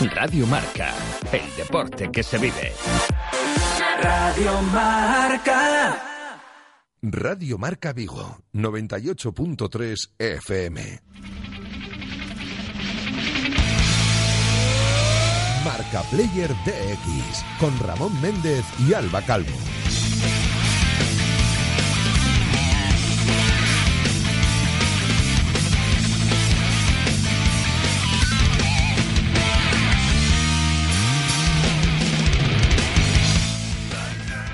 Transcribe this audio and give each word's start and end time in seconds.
Radio 0.00 0.46
Marca, 0.46 0.94
el 1.32 1.56
deporte 1.56 2.08
que 2.12 2.22
se 2.22 2.38
vive. 2.38 2.72
Radio 4.00 4.62
Marca. 4.72 6.04
Radio 7.02 7.58
Marca 7.58 7.92
Vigo, 7.92 8.38
98.3 8.52 10.10
FM. 10.16 11.00
Marca 15.64 16.02
Player 16.10 16.50
DX, 16.64 17.44
con 17.58 17.76
Ramón 17.80 18.20
Méndez 18.22 18.64
y 18.88 18.94
Alba 18.94 19.20
Calvo. 19.22 19.77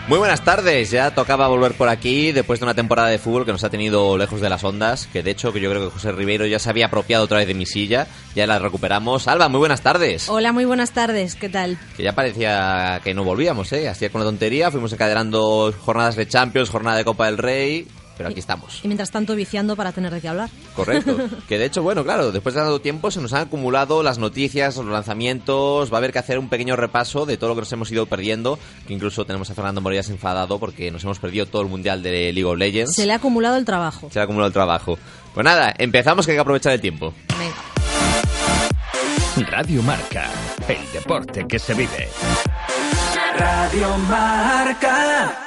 Muy 0.07 0.19
buenas 0.19 0.45
tardes, 0.45 0.91
ya 0.91 1.15
tocaba 1.15 1.49
volver 1.49 1.73
por 1.73 1.89
aquí 1.89 2.31
después 2.31 2.61
de 2.61 2.67
una 2.67 2.75
temporada 2.75 3.09
de 3.09 3.19
fútbol 3.19 3.47
que 3.47 3.53
nos 3.53 3.65
ha 3.65 3.71
tenido 3.71 4.19
lejos 4.19 4.43
de 4.43 4.51
las 4.51 4.63
ondas, 4.63 5.09
que 5.11 5.23
de 5.23 5.31
hecho 5.31 5.51
que 5.51 5.61
yo 5.61 5.71
creo 5.71 5.87
que 5.87 5.95
José 5.95 6.13
Ribeiro 6.13 6.45
ya 6.45 6.59
se 6.59 6.69
había 6.69 6.87
apropiado 6.87 7.25
otra 7.25 7.39
vez 7.39 7.47
de 7.47 7.55
mi 7.55 7.65
silla, 7.65 8.07
ya 8.35 8.47
la 8.47 8.59
recuperamos. 8.59 9.29
Alba, 9.29 9.49
muy 9.49 9.61
buenas 9.61 9.81
tardes. 9.81 10.29
Hola, 10.29 10.53
muy 10.53 10.67
buenas 10.67 10.91
tardes, 10.91 11.37
¿qué 11.37 11.49
tal? 11.49 11.79
Que 11.97 12.03
ya 12.03 12.13
parecía 12.15 13.01
que 13.03 13.15
no 13.15 13.25
volvíamos, 13.25 13.73
¿eh? 13.73 13.89
Así 13.89 14.07
con 14.11 14.21
la 14.21 14.27
tontería, 14.27 14.71
fuimos 14.71 14.93
encadenando 14.93 15.73
jornadas 15.81 16.17
de 16.17 16.29
Champions, 16.29 16.69
jornada 16.69 16.99
de 16.99 17.05
Copa 17.07 17.25
del 17.25 17.39
Rey, 17.39 17.89
pero 18.17 18.29
aquí 18.29 18.41
estamos. 18.41 18.81
Y 18.83 18.89
mientras 18.89 19.11
tanto 19.11 19.35
viciando 19.35 19.77
para 19.77 19.93
tener 19.93 20.13
de 20.13 20.21
qué 20.21 20.29
hablar. 20.29 20.51
Correcto. 20.75 21.17
que 21.49 21.59
de 21.59 21.67
hecho, 21.67 21.83
bueno, 21.83 22.05
claro, 22.05 22.33
después 22.33 22.55
de 22.55 22.61
tanto 22.61 22.81
tiempo 22.81 23.11
se 23.11 23.21
nos 23.21 23.33
han 23.33 23.43
acumulado 23.43 24.03
las 24.03 24.19
noticias, 24.19 24.77
los 24.77 24.87
lanzamientos, 24.87 25.93
va 25.93 25.97
a 25.97 25.99
haber 25.99 26.13
que 26.13 26.19
hacer 26.19 26.39
un 26.39 26.49
pequeño 26.49 26.77
repaso 26.77 27.27
de 27.27 27.37
todo 27.37 27.51
lo 27.51 27.55
que 27.55 27.63
nos 27.63 27.73
hemos 27.73 27.91
ido 27.91 28.07
perdiendo, 28.07 28.59
que 28.87 28.95
incluso 28.95 29.25
tenemos 29.25 29.51
a 29.51 29.55
Fernando 29.55 29.81
Morillas 29.81 30.09
enfadado 30.11 30.59
porque 30.59 30.91
nos 30.91 31.05
hemos 31.05 31.19
perdido 31.19 31.47
todo 31.47 31.63
el 31.63 31.69
Mundial 31.69 32.03
de 32.03 32.33
League 32.33 32.45
of 32.45 32.59
Legends. 32.59 32.95
Se 32.95 33.07
le 33.07 33.13
ha 33.13 33.17
acumulado 33.17 33.57
el 33.57 33.65
trabajo. 33.65 34.09
Se 34.11 34.19
le 34.19 34.21
ha 34.21 34.25
acumulado 34.25 34.49
el 34.49 34.53
trabajo. 34.53 34.99
Pues 35.33 35.45
nada, 35.45 35.75
empezamos 35.79 36.27
que 36.27 36.33
hay 36.33 36.37
que 36.37 36.43
aprovechar 36.43 36.73
el 36.73 36.81
tiempo. 36.81 37.13
Venga. 37.39 37.65
Radio 39.51 39.83
Marca, 39.83 40.31
el 40.69 40.93
deporte 40.93 41.45
que 41.49 41.59
se 41.59 41.75
vive. 41.75 42.09
Radio 43.37 43.99
Marca. 44.09 45.44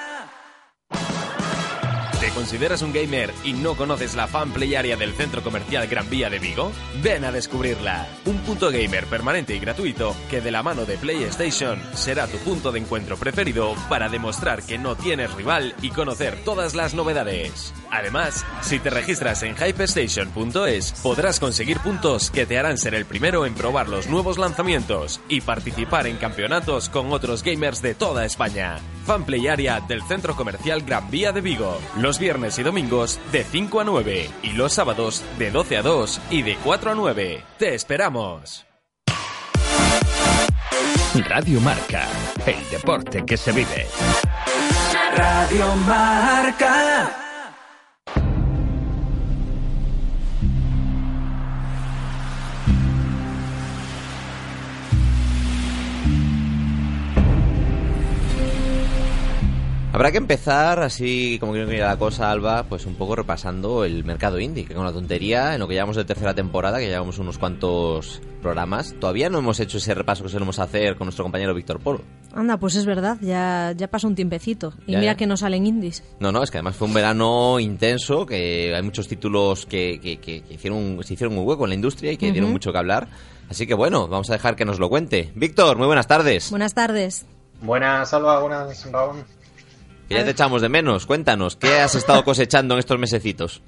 ¿Te 2.37 2.41
consideras 2.41 2.83
un 2.83 2.93
gamer 2.93 3.33
y 3.43 3.53
no 3.53 3.75
conoces 3.75 4.13
la 4.13 4.27
fan 4.27 4.51
play 4.51 4.75
area 4.75 4.95
del 4.95 5.15
Centro 5.15 5.41
Comercial 5.41 5.87
Gran 5.87 6.07
Vía 6.07 6.29
de 6.29 6.37
Vigo? 6.37 6.71
Ven 7.01 7.25
a 7.25 7.31
descubrirla. 7.31 8.07
Un 8.25 8.37
punto 8.41 8.69
gamer 8.69 9.07
permanente 9.07 9.55
y 9.55 9.59
gratuito 9.59 10.15
que 10.29 10.39
de 10.39 10.51
la 10.51 10.61
mano 10.61 10.85
de 10.85 10.99
PlayStation 10.99 11.81
será 11.95 12.27
tu 12.27 12.37
punto 12.37 12.71
de 12.71 12.79
encuentro 12.79 13.17
preferido 13.17 13.73
para 13.89 14.07
demostrar 14.07 14.61
que 14.61 14.77
no 14.77 14.95
tienes 14.95 15.33
rival 15.33 15.73
y 15.81 15.89
conocer 15.89 16.37
todas 16.45 16.75
las 16.75 16.93
novedades. 16.93 17.73
Además, 17.91 18.45
si 18.61 18.79
te 18.79 18.89
registras 18.89 19.43
en 19.43 19.55
hypestation.es 19.55 20.93
podrás 21.03 21.39
conseguir 21.39 21.79
puntos 21.79 22.31
que 22.31 22.45
te 22.45 22.57
harán 22.57 22.77
ser 22.77 22.95
el 22.95 23.05
primero 23.05 23.45
en 23.45 23.53
probar 23.53 23.89
los 23.89 24.07
nuevos 24.07 24.37
lanzamientos 24.37 25.19
y 25.27 25.41
participar 25.41 26.07
en 26.07 26.17
campeonatos 26.17 26.89
con 26.89 27.11
otros 27.11 27.43
gamers 27.43 27.81
de 27.81 27.95
toda 27.95 28.25
España. 28.25 28.79
Fanplay 29.05 29.47
Area 29.47 29.79
del 29.81 30.03
Centro 30.03 30.35
Comercial 30.35 30.81
Gran 30.81 31.09
Vía 31.09 31.31
de 31.31 31.41
Vigo. 31.41 31.79
Los 31.97 32.19
viernes 32.19 32.59
y 32.59 32.63
domingos 32.63 33.19
de 33.31 33.43
5 33.43 33.81
a 33.81 33.83
9 33.83 34.29
y 34.43 34.51
los 34.53 34.73
sábados 34.73 35.23
de 35.37 35.51
12 35.51 35.77
a 35.77 35.81
2 35.81 36.21
y 36.29 36.41
de 36.41 36.55
4 36.63 36.91
a 36.91 36.95
9. 36.95 37.43
¡Te 37.57 37.73
esperamos! 37.73 38.65
Radio 41.29 41.59
Marca, 41.61 42.07
el 42.45 42.69
deporte 42.69 43.25
que 43.25 43.37
se 43.37 43.51
vive. 43.51 43.87
Radio 45.15 45.75
Marca. 45.87 47.26
Habrá 59.97 60.11
que 60.11 60.19
empezar, 60.19 60.83
así 60.83 61.39
como 61.39 61.53
que 61.53 61.65
no 61.65 61.71
la 61.71 61.97
cosa, 61.97 62.29
Alba, 62.29 62.61
pues 62.69 62.85
un 62.85 62.93
poco 62.93 63.15
repasando 63.15 63.83
el 63.83 64.03
mercado 64.03 64.39
indie, 64.39 64.63
que 64.63 64.75
con 64.75 64.85
la 64.85 64.91
tontería, 64.93 65.55
en 65.55 65.59
lo 65.59 65.67
que 65.67 65.73
llevamos 65.73 65.95
de 65.95 66.05
tercera 66.05 66.35
temporada, 66.35 66.77
que 66.77 66.85
llevamos 66.85 67.17
unos 67.17 67.39
cuantos 67.39 68.21
programas, 68.39 68.93
todavía 68.99 69.31
no 69.31 69.39
hemos 69.39 69.59
hecho 69.59 69.79
ese 69.79 69.95
repaso 69.95 70.21
que 70.21 70.29
solemos 70.29 70.59
hacer 70.59 70.97
con 70.97 71.05
nuestro 71.07 71.23
compañero 71.25 71.55
Víctor 71.55 71.79
Polo. 71.79 72.01
Anda, 72.35 72.57
pues 72.57 72.75
es 72.75 72.85
verdad, 72.85 73.17
ya, 73.21 73.73
ya 73.75 73.87
pasó 73.87 74.05
un 74.07 74.13
tiempecito. 74.13 74.71
Y 74.85 74.91
Ya, 74.91 74.99
mira 74.99 75.13
ya. 75.13 75.17
que 75.17 75.25
no 75.25 75.35
salen 75.35 75.65
indies. 75.65 76.03
No, 76.19 76.31
no, 76.31 76.43
es 76.43 76.51
que 76.51 76.59
además 76.59 76.75
fue 76.75 76.87
un 76.87 76.93
verano 76.93 77.59
intenso, 77.59 78.27
que 78.27 78.75
hay 78.75 78.83
muchos 78.83 79.07
títulos 79.07 79.65
que, 79.65 79.99
que- 79.99 80.19
que- 80.19 80.43
que 80.43 80.53
hicieron, 80.53 80.99
se 81.03 81.15
hicieron 81.15 81.35
un 81.35 81.47
hueco 81.47 81.63
en 81.63 81.69
la 81.69 81.75
industria 81.75 82.11
y 82.11 82.17
que 82.17 82.31
dieron 82.31 82.51
mucho 82.51 82.71
que 82.71 82.77
hablar. 82.77 83.07
Así 83.49 83.65
que 83.65 83.73
bueno, 83.73 84.07
vamos 84.07 84.29
a 84.29 84.33
dejar 84.33 84.55
que 84.55 84.63
nos 84.63 84.77
lo 84.77 84.89
cuente. 84.89 85.31
Víctor, 85.33 85.75
muy 85.79 85.87
buenas 85.87 86.05
tardes. 86.05 86.51
Buenas 86.51 86.75
tardes. 86.75 87.25
Buenas, 87.59 88.13
Alba, 88.13 88.39
buenas, 88.39 88.91
Raúl. 88.91 89.23
Que 90.07 90.15
ya 90.15 90.23
te 90.23 90.31
echamos 90.31 90.61
de 90.61 90.69
menos. 90.69 91.05
Cuéntanos, 91.05 91.55
¿qué 91.55 91.79
has 91.79 91.95
estado 91.95 92.23
cosechando 92.23 92.75
en 92.75 92.79
estos 92.79 92.97
mesecitos? 92.97 93.61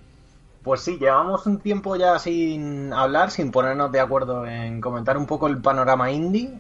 Pues 0.64 0.82
sí, 0.82 0.98
llevamos 1.00 1.46
un 1.46 1.60
tiempo 1.60 1.96
ya 1.96 2.20
sin 2.20 2.94
hablar, 2.94 3.32
sin 3.32 3.52
ponernos 3.52 3.92
de 3.92 4.00
acuerdo 4.00 4.46
en 4.46 4.82
comentar 4.82 5.18
un 5.18 5.26
poco 5.26 5.48
el 5.48 5.62
panorama 5.62 6.12
indie. 6.12 6.52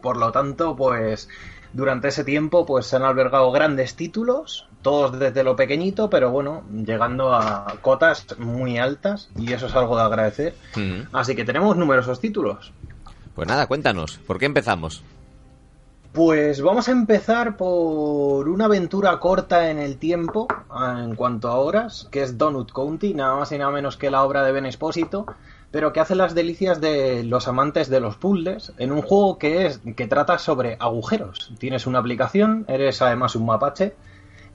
Por 0.00 0.16
lo 0.16 0.32
tanto, 0.32 0.74
pues 0.74 1.28
durante 1.72 2.08
ese 2.08 2.24
tiempo 2.24 2.66
pues 2.66 2.86
se 2.86 2.96
han 2.96 3.02
albergado 3.02 3.50
grandes 3.50 3.94
títulos, 3.94 4.68
todos 4.82 5.18
desde 5.18 5.44
lo 5.44 5.56
pequeñito, 5.56 6.10
pero 6.10 6.30
bueno, 6.30 6.64
llegando 6.70 7.34
a 7.34 7.76
cotas 7.80 8.26
muy 8.38 8.78
altas 8.78 9.30
y 9.36 9.52
eso 9.52 9.66
es 9.66 9.74
algo 9.74 9.96
de 9.96 10.02
agradecer. 10.02 10.54
Así 11.12 11.34
que 11.34 11.44
tenemos 11.44 11.76
numerosos 11.76 12.20
títulos. 12.20 12.72
Pues 13.34 13.48
nada, 13.48 13.66
cuéntanos, 13.66 14.18
¿por 14.26 14.38
qué 14.38 14.46
empezamos? 14.46 15.02
Pues 16.12 16.60
vamos 16.60 16.88
a 16.88 16.92
empezar 16.92 17.56
por 17.56 18.46
una 18.46 18.66
aventura 18.66 19.18
corta 19.18 19.70
en 19.70 19.78
el 19.78 19.96
tiempo, 19.96 20.46
ah, 20.68 21.00
en 21.02 21.14
cuanto 21.14 21.48
a 21.48 21.56
horas, 21.56 22.06
que 22.10 22.22
es 22.22 22.36
Donut 22.36 22.70
County, 22.70 23.14
nada 23.14 23.34
más 23.36 23.50
y 23.50 23.56
nada 23.56 23.70
menos 23.70 23.96
que 23.96 24.10
la 24.10 24.22
obra 24.22 24.44
de 24.44 24.52
Ben 24.52 24.66
Espósito, 24.66 25.24
pero 25.70 25.94
que 25.94 26.00
hace 26.00 26.14
las 26.14 26.34
delicias 26.34 26.82
de 26.82 27.24
los 27.24 27.48
amantes 27.48 27.88
de 27.88 28.00
los 28.00 28.16
puzzles 28.16 28.74
en 28.76 28.92
un 28.92 29.00
juego 29.00 29.38
que 29.38 29.64
es 29.64 29.80
que 29.96 30.06
trata 30.06 30.38
sobre 30.38 30.76
agujeros. 30.78 31.54
Tienes 31.58 31.86
una 31.86 32.00
aplicación, 32.00 32.66
eres 32.68 33.00
además 33.00 33.34
un 33.34 33.46
mapache 33.46 33.94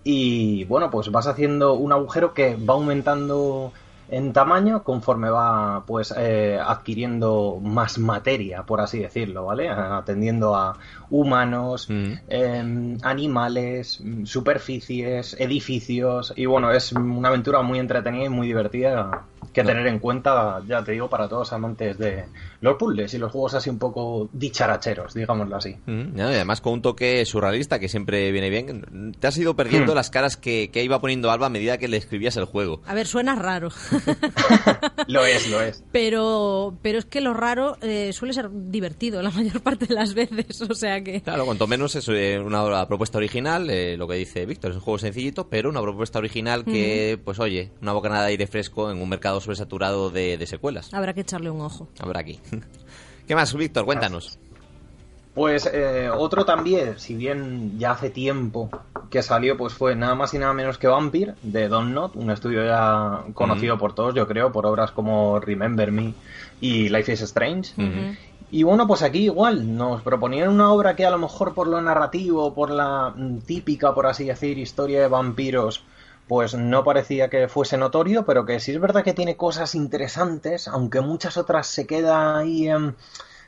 y 0.03 0.63
bueno, 0.66 0.91
pues 0.91 1.12
vas 1.12 1.25
haciendo 1.25 1.74
un 1.74 1.91
agujero 1.91 2.35
que 2.35 2.56
va 2.56 2.75
aumentando 2.75 3.74
en 4.09 4.34
tamaño 4.34 4.84
conforme 4.84 5.29
va 5.29 5.84
pues 5.85 6.13
eh, 6.18 6.57
adquiriendo 6.63 7.59
más 7.62 7.97
materia, 8.00 8.63
por 8.63 8.81
así 8.81 9.00
decirlo, 9.00 9.45
¿vale? 9.45 9.69
Atendiendo 9.69 10.56
a 10.56 10.78
humanos, 11.09 11.90
Mm. 11.90 12.13
em, 12.28 12.97
animales, 13.03 14.00
mm, 14.03 14.25
superficies, 14.25 15.35
edificios 15.40 16.34
y 16.35 16.45
bueno, 16.45 16.72
es 16.72 16.91
una 16.91 17.29
aventura 17.29 17.62
muy 17.62 17.79
entretenida 17.79 18.25
y 18.25 18.29
muy 18.29 18.47
divertida 18.47 19.23
que 19.53 19.63
No. 19.63 19.69
tener 19.69 19.88
en 19.88 20.00
cuenta, 20.00 20.62
ya 20.68 20.84
te 20.84 20.91
digo, 20.91 21.09
para 21.09 21.28
todos 21.28 21.41
los 21.47 21.53
amantes 21.53 21.97
de 21.97 22.25
los 22.62 22.75
puzzles 22.78 23.13
y 23.13 23.18
los 23.18 23.31
juegos 23.31 23.53
así 23.56 23.69
un 23.69 23.79
poco 23.79 24.29
dicharacheros, 24.34 25.13
digámoslo 25.13 25.56
así. 25.56 25.75
Mm, 25.85 26.16
¿no? 26.16 26.31
Y 26.31 26.35
además 26.35 26.62
con 26.62 26.74
un 26.74 26.81
toque 26.81 27.25
surrealista 27.25 27.79
que 27.79 27.88
siempre 27.88 28.31
viene 28.31 28.50
bien. 28.50 29.13
Te 29.19 29.28
has 29.28 29.38
ido 29.38 29.56
perdiendo 29.56 29.94
Hmm. 29.94 29.95
las 29.95 30.09
caras 30.09 30.38
que, 30.38 30.69
que 30.72 30.84
iba 30.84 31.00
poniendo 31.00 31.31
Alba 31.31 31.47
a 31.47 31.50
medida 31.50 31.78
que 31.78 31.88
le 31.88 31.97
escribías 31.97 32.35
el 32.38 32.45
juego. 32.45 32.81
A 32.85 32.94
ver, 32.94 33.07
suena 33.07 33.35
raro. 33.35 33.69
Lo 35.08 35.25
es, 35.25 35.50
lo 35.50 35.62
es. 35.62 35.84
pero, 35.91 36.78
pero 36.81 37.00
es 37.00 37.06
que 37.06 37.22
lo 37.22 37.34
raro 37.34 37.78
eh, 37.81 38.12
suele 38.13 38.34
ser 38.34 38.50
divertido 38.52 39.21
la 39.21 39.31
mayor 39.31 39.62
parte 39.62 39.86
de 39.86 39.94
las 39.95 40.13
veces. 40.13 40.62
O 40.62 40.74
sea 40.74 41.04
que. 41.04 41.21
Claro, 41.21 41.45
cuanto 41.45 41.68
menos 41.68 41.95
es 41.95 42.07
eh, 42.10 42.39
una 42.39 42.88
propuesta 42.88 43.18
original, 43.18 43.69
eh, 43.69 43.95
lo 43.98 44.07
que 44.07 44.16
dice 44.16 44.45
Víctor, 44.45 44.71
es 44.71 44.77
un 44.77 44.83
juego 44.83 45.00
sencillito, 45.00 45.48
pero 45.50 45.69
una 45.69 45.81
propuesta 45.81 46.19
original 46.19 46.66
que, 46.66 47.19
pues 47.24 47.39
oye, 47.39 47.71
una 47.81 47.94
bocanada 47.94 48.24
de 48.24 48.30
aire 48.30 48.48
fresco 48.48 48.92
en 48.92 49.01
un 49.01 49.10
mercado 49.10 49.39
sobresaturado 49.42 50.10
de, 50.10 50.38
de 50.38 50.48
secuelas. 50.48 50.94
Habrá 50.94 51.13
que 51.13 51.21
echarle 51.21 51.50
un 51.50 51.62
ojo. 51.62 51.88
Habrá 52.00 52.21
aquí. 52.21 52.39
¿Qué 53.27 53.36
más, 53.36 53.54
Víctor? 53.54 53.86
Cuéntanos. 53.86 54.39
Pues 55.38 55.69
eh, 55.72 56.10
otro 56.10 56.45
también, 56.45 56.98
si 56.98 57.13
bien 57.13 57.78
ya 57.78 57.92
hace 57.92 58.10
tiempo 58.10 58.72
que 59.12 59.22
salió, 59.22 59.56
pues 59.56 59.72
fue 59.72 59.95
nada 59.95 60.16
más 60.16 60.34
y 60.34 60.39
nada 60.39 60.51
menos 60.51 60.80
que 60.80 60.88
Vampire, 60.88 61.36
de 61.44 61.68
Don't 61.68 61.94
Not, 61.94 62.16
un 62.16 62.31
estudio 62.31 62.66
ya 62.66 63.22
conocido 63.36 63.78
por 63.78 63.94
todos, 63.94 64.16
yo 64.16 64.28
creo, 64.28 64.51
por 64.51 64.66
obras 64.66 64.89
como 64.89 65.39
Remember 65.39 65.92
Me 65.92 66.16
y 66.60 66.89
Life 66.89 67.13
is 67.13 67.22
Strange. 67.22 67.74
Y 68.50 68.63
bueno, 68.63 68.88
pues 68.88 69.04
aquí 69.04 69.25
igual, 69.25 69.78
nos 69.78 70.01
proponían 70.01 70.50
una 70.50 70.72
obra 70.72 70.95
que 70.95 71.06
a 71.06 71.12
lo 71.12 71.19
mejor 71.19 71.54
por 71.54 71.68
lo 71.68 71.80
narrativo, 71.83 72.56
por 72.56 72.72
la 72.72 73.13
mm, 73.16 73.42
típica, 73.42 73.94
por 73.94 74.07
así 74.07 74.25
decir, 74.25 74.57
historia 74.57 75.01
de 75.01 75.07
vampiros, 75.07 75.83
pues 76.28 76.56
no 76.56 76.83
parecía 76.83 77.30
que 77.30 77.48
fuese 77.48 77.78
notorio, 77.78 78.25
pero 78.25 78.44
que 78.44 78.60
sí 78.60 78.72
es 78.72 78.81
verdad 78.81 79.04
que 79.04 79.13
tiene 79.13 79.38
cosas 79.38 79.75
interesantes, 79.75 80.68
aunque 80.68 81.01
muchas 81.01 81.38
otras 81.38 81.68
se 81.68 81.86
queda 81.86 82.40
ahí 82.40 82.68
en 82.69 82.95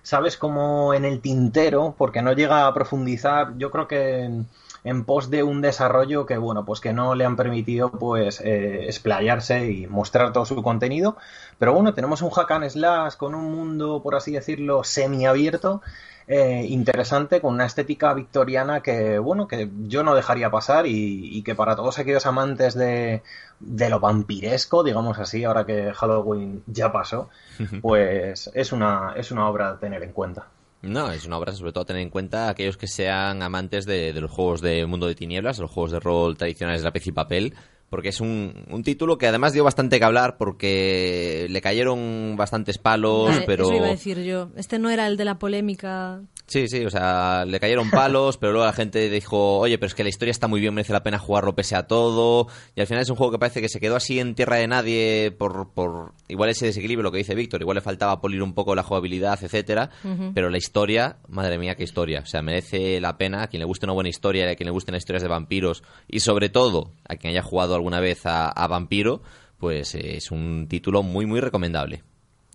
sabes, 0.01 0.37
como 0.37 0.93
en 0.93 1.05
el 1.05 1.21
tintero, 1.21 1.95
porque 1.97 2.21
no 2.21 2.33
llega 2.33 2.67
a 2.67 2.73
profundizar, 2.73 3.57
yo 3.57 3.71
creo 3.71 3.87
que 3.87 4.43
en, 4.83 5.05
pos 5.05 5.29
de 5.29 5.43
un 5.43 5.61
desarrollo 5.61 6.25
que, 6.25 6.37
bueno, 6.37 6.65
pues 6.65 6.79
que 6.79 6.93
no 6.93 7.15
le 7.15 7.25
han 7.25 7.35
permitido, 7.35 7.91
pues, 7.91 8.41
eh, 8.41 8.85
explayarse 8.85 9.71
y 9.71 9.87
mostrar 9.87 10.33
todo 10.33 10.45
su 10.45 10.61
contenido. 10.61 11.17
Pero 11.57 11.73
bueno, 11.73 11.93
tenemos 11.93 12.21
un 12.21 12.29
hack 12.29 12.51
and 12.51 12.69
slash 12.69 13.15
con 13.15 13.35
un 13.35 13.51
mundo, 13.51 14.01
por 14.01 14.15
así 14.15 14.31
decirlo, 14.31 14.83
semiabierto, 14.83 15.81
eh, 16.27 16.65
interesante, 16.69 17.41
con 17.41 17.55
una 17.55 17.65
estética 17.65 18.13
victoriana 18.13 18.81
que, 18.81 19.17
bueno, 19.17 19.47
que 19.47 19.67
yo 19.87 20.03
no 20.03 20.13
dejaría 20.13 20.51
pasar 20.51 20.85
y, 20.85 21.37
y 21.37 21.41
que 21.41 21.55
para 21.55 21.75
todos 21.75 21.97
aquellos 21.97 22.27
amantes 22.27 22.75
de, 22.75 23.23
de 23.59 23.89
lo 23.89 23.99
vampiresco, 23.99 24.83
digamos 24.83 25.17
así, 25.17 25.43
ahora 25.43 25.65
que 25.65 25.91
Halloween 25.91 26.63
ya 26.67 26.91
pasó, 26.91 27.29
pues 27.81 28.51
es 28.53 28.71
una, 28.71 29.13
es 29.15 29.31
una 29.31 29.49
obra 29.49 29.69
a 29.69 29.79
tener 29.79 30.03
en 30.03 30.13
cuenta. 30.13 30.47
No, 30.81 31.11
es 31.11 31.25
una 31.25 31.37
obra 31.37 31.51
sobre 31.53 31.73
todo 31.73 31.83
a 31.83 31.87
tener 31.87 32.01
en 32.01 32.09
cuenta 32.09 32.49
aquellos 32.49 32.77
que 32.77 32.87
sean 32.87 33.43
amantes 33.43 33.85
de, 33.85 34.13
de 34.13 34.21
los 34.21 34.31
juegos 34.31 34.61
de 34.61 34.85
Mundo 34.85 35.07
de 35.07 35.15
Tinieblas, 35.15 35.57
de 35.57 35.63
los 35.63 35.71
juegos 35.71 35.91
de 35.91 35.99
rol 35.99 36.37
tradicionales 36.37 36.81
de 36.81 36.85
lápiz 36.85 37.05
y 37.07 37.11
papel, 37.11 37.53
porque 37.89 38.09
es 38.09 38.21
un, 38.21 38.53
un 38.69 38.83
título 38.83 39.17
que 39.17 39.27
además 39.27 39.51
dio 39.51 39.63
bastante 39.63 39.99
que 39.99 40.05
hablar 40.05 40.37
porque 40.37 41.47
le 41.49 41.61
cayeron 41.61 42.35
bastantes 42.37 42.77
palos, 42.77 43.29
Vale, 43.29 43.43
pero... 43.45 43.65
Eso 43.65 43.75
iba 43.75 43.87
a 43.87 43.91
decir 43.91 44.23
yo. 44.23 44.49
Este 44.55 44.79
no 44.79 44.89
era 44.89 45.07
el 45.07 45.17
de 45.17 45.25
la 45.25 45.39
polémica. 45.39 46.21
Sí, 46.49 46.67
sí, 46.67 46.83
o 46.83 46.89
sea, 46.89 47.45
le 47.45 47.59
cayeron 47.59 47.89
palos, 47.91 48.37
pero 48.37 48.51
luego 48.51 48.65
la 48.65 48.73
gente 48.73 49.07
dijo, 49.09 49.59
oye, 49.59 49.77
pero 49.77 49.87
es 49.87 49.93
que 49.95 50.03
la 50.03 50.09
historia 50.09 50.31
está 50.31 50.47
muy 50.47 50.59
bien, 50.59 50.73
merece 50.73 50.93
la 50.93 51.03
pena 51.03 51.19
jugarlo 51.19 51.55
pese 51.55 51.75
a 51.75 51.83
todo. 51.83 52.47
Y 52.75 52.81
al 52.81 52.87
final 52.87 53.03
es 53.03 53.09
un 53.09 53.15
juego 53.15 53.31
que 53.31 53.39
parece 53.39 53.61
que 53.61 53.69
se 53.69 53.79
quedó 53.79 53.95
así 53.95 54.19
en 54.19 54.33
tierra 54.33 54.57
de 54.57 54.67
nadie 54.67 55.31
por, 55.31 55.71
por 55.71 56.13
igual 56.27 56.49
ese 56.49 56.65
desequilibrio, 56.65 57.03
lo 57.03 57.11
que 57.11 57.19
dice 57.19 57.35
Víctor, 57.35 57.61
igual 57.61 57.75
le 57.75 57.81
faltaba 57.81 58.19
pulir 58.19 58.41
un 58.41 58.53
poco 58.53 58.73
la 58.73 58.83
jugabilidad, 58.83 59.39
etcétera. 59.41 59.91
Pero 60.33 60.49
la 60.49 60.57
historia, 60.57 61.17
madre 61.27 61.59
mía, 61.59 61.75
qué 61.75 61.83
historia. 61.83 62.21
O 62.21 62.25
sea, 62.25 62.41
merece 62.41 62.99
la 62.99 63.17
pena 63.17 63.43
a 63.43 63.47
quien 63.47 63.59
le 63.59 63.65
guste 63.65 63.85
una 63.85 63.93
buena 63.93 64.09
historia, 64.09 64.49
a 64.49 64.55
quien 64.55 64.65
le 64.65 64.71
gusten 64.71 64.93
las 64.93 65.01
historias 65.01 65.21
de 65.21 65.29
vampiros 65.29 65.83
y 66.07 66.21
sobre 66.21 66.49
todo 66.49 66.91
a 67.07 67.15
quien 67.15 67.31
haya 67.31 67.43
jugado 67.43 67.75
alguna 67.75 67.99
vez 67.99 68.25
a, 68.25 68.49
a 68.49 68.67
Vampiro, 68.67 69.21
pues 69.59 69.93
eh, 69.93 70.17
es 70.17 70.31
un 70.31 70.67
título 70.67 71.03
muy, 71.03 71.27
muy 71.27 71.41
recomendable. 71.41 72.03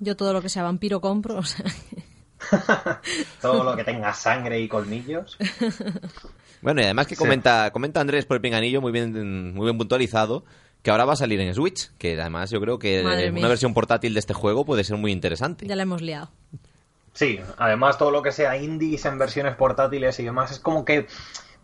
Yo 0.00 0.16
todo 0.16 0.32
lo 0.32 0.42
que 0.42 0.48
sea 0.48 0.64
vampiro 0.64 1.00
compro. 1.00 1.38
O 1.38 1.42
sea, 1.44 1.64
Todo 3.42 3.64
lo 3.64 3.76
que 3.76 3.84
tenga 3.84 4.12
sangre 4.14 4.60
y 4.60 4.68
colmillos. 4.68 5.38
Bueno, 6.62 6.80
y 6.80 6.84
además 6.84 7.06
que 7.06 7.16
comenta, 7.16 7.70
comenta 7.72 8.00
Andrés 8.00 8.24
por 8.24 8.36
el 8.36 8.40
pinganillo, 8.40 8.80
muy 8.80 8.92
bien, 8.92 9.54
muy 9.54 9.64
bien 9.66 9.76
puntualizado, 9.76 10.44
que 10.82 10.90
ahora 10.90 11.04
va 11.04 11.12
a 11.12 11.16
salir 11.16 11.40
en 11.40 11.54
Switch, 11.54 11.90
que 11.98 12.18
además 12.20 12.50
yo 12.50 12.60
creo 12.60 12.78
que 12.78 13.02
Madre 13.02 13.24
una 13.24 13.32
mía. 13.32 13.48
versión 13.48 13.74
portátil 13.74 14.14
de 14.14 14.20
este 14.20 14.34
juego 14.34 14.64
puede 14.64 14.84
ser 14.84 14.96
muy 14.96 15.12
interesante. 15.12 15.66
ya 15.66 15.76
la 15.76 15.82
hemos 15.82 16.02
liado. 16.02 16.30
Sí, 17.12 17.38
además 17.58 17.96
todo 17.96 18.10
lo 18.10 18.22
que 18.22 18.32
sea 18.32 18.56
indies 18.56 19.04
en 19.04 19.18
versiones 19.18 19.54
portátiles 19.56 20.18
y 20.18 20.24
demás 20.24 20.50
es 20.50 20.58
como 20.58 20.84
que 20.84 21.06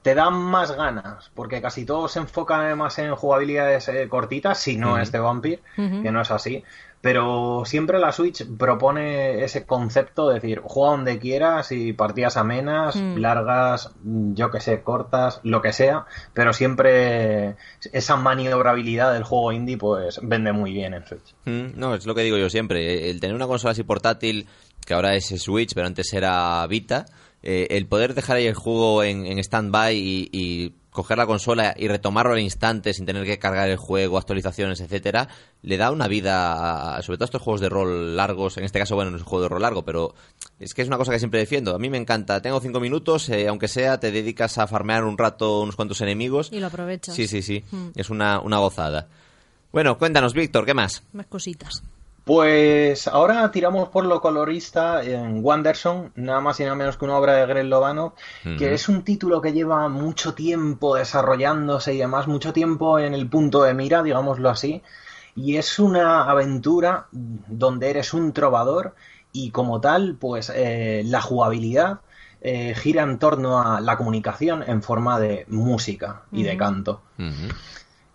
te 0.02 0.14
dan 0.14 0.34
más 0.34 0.72
ganas, 0.72 1.30
porque 1.34 1.60
casi 1.60 1.84
todos 1.84 2.12
se 2.12 2.20
enfocan 2.20 2.76
más 2.78 2.98
en 2.98 3.14
jugabilidades 3.14 3.88
eh, 3.88 4.08
cortitas, 4.08 4.58
si 4.58 4.76
no 4.76 4.98
es 4.98 5.12
de 5.12 5.18
Vampire, 5.18 5.60
que 5.76 6.10
no 6.10 6.20
es 6.20 6.30
así. 6.30 6.64
Pero 7.02 7.62
siempre 7.64 7.98
la 7.98 8.12
Switch 8.12 8.44
propone 8.58 9.42
ese 9.42 9.64
concepto 9.64 10.28
de 10.28 10.34
decir, 10.34 10.60
juega 10.62 10.90
donde 10.96 11.18
quieras 11.18 11.72
y 11.72 11.94
partidas 11.94 12.36
amenas, 12.36 12.94
largas, 13.16 13.90
mm, 14.02 14.34
yo 14.34 14.50
que 14.50 14.60
sé, 14.60 14.82
cortas, 14.82 15.40
lo 15.42 15.62
que 15.62 15.72
sea, 15.72 16.04
pero 16.34 16.52
siempre 16.52 17.56
esa 17.92 18.16
maniobrabilidad 18.16 19.12
del 19.14 19.24
juego 19.24 19.52
indie 19.52 19.78
pues 19.78 20.20
vende 20.22 20.52
muy 20.52 20.72
bien 20.72 20.92
en 20.92 21.06
Switch. 21.06 21.34
Mm, 21.46 21.78
No, 21.78 21.94
es 21.94 22.04
lo 22.04 22.14
que 22.14 22.22
digo 22.22 22.36
yo 22.36 22.50
siempre. 22.50 23.08
El 23.10 23.18
tener 23.20 23.34
una 23.34 23.46
consola 23.46 23.72
así 23.72 23.82
portátil, 23.82 24.46
que 24.84 24.92
ahora 24.94 25.14
es 25.14 25.26
Switch, 25.40 25.72
pero 25.74 25.86
antes 25.86 26.12
era 26.12 26.66
Vita, 26.66 27.06
eh, 27.42 27.68
el 27.70 27.86
poder 27.86 28.12
dejar 28.12 28.36
ahí 28.36 28.46
el 28.46 28.54
juego 28.54 29.02
en, 29.02 29.24
en 29.24 29.38
stand-by 29.38 29.96
y, 29.96 30.28
y 30.32 30.74
coger 31.02 31.18
la 31.18 31.26
consola 31.26 31.74
y 31.76 31.88
retomarlo 31.88 32.32
al 32.32 32.40
instante 32.40 32.92
sin 32.94 33.06
tener 33.06 33.24
que 33.24 33.38
cargar 33.38 33.68
el 33.68 33.76
juego, 33.76 34.18
actualizaciones, 34.18 34.80
etcétera, 34.80 35.28
le 35.62 35.76
da 35.76 35.90
una 35.90 36.08
vida, 36.08 36.96
a- 36.96 37.02
sobre 37.02 37.16
todo 37.18 37.24
a 37.24 37.26
estos 37.26 37.42
juegos 37.42 37.60
de 37.60 37.68
rol 37.68 38.16
largos. 38.16 38.56
En 38.58 38.64
este 38.64 38.78
caso, 38.78 38.94
bueno, 38.94 39.10
no 39.10 39.16
es 39.16 39.22
un 39.22 39.28
juego 39.28 39.42
de 39.44 39.48
rol 39.48 39.62
largo, 39.62 39.84
pero 39.84 40.14
es 40.58 40.74
que 40.74 40.82
es 40.82 40.88
una 40.88 40.96
cosa 40.98 41.12
que 41.12 41.18
siempre 41.18 41.40
defiendo. 41.40 41.74
A 41.74 41.78
mí 41.78 41.88
me 41.90 41.96
encanta. 41.98 42.40
Tengo 42.42 42.60
cinco 42.60 42.80
minutos, 42.80 43.28
eh, 43.30 43.48
aunque 43.48 43.68
sea, 43.68 43.98
te 43.98 44.10
dedicas 44.12 44.58
a 44.58 44.66
farmear 44.66 45.04
un 45.04 45.16
rato 45.18 45.60
unos 45.62 45.76
cuantos 45.76 46.00
enemigos. 46.00 46.50
Y 46.52 46.60
lo 46.60 46.66
aprovechas. 46.66 47.14
Sí, 47.14 47.26
sí, 47.26 47.42
sí. 47.42 47.64
Es 47.94 48.10
una, 48.10 48.40
una 48.40 48.58
gozada. 48.58 49.08
Bueno, 49.72 49.96
cuéntanos, 49.98 50.34
Víctor, 50.34 50.66
¿qué 50.66 50.74
más? 50.74 51.02
Más 51.12 51.26
cositas. 51.26 51.82
Pues 52.30 53.08
ahora 53.08 53.50
tiramos 53.50 53.88
por 53.88 54.04
lo 54.04 54.20
colorista 54.20 55.02
en 55.02 55.44
Wanderson, 55.44 56.12
nada 56.14 56.40
más 56.40 56.60
y 56.60 56.62
nada 56.62 56.76
menos 56.76 56.96
que 56.96 57.04
una 57.04 57.16
obra 57.16 57.34
de 57.34 57.44
Greg 57.44 57.64
Lovano, 57.64 58.14
que 58.56 58.72
es 58.72 58.88
un 58.88 59.02
título 59.02 59.40
que 59.40 59.52
lleva 59.52 59.88
mucho 59.88 60.32
tiempo 60.32 60.94
desarrollándose 60.94 61.92
y 61.92 61.98
demás, 61.98 62.28
mucho 62.28 62.52
tiempo 62.52 63.00
en 63.00 63.14
el 63.14 63.28
punto 63.28 63.64
de 63.64 63.74
mira, 63.74 64.04
digámoslo 64.04 64.48
así, 64.48 64.80
y 65.34 65.56
es 65.56 65.80
una 65.80 66.30
aventura 66.30 67.08
donde 67.10 67.90
eres 67.90 68.14
un 68.14 68.32
trovador 68.32 68.94
y 69.32 69.50
como 69.50 69.80
tal, 69.80 70.14
pues 70.14 70.52
eh, 70.54 71.02
la 71.06 71.20
jugabilidad 71.20 71.98
eh, 72.42 72.76
gira 72.76 73.02
en 73.02 73.18
torno 73.18 73.60
a 73.60 73.80
la 73.80 73.96
comunicación 73.96 74.62
en 74.64 74.84
forma 74.84 75.18
de 75.18 75.46
música 75.48 76.22
y 76.30 76.44
de 76.44 76.56
canto. 76.56 77.00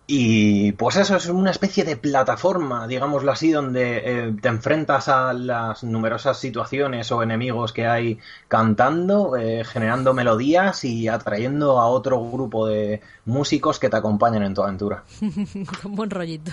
Y 0.08 0.70
pues 0.72 0.96
eso 0.96 1.16
es 1.16 1.26
una 1.26 1.50
especie 1.50 1.82
de 1.82 1.96
plataforma, 1.96 2.86
digámoslo 2.86 3.32
así, 3.32 3.50
donde 3.50 4.02
eh, 4.04 4.34
te 4.40 4.48
enfrentas 4.48 5.08
a 5.08 5.32
las 5.32 5.82
numerosas 5.82 6.38
situaciones 6.38 7.10
o 7.10 7.24
enemigos 7.24 7.72
que 7.72 7.88
hay 7.88 8.20
cantando, 8.46 9.36
eh, 9.36 9.64
generando 9.64 10.14
melodías 10.14 10.84
y 10.84 11.08
atrayendo 11.08 11.80
a 11.80 11.88
otro 11.88 12.22
grupo 12.30 12.68
de 12.68 13.00
músicos 13.24 13.80
que 13.80 13.88
te 13.88 13.96
acompañan 13.96 14.44
en 14.44 14.54
tu 14.54 14.62
aventura. 14.62 15.02
Con 15.82 15.96
buen 15.96 16.10
rollito. 16.10 16.52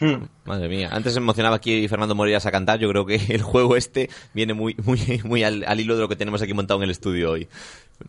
Madre 0.44 0.68
mía, 0.68 0.88
antes 0.90 1.12
se 1.12 1.20
emocionaba 1.20 1.54
aquí 1.54 1.86
Fernando 1.86 2.16
Morillas 2.16 2.46
a 2.46 2.50
cantar, 2.50 2.80
yo 2.80 2.88
creo 2.88 3.06
que 3.06 3.14
el 3.28 3.42
juego 3.42 3.76
este 3.76 4.10
viene 4.34 4.52
muy, 4.52 4.74
muy, 4.84 5.22
muy 5.24 5.44
al, 5.44 5.64
al 5.64 5.78
hilo 5.78 5.94
de 5.94 6.00
lo 6.00 6.08
que 6.08 6.16
tenemos 6.16 6.42
aquí 6.42 6.54
montado 6.54 6.80
en 6.80 6.84
el 6.84 6.90
estudio 6.90 7.30
hoy. 7.30 7.48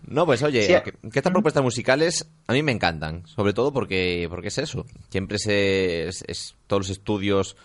No, 0.08 0.26
pues 0.26 0.44
oye, 0.44 0.64
Sí. 0.64 0.74
que, 0.84 1.10
que 1.10 1.20
estas 1.20 1.32
propuestas 1.34 1.64
musicales 1.64 2.28
a 2.48 2.54
mí 2.54 2.62
me 2.64 2.72
encantan, 2.72 3.26
sobre 3.28 3.54
todo 3.54 3.72
porque, 3.74 4.28
porque 4.30 4.48
es 4.50 4.58
eso, 4.58 4.86
siempre 5.10 5.38
se, 5.40 6.08
es- 6.08 6.24
es- 6.28 6.56
todos 6.68 6.82
los 6.88 6.90
estudios 6.90 7.56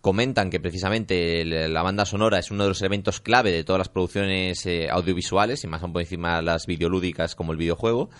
comentan 0.00 0.50
que 0.50 0.60
precisamente 0.60 1.44
la 1.44 1.82
banda 1.82 2.04
sonora 2.06 2.38
es 2.38 2.50
uno 2.52 2.62
de 2.62 2.68
los 2.68 2.80
elementos 2.80 3.20
clave 3.20 3.50
de 3.50 3.64
todas 3.64 3.78
las 3.78 3.88
producciones 3.88 4.64
eh, 4.66 4.88
audiovisuales, 4.90 5.64
y 5.64 5.66
más 5.66 5.82
aún 5.82 5.92
por 5.92 6.02
encima 6.02 6.40
las 6.42 6.66
videolúdicas 6.66 7.34
como 7.34 7.50
el 7.52 7.58
videojuego, 7.58 8.10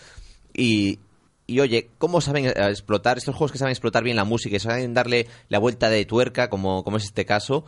y, 0.53 0.99
y 1.47 1.61
oye, 1.61 1.91
¿cómo 1.99 2.21
saben 2.21 2.47
explotar 2.47 3.19
estos 3.19 3.37
juegos 3.37 3.53
que 3.53 3.59
saben 3.59 3.71
explotar 3.73 4.03
bien 4.03 4.17
la 4.17 4.25
música 4.25 4.57
y 4.57 4.61
saben 4.61 4.95
darle 4.95 5.29
la 5.49 5.59
vuelta 5.61 5.89
de 5.89 6.05
tuerca, 6.07 6.49
como, 6.51 6.83
como 6.83 6.97
es 6.97 7.05
este 7.05 7.25
caso? 7.25 7.65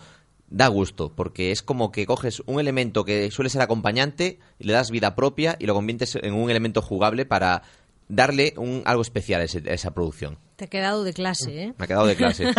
Da 0.51 0.69
gusto, 0.69 1.13
porque 1.15 1.51
es 1.53 1.63
como 1.63 1.93
que 1.93 2.07
coges 2.07 2.43
un 2.47 2.59
elemento 2.59 3.05
que 3.05 3.31
suele 3.31 3.51
ser 3.51 3.61
acompañante 3.61 4.39
y 4.59 4.65
le 4.65 4.73
das 4.73 4.91
vida 4.91 5.15
propia 5.15 5.57
y 5.59 5.67
lo 5.67 5.75
conviertes 5.75 6.17
en 6.17 6.33
un 6.33 6.49
elemento 6.51 6.81
jugable 6.81 7.27
para 7.27 7.63
darle 8.09 8.55
un, 8.57 8.83
algo 8.87 9.03
especial 9.03 9.43
a, 9.43 9.45
ese- 9.45 9.69
a 9.69 9.75
esa 9.75 9.93
producción. 9.93 10.39
Te 10.57 10.65
ha 10.65 10.69
quedado 10.69 11.05
de 11.05 11.13
clase, 11.13 11.65
¿eh? 11.65 11.75
Me 11.77 11.85
ha 11.85 11.87
quedado 11.87 12.07
de 12.07 12.17
clase. 12.17 12.47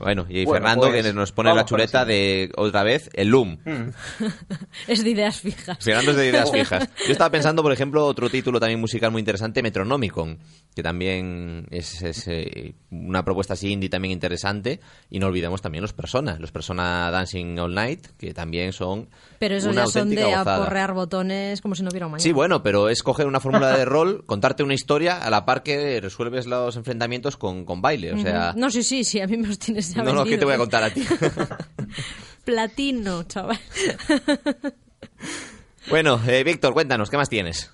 bueno, 0.00 0.26
y 0.28 0.44
Bueno, 0.44 0.66
Fernando 0.66 0.88
pues, 0.88 1.02
que 1.04 1.12
nos 1.12 1.32
pone 1.32 1.54
la 1.54 1.64
chuleta 1.64 2.04
de 2.04 2.52
otra 2.56 2.82
vez 2.82 3.10
el 3.14 3.28
Loom. 3.28 3.58
Es 4.86 5.02
de 5.04 5.10
ideas 5.10 5.40
fijas. 5.40 5.78
Fernando 5.80 6.12
es 6.12 6.16
de 6.16 6.28
ideas 6.28 6.50
fijas. 6.50 6.88
Yo 7.06 7.12
estaba 7.12 7.30
pensando, 7.30 7.62
por 7.62 7.72
ejemplo, 7.72 8.04
otro 8.06 8.30
título 8.30 8.60
también 8.60 8.80
musical 8.80 9.10
muy 9.10 9.20
interesante, 9.20 9.62
Metronomicon, 9.62 10.38
que 10.74 10.82
también 10.82 11.66
es, 11.70 12.02
es, 12.02 12.26
eh, 12.28 12.74
una 12.90 13.24
propuesta 13.24 13.54
así 13.54 13.70
indie 13.70 13.88
también 13.88 14.12
interesante. 14.12 14.80
Y 15.10 15.18
no 15.18 15.26
olvidemos 15.26 15.62
también 15.62 15.82
los 15.82 15.92
Persona, 15.92 16.38
los 16.38 16.52
Persona 16.52 17.10
Dancing 17.10 17.58
All 17.58 17.74
Night, 17.74 18.06
que 18.18 18.32
también 18.34 18.72
son 18.72 19.08
Pero 19.38 19.56
esos 19.56 19.72
una 19.72 19.84
ya 19.84 19.90
son 19.90 20.10
de 20.10 20.22
gozada. 20.22 20.56
aporrear 20.56 20.92
botones 20.94 21.60
como 21.60 21.74
si 21.74 21.82
no 21.82 21.90
hubiera 21.90 22.06
un 22.06 22.12
mañana. 22.12 22.22
Sí, 22.22 22.32
bueno, 22.32 22.62
pero 22.62 22.88
es 22.88 23.02
coger 23.02 23.26
una 23.26 23.40
fórmula 23.40 23.76
de 23.76 23.84
rol, 23.84 24.22
contarte 24.26 24.62
una 24.62 24.74
historia 24.74 25.18
a 25.18 25.30
la 25.30 25.44
par 25.44 25.62
que 25.62 26.00
resuelves 26.00 26.46
los 26.46 26.76
enfrentamientos 26.76 27.36
con, 27.36 27.64
con 27.64 27.80
baile. 27.82 28.12
O 28.12 28.18
sea, 28.18 28.52
No, 28.56 28.70
sí, 28.70 28.82
sí, 28.82 29.04
sí, 29.04 29.20
a 29.20 29.26
mí 29.26 29.36
me 29.36 29.48
los 29.48 29.58
no, 29.96 30.12
no, 30.12 30.24
¿qué 30.24 30.38
te 30.38 30.44
voy 30.44 30.54
a 30.54 30.58
contar 30.58 30.82
a 30.82 30.90
ti? 30.90 31.06
Platino, 32.44 33.24
chaval. 33.24 33.58
bueno, 35.90 36.20
eh, 36.26 36.42
Víctor, 36.44 36.72
cuéntanos, 36.72 37.10
¿qué 37.10 37.16
más 37.16 37.28
tienes? 37.28 37.70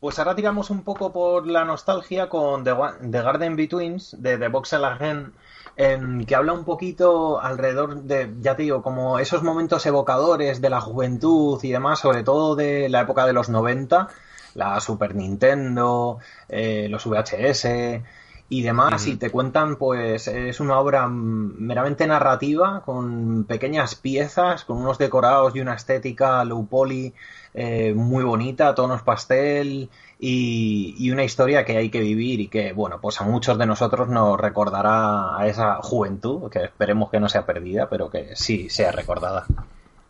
Pues 0.00 0.18
ahora 0.18 0.36
tiramos 0.36 0.70
un 0.70 0.84
poco 0.84 1.12
por 1.12 1.46
la 1.46 1.64
nostalgia 1.64 2.28
con 2.28 2.62
The, 2.62 2.74
Garden 3.20 3.56
Betweens 3.56 4.14
de 4.20 4.38
The 4.38 4.48
Voxel 4.48 4.84
Again, 4.84 5.32
em, 5.76 6.24
que 6.24 6.36
habla 6.36 6.52
un 6.52 6.64
poquito 6.64 7.40
alrededor 7.40 8.02
de, 8.02 8.32
ya 8.40 8.54
te 8.54 8.62
digo, 8.62 8.82
como 8.82 9.18
esos 9.18 9.42
momentos 9.42 9.84
evocadores 9.86 10.60
de 10.60 10.70
la 10.70 10.80
juventud 10.80 11.58
y 11.64 11.72
demás, 11.72 11.98
sobre 11.98 12.22
todo 12.22 12.54
de 12.54 12.88
la 12.88 13.00
época 13.00 13.26
de 13.26 13.32
los 13.32 13.48
90, 13.48 14.08
la 14.54 14.80
Super 14.80 15.16
Nintendo, 15.16 16.18
eh, 16.48 16.86
los 16.88 17.04
VHS. 17.04 18.02
Y 18.50 18.62
demás, 18.62 19.06
y 19.06 19.16
te 19.16 19.30
cuentan, 19.30 19.76
pues 19.76 20.26
es 20.26 20.58
una 20.60 20.78
obra 20.78 21.06
meramente 21.06 22.06
narrativa, 22.06 22.82
con 22.82 23.44
pequeñas 23.44 23.94
piezas, 23.94 24.64
con 24.64 24.78
unos 24.78 24.96
decorados 24.96 25.54
y 25.54 25.60
una 25.60 25.74
estética 25.74 26.42
low 26.44 26.66
poly 26.66 27.12
eh, 27.52 27.92
muy 27.94 28.24
bonita, 28.24 28.74
tonos 28.74 29.02
pastel 29.02 29.90
y, 30.18 30.94
y, 30.98 31.10
una 31.10 31.24
historia 31.24 31.64
que 31.64 31.76
hay 31.76 31.90
que 31.90 32.00
vivir 32.00 32.40
y 32.40 32.48
que, 32.48 32.72
bueno, 32.72 33.00
pues 33.00 33.20
a 33.20 33.24
muchos 33.24 33.58
de 33.58 33.66
nosotros 33.66 34.08
nos 34.08 34.40
recordará 34.40 35.38
a 35.38 35.46
esa 35.46 35.76
juventud, 35.82 36.50
que 36.50 36.64
esperemos 36.64 37.10
que 37.10 37.20
no 37.20 37.28
sea 37.28 37.44
perdida, 37.44 37.88
pero 37.90 38.10
que 38.10 38.34
sí 38.34 38.70
sea 38.70 38.92
recordada. 38.92 39.46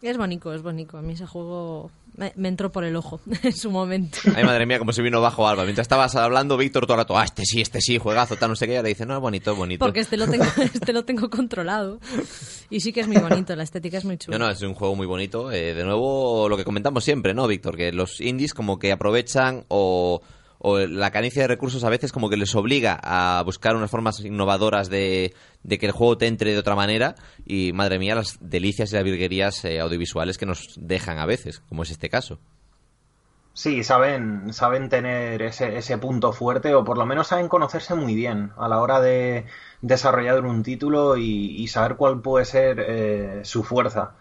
Es 0.00 0.16
bonito, 0.16 0.54
es 0.54 0.62
bonito. 0.62 0.96
A 0.96 1.02
mí 1.02 1.14
ese 1.14 1.26
juego 1.26 1.90
me, 2.16 2.32
me, 2.36 2.48
entró 2.48 2.70
por 2.70 2.84
el 2.84 2.94
ojo 2.94 3.20
en 3.42 3.52
su 3.52 3.70
momento. 3.70 4.18
Ay, 4.36 4.44
madre 4.44 4.64
mía, 4.64 4.78
como 4.78 4.92
se 4.92 5.02
vino 5.02 5.20
bajo 5.20 5.48
Alba. 5.48 5.64
Mientras 5.64 5.86
estabas 5.86 6.14
hablando, 6.14 6.56
Víctor 6.56 6.86
todo 6.86 6.94
el 6.94 7.00
rato, 7.00 7.18
ah, 7.18 7.24
este 7.24 7.44
sí, 7.44 7.60
este 7.60 7.80
sí, 7.80 7.98
juegazo, 7.98 8.36
tal, 8.36 8.50
no 8.50 8.56
sé 8.56 8.66
qué. 8.66 8.74
Y 8.74 8.76
ahora 8.76 8.88
dice, 8.88 9.06
no, 9.06 9.14
es 9.14 9.20
bonito, 9.20 9.52
es 9.52 9.56
bonito. 9.56 9.84
Porque 9.84 10.00
este 10.00 10.16
lo, 10.16 10.28
tengo, 10.28 10.44
este 10.62 10.92
lo 10.92 11.04
tengo 11.04 11.28
controlado. 11.30 11.98
Y 12.70 12.80
sí 12.80 12.92
que 12.92 13.00
es 13.00 13.08
muy 13.08 13.18
bonito, 13.18 13.56
la 13.56 13.64
estética 13.64 13.98
es 13.98 14.04
muy 14.04 14.18
chula. 14.18 14.38
No, 14.38 14.46
no, 14.46 14.52
es 14.52 14.62
un 14.62 14.74
juego 14.74 14.94
muy 14.94 15.06
bonito. 15.06 15.50
Eh, 15.50 15.74
de 15.74 15.84
nuevo, 15.84 16.48
lo 16.48 16.56
que 16.56 16.64
comentamos 16.64 17.02
siempre, 17.02 17.34
¿no, 17.34 17.48
Víctor? 17.48 17.76
Que 17.76 17.92
los 17.92 18.20
indies 18.20 18.54
como 18.54 18.78
que 18.78 18.92
aprovechan 18.92 19.64
o 19.66 20.22
o 20.58 20.78
la 20.78 21.10
carencia 21.10 21.42
de 21.42 21.48
recursos 21.48 21.84
a 21.84 21.88
veces 21.88 22.12
como 22.12 22.28
que 22.28 22.36
les 22.36 22.54
obliga 22.54 22.98
a 23.02 23.42
buscar 23.44 23.76
unas 23.76 23.90
formas 23.90 24.20
innovadoras 24.20 24.88
de, 24.88 25.34
que 25.68 25.86
el 25.86 25.92
juego 25.92 26.18
te 26.18 26.26
entre 26.26 26.52
de 26.52 26.58
otra 26.58 26.74
manera 26.74 27.14
y 27.46 27.72
madre 27.72 27.98
mía 27.98 28.14
las 28.14 28.38
delicias 28.40 28.92
y 28.92 28.96
las 28.96 29.04
virguerías 29.04 29.64
eh, 29.64 29.80
audiovisuales 29.80 30.38
que 30.38 30.46
nos 30.46 30.74
dejan 30.76 31.18
a 31.18 31.26
veces, 31.26 31.60
como 31.68 31.84
es 31.84 31.90
este 31.90 32.08
caso. 32.08 32.38
Sí, 33.52 33.82
saben, 33.82 34.52
saben 34.52 34.88
tener 34.88 35.42
ese, 35.42 35.78
ese 35.78 35.98
punto 35.98 36.32
fuerte 36.32 36.74
o 36.74 36.84
por 36.84 36.96
lo 36.96 37.06
menos 37.06 37.26
saben 37.26 37.48
conocerse 37.48 37.94
muy 37.96 38.14
bien 38.14 38.52
a 38.56 38.68
la 38.68 38.80
hora 38.80 39.00
de 39.00 39.46
desarrollar 39.82 40.44
un 40.44 40.62
título 40.62 41.16
y, 41.16 41.56
y 41.56 41.66
saber 41.66 41.96
cuál 41.96 42.20
puede 42.20 42.44
ser 42.44 42.78
eh, 42.86 43.40
su 43.42 43.64
fuerza. 43.64 44.12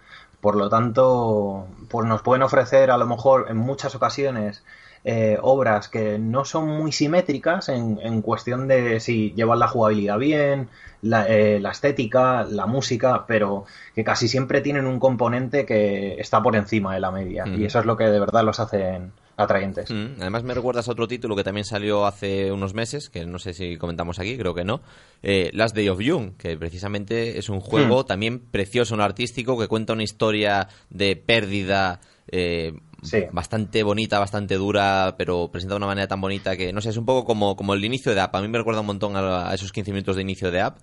Por 0.41 0.55
lo 0.55 0.69
tanto, 0.69 1.67
pues 1.87 2.07
nos 2.07 2.21
pueden 2.21 2.43
ofrecer 2.43 2.89
a 2.89 2.97
lo 2.97 3.05
mejor 3.05 3.45
en 3.49 3.57
muchas 3.57 3.93
ocasiones 3.95 4.63
eh, 5.09 5.37
obras 5.41 5.87
que 5.87 6.19
no 6.19 6.43
son 6.43 6.67
muy 6.67 6.91
simétricas 6.91 7.69
en, 7.69 7.97
en, 8.03 8.21
cuestión 8.21 8.67
de 8.67 8.99
si 8.99 9.31
llevan 9.37 9.59
la 9.59 9.69
jugabilidad 9.69 10.17
bien, 10.17 10.67
la, 11.01 11.25
eh, 11.29 11.61
la, 11.61 11.71
estética, 11.71 12.43
la 12.43 12.65
música, 12.65 13.23
pero 13.25 13.63
que 13.95 14.03
casi 14.03 14.27
siempre 14.27 14.59
tienen 14.59 14.85
un 14.85 14.99
componente 14.99 15.65
que 15.65 16.19
está 16.19 16.43
por 16.43 16.57
encima 16.57 16.93
de 16.93 16.99
la 16.99 17.11
media. 17.11 17.45
Mm. 17.45 17.61
Y 17.61 17.63
eso 17.63 17.79
es 17.79 17.85
lo 17.85 17.95
que 17.95 18.03
de 18.03 18.19
verdad 18.19 18.43
los 18.43 18.59
hacen 18.59 19.13
atraentes. 19.37 19.89
Mm. 19.89 20.19
Además 20.19 20.43
me 20.43 20.53
recuerdas 20.53 20.89
a 20.89 20.91
otro 20.91 21.07
título 21.07 21.37
que 21.37 21.45
también 21.45 21.63
salió 21.63 22.05
hace 22.05 22.51
unos 22.51 22.73
meses, 22.73 23.09
que 23.09 23.25
no 23.25 23.39
sé 23.39 23.53
si 23.53 23.77
comentamos 23.77 24.19
aquí, 24.19 24.37
creo 24.37 24.53
que 24.53 24.65
no, 24.65 24.81
eh, 25.23 25.51
Last 25.53 25.73
Day 25.73 25.87
of 25.87 26.01
June, 26.05 26.33
que 26.37 26.57
precisamente 26.57 27.39
es 27.39 27.47
un 27.47 27.61
juego 27.61 28.01
mm. 28.01 28.07
también 28.07 28.39
precioso, 28.39 28.97
no 28.97 29.03
artístico, 29.03 29.57
que 29.57 29.69
cuenta 29.69 29.93
una 29.93 30.03
historia 30.03 30.67
de 30.89 31.15
pérdida 31.15 32.01
eh, 32.29 32.73
sí. 33.07 33.23
bastante 33.31 33.83
bonita, 33.83 34.19
bastante 34.19 34.55
dura, 34.55 35.15
pero 35.17 35.49
presenta 35.51 35.73
de 35.73 35.77
una 35.77 35.87
manera 35.87 36.07
tan 36.07 36.21
bonita 36.21 36.55
que, 36.57 36.71
no 36.73 36.81
sé, 36.81 36.89
es 36.89 36.97
un 36.97 37.05
poco 37.05 37.25
como, 37.25 37.55
como 37.55 37.73
el 37.73 37.83
inicio 37.83 38.13
de 38.13 38.21
App. 38.21 38.35
A 38.35 38.41
mí 38.41 38.47
me 38.47 38.57
recuerda 38.57 38.81
un 38.81 38.87
montón 38.87 39.15
a, 39.15 39.49
a 39.49 39.53
esos 39.53 39.71
15 39.71 39.91
minutos 39.91 40.15
de 40.15 40.21
inicio 40.21 40.51
de 40.51 40.61
App 40.61 40.77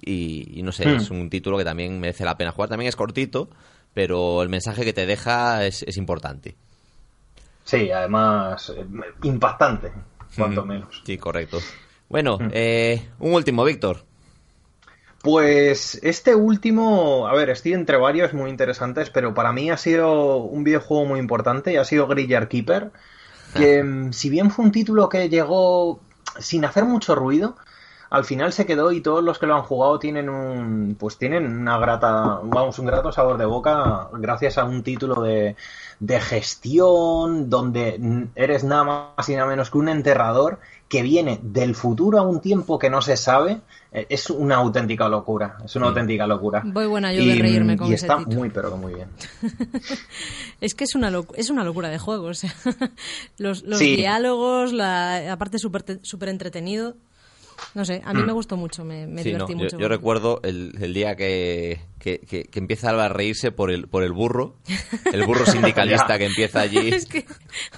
y, 0.00 0.58
y 0.58 0.62
no 0.62 0.72
sé, 0.72 0.86
Hmm. 0.86 0.96
es 0.96 1.10
un 1.10 1.30
título 1.30 1.56
que 1.58 1.64
también 1.64 1.98
merece 2.00 2.24
la 2.24 2.36
pena 2.36 2.52
jugar. 2.52 2.68
También 2.68 2.88
es 2.88 2.96
cortito, 2.96 3.48
pero 3.94 4.42
el 4.42 4.48
mensaje 4.48 4.84
que 4.84 4.92
te 4.92 5.06
deja 5.06 5.64
es, 5.66 5.82
es 5.82 5.96
importante. 5.96 6.56
Sí, 7.64 7.90
además, 7.90 8.72
eh, 8.76 8.84
impactante, 9.24 9.90
cuanto 10.36 10.64
menos. 10.64 11.02
Sí, 11.04 11.18
correcto. 11.18 11.58
Bueno, 12.08 12.38
Mm. 12.38 12.48
eh, 12.52 13.08
un 13.18 13.32
último, 13.34 13.64
Víctor. 13.64 14.04
Pues 15.26 15.98
este 16.04 16.36
último, 16.36 17.26
a 17.26 17.34
ver, 17.34 17.50
estoy 17.50 17.72
entre 17.72 17.96
varios 17.96 18.32
muy 18.32 18.48
interesantes, 18.48 19.10
pero 19.10 19.34
para 19.34 19.52
mí 19.52 19.72
ha 19.72 19.76
sido 19.76 20.36
un 20.36 20.62
videojuego 20.62 21.04
muy 21.04 21.18
importante 21.18 21.72
y 21.72 21.76
ha 21.78 21.84
sido 21.84 22.06
Grillar 22.06 22.46
Keeper, 22.46 22.92
que 23.52 23.82
mm, 23.82 24.12
si 24.12 24.30
bien 24.30 24.52
fue 24.52 24.64
un 24.64 24.70
título 24.70 25.08
que 25.08 25.28
llegó 25.28 25.98
sin 26.38 26.64
hacer 26.64 26.84
mucho 26.84 27.16
ruido, 27.16 27.56
al 28.08 28.24
final 28.24 28.52
se 28.52 28.66
quedó 28.66 28.92
y 28.92 29.00
todos 29.00 29.24
los 29.24 29.40
que 29.40 29.48
lo 29.48 29.56
han 29.56 29.64
jugado 29.64 29.98
tienen 29.98 30.28
un, 30.28 30.96
pues 30.96 31.18
tienen 31.18 31.44
una 31.44 31.76
grata, 31.78 32.38
vamos, 32.44 32.78
un 32.78 32.86
grato 32.86 33.10
sabor 33.10 33.36
de 33.36 33.46
boca 33.46 34.08
gracias 34.12 34.58
a 34.58 34.64
un 34.64 34.84
título 34.84 35.22
de, 35.22 35.56
de 35.98 36.20
gestión 36.20 37.50
donde 37.50 38.28
eres 38.36 38.62
nada 38.62 38.84
más 39.16 39.28
y 39.28 39.34
nada 39.34 39.48
menos 39.48 39.70
que 39.70 39.78
un 39.78 39.88
enterrador 39.88 40.60
que 40.88 41.02
viene 41.02 41.40
del 41.42 41.74
futuro 41.74 42.18
a 42.18 42.22
un 42.22 42.40
tiempo 42.40 42.78
que 42.78 42.88
no 42.90 43.02
se 43.02 43.16
sabe. 43.16 43.60
Eh, 43.92 44.06
Es 44.08 44.30
una 44.30 44.56
auténtica 44.56 45.08
locura, 45.08 45.58
es 45.64 45.74
una 45.76 45.86
auténtica 45.88 46.26
locura. 46.26 46.62
Voy 46.64 46.86
buena 46.86 47.12
yo 47.12 47.24
de 47.24 47.34
reírme 47.34 47.76
con 47.76 47.88
y 47.90 47.94
ese 47.94 48.06
está 48.06 48.18
título. 48.18 48.36
muy, 48.38 48.50
pero 48.50 48.70
que 48.70 48.76
muy 48.76 48.94
bien. 48.94 49.08
Es 50.60 50.74
que 50.74 50.84
es 50.84 50.94
una, 50.94 51.12
es 51.34 51.50
una 51.50 51.64
locura 51.64 51.88
de 51.88 51.98
juego. 51.98 52.26
O 52.26 52.34
sea, 52.34 52.54
los, 53.38 53.62
los 53.64 53.78
Sí. 53.78 53.96
diálogos, 53.96 54.72
la, 54.72 55.32
aparte 55.32 55.58
súper 55.58 56.00
súper 56.02 56.28
entretenido. 56.30 56.94
No 57.74 57.84
sé, 57.84 58.02
a 58.04 58.12
mí 58.14 58.22
Mm. 58.22 58.26
me 58.26 58.32
gustó 58.32 58.56
mucho, 58.56 58.84
me, 58.84 59.06
me 59.06 59.22
Sí, 59.22 59.32
no, 59.32 59.38
divertí 59.46 59.52
yo, 59.52 59.58
mucho. 59.58 59.78
yo 59.78 59.88
recuerdo 59.88 60.40
el, 60.42 60.72
el 60.80 60.92
día 60.94 61.16
que, 61.16 61.80
que, 61.98 62.18
que- 62.20 62.44
que 62.44 62.58
empieza 62.58 62.90
Alba 62.90 63.06
a 63.06 63.08
reírse 63.08 63.52
por 63.52 63.70
el, 63.70 63.88
por 63.88 64.02
el 64.02 64.12
burro, 64.12 64.56
el 65.12 65.24
burro 65.24 65.44
sindicalista 65.46 66.18
que 66.18 66.26
empieza 66.26 66.60
allí. 66.60 66.88
es 66.94 67.06
que 67.06 67.26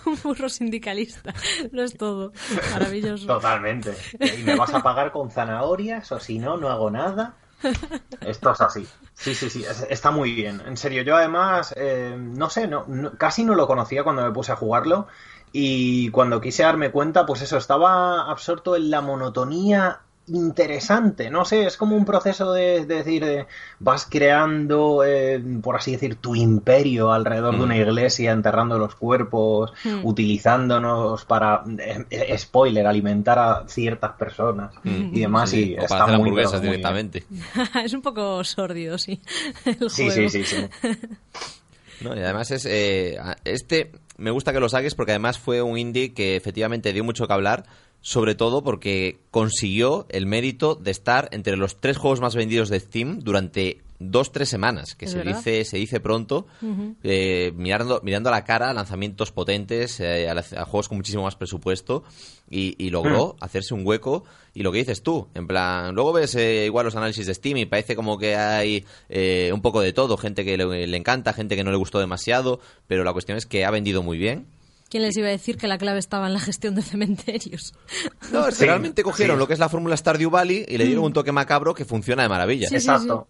un 0.06 0.18
burro 0.22 0.48
sindicalista 0.48 1.34
lo 1.72 1.82
es 1.84 1.96
todo. 1.96 2.32
Maravilloso. 2.72 3.26
Totalmente. 3.26 3.94
Y 4.38 4.42
me 4.42 4.56
vas 4.56 4.72
a 4.74 4.82
pagar 4.82 5.12
con 5.12 5.30
zanahorias 5.30 6.10
o 6.12 6.20
si 6.20 6.38
no, 6.38 6.56
no 6.56 6.68
hago 6.70 6.90
nada. 6.90 7.36
Esto 8.20 8.52
es 8.52 8.60
así. 8.60 8.86
Sí, 9.14 9.34
sí, 9.34 9.50
sí, 9.50 9.64
es- 9.64 9.86
está 9.90 10.10
muy 10.12 10.32
bien. 10.32 10.62
En 10.66 10.76
serio, 10.76 11.02
yo 11.02 11.16
además, 11.16 11.74
eh, 11.76 12.14
no 12.16 12.48
sé, 12.50 12.68
no, 12.68 12.84
no- 12.86 13.12
casi 13.18 13.44
no 13.44 13.54
lo 13.56 13.66
conocía 13.66 14.04
cuando 14.04 14.22
me 14.22 14.30
puse 14.32 14.52
a 14.52 14.56
jugarlo. 14.56 15.08
Y 15.52 16.10
cuando 16.10 16.40
quise 16.40 16.62
darme 16.62 16.90
cuenta, 16.90 17.24
pues 17.26 17.42
eso, 17.42 17.56
estaba 17.56 18.30
absorto 18.30 18.76
en 18.76 18.90
la 18.90 19.00
monotonía 19.00 20.00
interesante. 20.30 21.30
No 21.30 21.46
sé, 21.46 21.64
es 21.66 21.78
como 21.78 21.96
un 21.96 22.04
proceso 22.04 22.52
de, 22.52 22.84
de 22.84 22.96
decir, 22.96 23.24
de, 23.24 23.46
vas 23.78 24.04
creando, 24.04 25.02
eh, 25.02 25.42
por 25.62 25.76
así 25.76 25.92
decir, 25.92 26.16
tu 26.16 26.34
imperio 26.36 27.12
alrededor 27.12 27.56
de 27.56 27.62
una 27.64 27.74
Mm. 27.74 27.80
iglesia, 27.80 28.32
enterrando 28.32 28.78
los 28.78 28.94
cuerpos, 28.94 29.72
Mm. 29.84 30.04
utilizándonos 30.04 31.24
para, 31.24 31.62
eh, 31.78 32.04
eh, 32.10 32.36
spoiler, 32.38 32.86
alimentar 32.86 33.38
a 33.38 33.64
ciertas 33.68 34.12
personas 34.18 34.74
Mm. 34.84 35.14
y 35.16 35.20
demás. 35.20 35.48
Sí, 35.48 35.70
y 35.70 35.74
o 35.78 35.82
está 35.82 35.88
para 35.88 36.04
hacer 36.04 36.18
muy, 36.18 36.28
hamburguesas 36.28 36.60
muy 36.60 36.68
directamente. 36.68 37.24
es 37.84 37.92
un 37.94 38.02
poco 38.02 38.44
sordio, 38.44 38.98
sí. 38.98 39.22
El 39.64 39.88
Sí, 39.90 40.10
juego. 40.10 40.28
sí, 40.28 40.44
sí, 40.44 40.44
sí. 40.44 40.66
No, 42.00 42.14
y 42.14 42.20
además 42.20 42.48
es 42.52 42.64
eh, 42.66 43.18
este 43.44 43.90
me 44.18 44.30
gusta 44.30 44.52
que 44.52 44.60
lo 44.60 44.68
saques 44.68 44.94
porque 44.94 45.12
además 45.12 45.38
fue 45.38 45.62
un 45.62 45.78
indie 45.78 46.12
que 46.12 46.36
efectivamente 46.36 46.92
dio 46.92 47.04
mucho 47.04 47.26
que 47.26 47.32
hablar, 47.32 47.64
sobre 48.00 48.34
todo 48.34 48.62
porque 48.62 49.20
consiguió 49.30 50.06
el 50.10 50.26
mérito 50.26 50.74
de 50.74 50.90
estar 50.90 51.28
entre 51.32 51.56
los 51.56 51.80
tres 51.80 51.96
juegos 51.96 52.20
más 52.20 52.34
vendidos 52.34 52.68
de 52.68 52.80
Steam 52.80 53.20
durante 53.20 53.80
dos 54.00 54.30
tres 54.32 54.48
semanas, 54.48 54.94
que 54.94 55.06
se 55.08 55.18
verdad. 55.18 55.36
dice 55.36 55.64
se 55.64 55.76
dice 55.76 55.98
pronto, 56.00 56.46
eh, 57.02 57.52
mirando 57.56 58.00
mirando 58.04 58.28
a 58.28 58.32
la 58.32 58.44
cara 58.44 58.70
a 58.70 58.72
lanzamientos 58.74 59.32
potentes, 59.32 59.98
eh, 60.00 60.28
a, 60.28 60.34
la- 60.34 60.44
a 60.56 60.64
juegos 60.64 60.88
con 60.88 60.96
muchísimo 60.98 61.24
más 61.24 61.36
presupuesto 61.36 62.04
y, 62.50 62.74
y 62.84 62.90
logró 62.90 63.36
hacerse 63.40 63.74
un 63.74 63.86
hueco 63.86 64.24
y 64.54 64.62
lo 64.62 64.72
que 64.72 64.78
dices 64.78 65.02
tú, 65.02 65.28
en 65.34 65.46
plan, 65.46 65.94
luego 65.94 66.12
ves 66.12 66.34
eh, 66.36 66.64
igual 66.66 66.84
los 66.86 66.96
análisis 66.96 67.26
de 67.26 67.34
Steam 67.34 67.56
y 67.58 67.66
parece 67.66 67.96
como 67.96 68.18
que 68.18 68.36
hay 68.36 68.84
eh, 69.08 69.50
un 69.52 69.62
poco 69.62 69.80
de 69.80 69.92
todo, 69.92 70.16
gente 70.16 70.44
que 70.44 70.56
le, 70.56 70.86
le 70.86 70.96
encanta, 70.96 71.32
gente 71.32 71.56
que 71.56 71.64
no 71.64 71.70
le 71.70 71.76
gustó 71.76 71.98
demasiado, 71.98 72.60
pero 72.86 73.04
la 73.04 73.12
cuestión 73.12 73.36
es 73.38 73.46
que 73.46 73.64
ha 73.64 73.70
vendido 73.70 74.02
muy 74.02 74.18
bien. 74.18 74.46
¿Quién 74.90 75.02
les 75.02 75.14
iba 75.18 75.26
a 75.28 75.30
decir 75.30 75.58
que 75.58 75.68
la 75.68 75.76
clave 75.76 75.98
estaba 75.98 76.26
en 76.28 76.32
la 76.32 76.40
gestión 76.40 76.74
de 76.74 76.80
cementerios? 76.80 77.74
No, 78.32 78.48
es 78.48 78.54
que 78.54 78.60
Sí, 78.60 78.64
realmente 78.64 79.02
cogieron 79.02 79.36
sí. 79.36 79.40
lo 79.40 79.46
que 79.46 79.52
es 79.52 79.58
la 79.58 79.68
fórmula 79.68 79.94
Stardew 79.96 80.30
Valley 80.30 80.64
y 80.66 80.78
le 80.78 80.86
dieron 80.86 81.04
un 81.04 81.12
toque 81.12 81.30
macabro 81.30 81.74
que 81.74 81.84
funciona 81.84 82.22
de 82.22 82.30
maravilla. 82.30 82.68
Sí, 82.68 82.76
Exacto. 82.76 83.28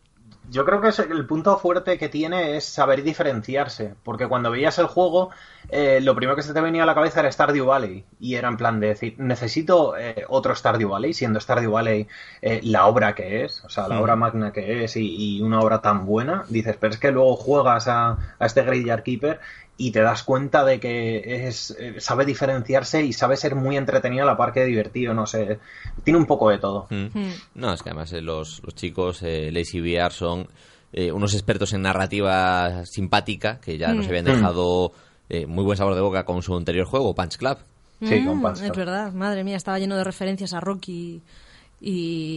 Yo 0.50 0.64
creo 0.64 0.80
que 0.80 0.88
el 1.02 1.26
punto 1.26 1.58
fuerte 1.58 1.98
que 1.98 2.08
tiene 2.08 2.56
es 2.56 2.64
saber 2.64 3.02
diferenciarse, 3.02 3.94
porque 4.02 4.26
cuando 4.26 4.50
veías 4.50 4.78
el 4.78 4.86
juego, 4.86 5.30
eh, 5.68 6.00
lo 6.00 6.14
primero 6.14 6.36
que 6.36 6.42
se 6.42 6.54
te 6.54 6.60
venía 6.62 6.84
a 6.84 6.86
la 6.86 6.94
cabeza 6.94 7.20
era 7.20 7.30
Stardew 7.30 7.66
Valley, 7.66 8.06
y 8.18 8.34
era 8.36 8.48
en 8.48 8.56
plan 8.56 8.80
de 8.80 8.88
decir, 8.88 9.14
necesito 9.18 9.96
eh, 9.98 10.24
otro 10.28 10.54
Stardew 10.54 10.88
Valley, 10.88 11.12
siendo 11.12 11.38
Stardew 11.38 11.72
Valley 11.72 12.08
eh, 12.40 12.60
la 12.62 12.86
obra 12.86 13.14
que 13.14 13.44
es, 13.44 13.62
o 13.64 13.68
sea, 13.68 13.88
la 13.88 14.00
obra 14.00 14.16
magna 14.16 14.50
que 14.50 14.84
es, 14.84 14.96
y, 14.96 15.36
y 15.36 15.42
una 15.42 15.60
obra 15.60 15.82
tan 15.82 16.06
buena, 16.06 16.44
dices, 16.48 16.76
pero 16.80 16.94
es 16.94 16.98
que 16.98 17.12
luego 17.12 17.36
juegas 17.36 17.86
a, 17.86 18.16
a 18.38 18.46
este 18.46 18.62
Graveyard 18.62 19.02
Keeper 19.02 19.40
y 19.80 19.92
te 19.92 20.00
das 20.02 20.24
cuenta 20.24 20.64
de 20.64 20.78
que 20.80 21.46
es 21.48 21.74
eh, 21.78 21.94
sabe 22.00 22.24
diferenciarse 22.26 23.02
y 23.04 23.12
sabe 23.12 23.36
ser 23.36 23.54
muy 23.54 23.76
entretenido 23.76 24.24
a 24.24 24.26
la 24.26 24.36
par 24.36 24.52
que 24.52 24.64
divertido, 24.64 25.14
no 25.14 25.24
sé, 25.26 25.58
tiene 26.04 26.18
un 26.18 26.26
poco 26.26 26.50
de 26.50 26.58
todo. 26.58 26.86
Mm. 26.90 27.06
Mm. 27.18 27.32
No, 27.54 27.72
es 27.72 27.82
que 27.82 27.88
además 27.90 28.12
eh, 28.12 28.20
los, 28.20 28.60
los 28.64 28.74
chicos, 28.74 29.22
eh, 29.22 29.50
Lazy 29.52 29.80
VR, 29.80 30.12
son 30.12 30.48
eh, 30.92 31.12
unos 31.12 31.32
expertos 31.34 31.72
en 31.72 31.82
narrativa 31.82 32.84
simpática 32.86 33.60
que 33.60 33.78
ya 33.78 33.94
nos 33.94 34.06
Mm. 34.06 34.08
habían 34.08 34.24
dejado 34.24 34.92
eh, 35.30 35.46
muy 35.46 35.62
buen 35.64 35.76
sabor 35.78 35.94
de 35.94 36.00
boca 36.00 36.24
con 36.24 36.42
su 36.42 36.56
anterior 36.56 36.86
juego, 36.86 37.14
Punch 37.14 37.36
Club. 37.36 37.58
Sí, 38.02 38.24
con 38.24 38.40
Punch 38.42 38.56
es 38.56 38.62
Club. 38.62 38.76
verdad, 38.76 39.12
madre 39.12 39.44
mía, 39.44 39.56
estaba 39.56 39.78
lleno 39.78 39.96
de 39.96 40.04
referencias 40.04 40.54
a 40.54 40.60
Rocky 40.60 40.92
y 40.92 41.22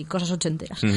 cosas 0.07 0.31
ochenteras. 0.31 0.81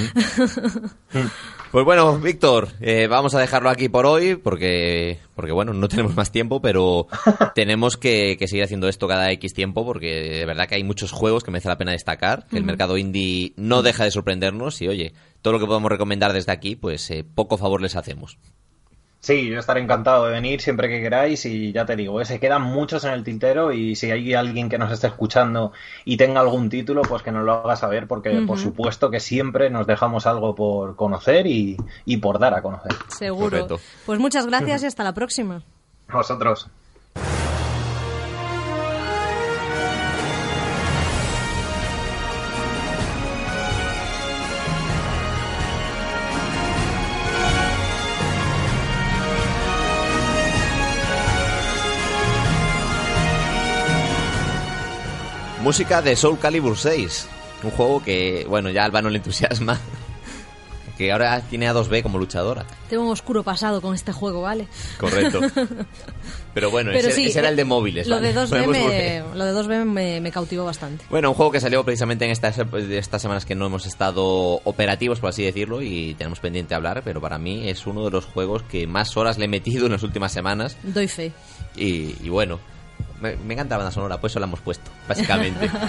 Pues 1.74 1.84
bueno, 1.84 2.20
Víctor, 2.20 2.68
eh, 2.80 3.08
vamos 3.08 3.34
a 3.34 3.40
dejarlo 3.40 3.68
aquí 3.68 3.88
por 3.88 4.06
hoy 4.06 4.36
porque, 4.36 5.18
porque 5.34 5.50
bueno, 5.50 5.72
no 5.72 5.88
tenemos 5.88 6.14
más 6.14 6.30
tiempo, 6.30 6.62
pero 6.62 7.08
tenemos 7.56 7.96
que, 7.96 8.36
que 8.38 8.46
seguir 8.46 8.62
haciendo 8.62 8.86
esto 8.86 9.08
cada 9.08 9.32
X 9.32 9.54
tiempo 9.54 9.84
porque 9.84 10.38
de 10.38 10.46
verdad 10.46 10.68
que 10.68 10.76
hay 10.76 10.84
muchos 10.84 11.10
juegos 11.10 11.42
que 11.42 11.50
merece 11.50 11.66
la 11.66 11.76
pena 11.76 11.90
destacar, 11.90 12.46
que 12.46 12.58
el 12.58 12.64
mercado 12.64 12.96
indie 12.96 13.54
no 13.56 13.82
deja 13.82 14.04
de 14.04 14.12
sorprendernos 14.12 14.80
y 14.82 14.86
oye, 14.88 15.14
todo 15.42 15.54
lo 15.54 15.58
que 15.58 15.66
podamos 15.66 15.90
recomendar 15.90 16.32
desde 16.32 16.52
aquí, 16.52 16.76
pues 16.76 17.10
eh, 17.10 17.24
poco 17.24 17.58
favor 17.58 17.82
les 17.82 17.96
hacemos. 17.96 18.38
Sí, 19.24 19.48
yo 19.48 19.58
estaré 19.58 19.80
encantado 19.80 20.26
de 20.26 20.32
venir 20.32 20.60
siempre 20.60 20.86
que 20.86 21.00
queráis 21.00 21.46
y 21.46 21.72
ya 21.72 21.86
te 21.86 21.96
digo, 21.96 22.20
eh, 22.20 22.26
se 22.26 22.38
quedan 22.38 22.60
muchos 22.60 23.04
en 23.04 23.12
el 23.12 23.24
tintero 23.24 23.72
y 23.72 23.96
si 23.96 24.10
hay 24.10 24.34
alguien 24.34 24.68
que 24.68 24.76
nos 24.76 24.92
esté 24.92 25.06
escuchando 25.06 25.72
y 26.04 26.18
tenga 26.18 26.40
algún 26.40 26.68
título, 26.68 27.00
pues 27.00 27.22
que 27.22 27.32
nos 27.32 27.42
lo 27.42 27.52
haga 27.52 27.74
saber 27.74 28.06
porque 28.06 28.42
por 28.46 28.58
supuesto 28.58 29.10
que 29.10 29.20
siempre 29.20 29.70
nos 29.70 29.86
dejamos 29.86 30.26
algo 30.26 30.54
por 30.54 30.94
conocer 30.94 31.46
y, 31.46 31.78
y 32.04 32.18
por 32.18 32.38
dar 32.38 32.52
a 32.52 32.60
conocer. 32.60 32.92
Seguro. 33.08 33.66
Pues 34.04 34.20
muchas 34.20 34.46
gracias 34.46 34.82
y 34.82 34.86
hasta 34.88 35.02
la 35.02 35.14
próxima. 35.14 35.62
A 36.08 36.83
Música 55.64 56.02
de 56.02 56.14
Soul 56.14 56.38
Calibur 56.38 56.76
6, 56.76 57.26
un 57.62 57.70
juego 57.70 58.02
que, 58.04 58.44
bueno, 58.46 58.68
ya 58.68 58.82
a 58.82 58.84
Alba 58.84 59.00
no 59.00 59.08
le 59.08 59.16
entusiasma, 59.16 59.80
que 60.98 61.10
ahora 61.10 61.40
tiene 61.40 61.66
a 61.66 61.72
2B 61.72 62.02
como 62.02 62.18
luchadora. 62.18 62.66
Tengo 62.90 63.04
un 63.04 63.10
oscuro 63.10 63.42
pasado 63.42 63.80
con 63.80 63.94
este 63.94 64.12
juego, 64.12 64.42
¿vale? 64.42 64.68
Correcto. 64.98 65.40
Pero 66.52 66.70
bueno, 66.70 66.90
Pero 66.92 67.08
ese, 67.08 67.16
sí, 67.16 67.26
ese 67.28 67.38
era 67.38 67.48
el 67.48 67.56
de 67.56 67.64
móviles. 67.64 68.06
Lo 68.06 68.16
¿vale? 68.16 68.34
de 68.34 68.40
2B, 68.40 68.48
Podemos 68.50 68.76
me, 68.76 68.82
volver. 68.82 69.24
lo 69.36 69.44
de 69.46 69.52
2B 69.54 69.84
me, 69.86 70.20
me 70.20 70.30
cautivó 70.30 70.66
bastante. 70.66 71.02
Bueno, 71.08 71.30
un 71.30 71.34
juego 71.34 71.50
que 71.50 71.60
salió 71.60 71.82
precisamente 71.82 72.26
en 72.26 72.30
estas, 72.32 72.58
estas 72.58 73.22
semanas 73.22 73.46
que 73.46 73.54
no 73.54 73.64
hemos 73.64 73.86
estado 73.86 74.60
operativos, 74.64 75.18
por 75.18 75.30
así 75.30 75.44
decirlo, 75.44 75.80
y 75.80 76.12
tenemos 76.18 76.40
pendiente 76.40 76.74
hablar, 76.74 77.00
pero 77.06 77.22
para 77.22 77.38
mí 77.38 77.70
es 77.70 77.86
uno 77.86 78.04
de 78.04 78.10
los 78.10 78.26
juegos 78.26 78.64
que 78.64 78.86
más 78.86 79.16
horas 79.16 79.38
le 79.38 79.46
he 79.46 79.48
metido 79.48 79.86
en 79.86 79.92
las 79.92 80.02
últimas 80.02 80.30
semanas. 80.30 80.76
Doy 80.82 81.08
fe. 81.08 81.32
Y, 81.74 82.16
y 82.22 82.28
bueno, 82.28 82.60
me, 83.20 83.36
me 83.36 83.54
encanta 83.54 83.74
la 83.74 83.78
banda 83.78 83.92
sonora, 83.92 84.20
pues 84.20 84.32
eso 84.32 84.40
la 84.40 84.46
hemos 84.46 84.60
puesto, 84.60 84.90
básicamente. 85.08 85.70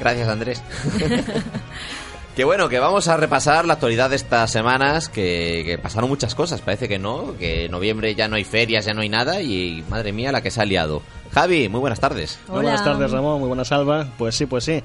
Gracias, 0.00 0.28
Andrés. 0.28 0.62
que 2.36 2.44
bueno, 2.44 2.68
que 2.68 2.78
vamos 2.78 3.08
a 3.08 3.16
repasar 3.16 3.64
la 3.64 3.72
actualidad 3.74 4.10
de 4.10 4.16
estas 4.16 4.50
semanas, 4.52 5.08
que, 5.08 5.62
que 5.64 5.78
pasaron 5.78 6.08
muchas 6.08 6.34
cosas, 6.34 6.60
parece 6.60 6.86
que 6.88 6.98
no, 6.98 7.34
que 7.38 7.64
en 7.64 7.72
noviembre 7.72 8.14
ya 8.14 8.28
no 8.28 8.36
hay 8.36 8.44
ferias, 8.44 8.84
ya 8.84 8.94
no 8.94 9.00
hay 9.00 9.08
nada, 9.08 9.40
y 9.40 9.84
madre 9.88 10.12
mía 10.12 10.30
la 10.32 10.42
que 10.42 10.50
se 10.50 10.60
ha 10.60 10.64
liado. 10.64 11.02
Javi, 11.32 11.68
muy 11.68 11.80
buenas 11.80 11.98
tardes. 11.98 12.38
Muy 12.48 12.62
buenas 12.62 12.84
tardes, 12.84 13.10
Ramón. 13.10 13.40
Muy 13.40 13.48
buenas, 13.48 13.72
Alba. 13.72 14.06
Pues 14.16 14.36
sí, 14.36 14.46
pues 14.46 14.64
sí. 14.64 14.82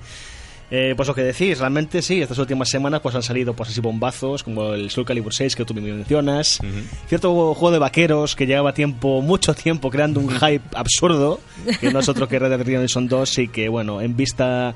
Eh, 0.73 0.93
pues 0.95 1.05
lo 1.07 1.13
que 1.13 1.21
decís, 1.23 1.59
realmente 1.59 2.01
sí, 2.01 2.21
estas 2.21 2.37
últimas 2.37 2.69
semanas 2.69 3.01
pues 3.01 3.13
han 3.13 3.23
salido 3.23 3.53
pues 3.53 3.69
así 3.69 3.81
bombazos, 3.81 4.41
como 4.43 4.73
el 4.73 4.89
Soul 4.89 5.05
Calibur 5.05 5.33
6 5.33 5.53
que 5.55 5.65
tú 5.65 5.73
me 5.73 5.81
mencionas, 5.81 6.61
cierto 7.07 7.33
juego 7.53 7.71
de 7.71 7.79
vaqueros 7.79 8.37
que 8.37 8.47
llevaba 8.47 8.73
tiempo, 8.73 9.21
mucho 9.21 9.53
tiempo 9.53 9.89
creando 9.89 10.21
un 10.21 10.29
hype 10.39 10.61
absurdo, 10.73 11.41
que 11.81 11.91
no 11.91 11.99
es 11.99 12.07
otro 12.07 12.29
que 12.29 12.39
Red 12.39 12.49
Dead 12.51 12.61
Redemption 12.63 13.09
2 13.09 13.37
y 13.39 13.47
que 13.49 13.67
bueno, 13.67 13.99
en 14.01 14.15
vista 14.15 14.73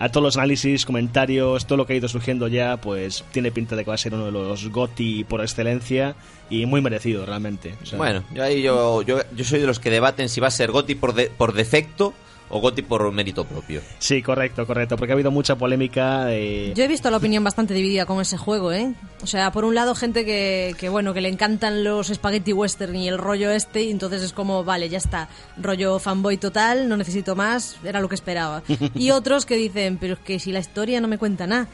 a 0.00 0.08
todos 0.10 0.22
los 0.22 0.36
análisis, 0.36 0.84
comentarios, 0.84 1.66
todo 1.66 1.78
lo 1.78 1.86
que 1.86 1.94
ha 1.94 1.96
ido 1.96 2.08
surgiendo 2.08 2.46
ya, 2.46 2.76
pues 2.76 3.24
tiene 3.32 3.50
pinta 3.50 3.74
de 3.74 3.84
que 3.84 3.88
va 3.88 3.94
a 3.94 3.98
ser 3.98 4.12
uno 4.14 4.26
de 4.26 4.32
los 4.32 4.68
GOTI 4.68 5.24
por 5.24 5.40
excelencia 5.40 6.14
y 6.50 6.66
muy 6.66 6.80
merecido 6.82 7.24
realmente. 7.26 7.74
O 7.82 7.86
sea, 7.86 7.96
Bueno, 7.98 8.22
yo, 8.34 8.42
ahí 8.44 8.62
yo, 8.62 9.02
yo, 9.02 9.18
yo 9.34 9.44
soy 9.44 9.60
de 9.60 9.66
los 9.66 9.80
que 9.80 9.90
debaten 9.90 10.28
si 10.28 10.40
va 10.40 10.48
a 10.48 10.50
ser 10.52 10.70
Goti 10.70 10.94
por, 10.94 11.14
de- 11.14 11.30
por 11.30 11.52
defecto 11.54 12.12
o 12.50 12.60
Goti 12.60 12.82
por 12.82 13.10
mérito 13.12 13.44
propio. 13.44 13.80
Sí, 13.98 14.22
correcto, 14.22 14.66
correcto, 14.66 14.96
porque 14.96 15.12
ha 15.12 15.14
habido 15.14 15.30
mucha 15.30 15.56
polémica. 15.56 16.24
Yo 16.30 16.84
he 16.84 16.88
visto 16.88 17.10
la 17.10 17.16
opinión 17.16 17.44
bastante 17.44 17.74
dividida 17.74 18.06
con 18.06 18.20
ese 18.20 18.36
juego, 18.36 18.72
¿eh? 18.72 18.94
O 19.22 19.26
sea, 19.26 19.52
por 19.52 19.64
un 19.64 19.74
lado, 19.74 19.94
gente 19.94 20.24
que, 20.24 20.74
que 20.78 20.88
bueno, 20.88 21.14
que 21.14 21.20
le 21.20 21.28
encantan 21.28 21.84
los 21.84 22.08
spaghetti 22.08 22.52
western 22.52 22.96
y 22.96 23.08
el 23.08 23.18
rollo 23.18 23.50
este, 23.50 23.82
y 23.82 23.90
entonces 23.90 24.22
es 24.22 24.32
como, 24.32 24.64
vale, 24.64 24.88
ya 24.88 24.98
está, 24.98 25.28
rollo 25.56 25.98
fanboy 25.98 26.36
total, 26.36 26.88
no 26.88 26.96
necesito 26.96 27.36
más, 27.36 27.76
era 27.84 28.00
lo 28.00 28.08
que 28.08 28.14
esperaba. 28.14 28.62
Y 28.94 29.10
otros 29.10 29.46
que 29.46 29.56
dicen, 29.56 29.98
pero 29.98 30.14
es 30.14 30.20
que 30.20 30.38
si 30.38 30.50
la 30.50 30.58
historia 30.58 31.00
no 31.00 31.08
me 31.08 31.18
cuenta 31.18 31.46
nada, 31.46 31.68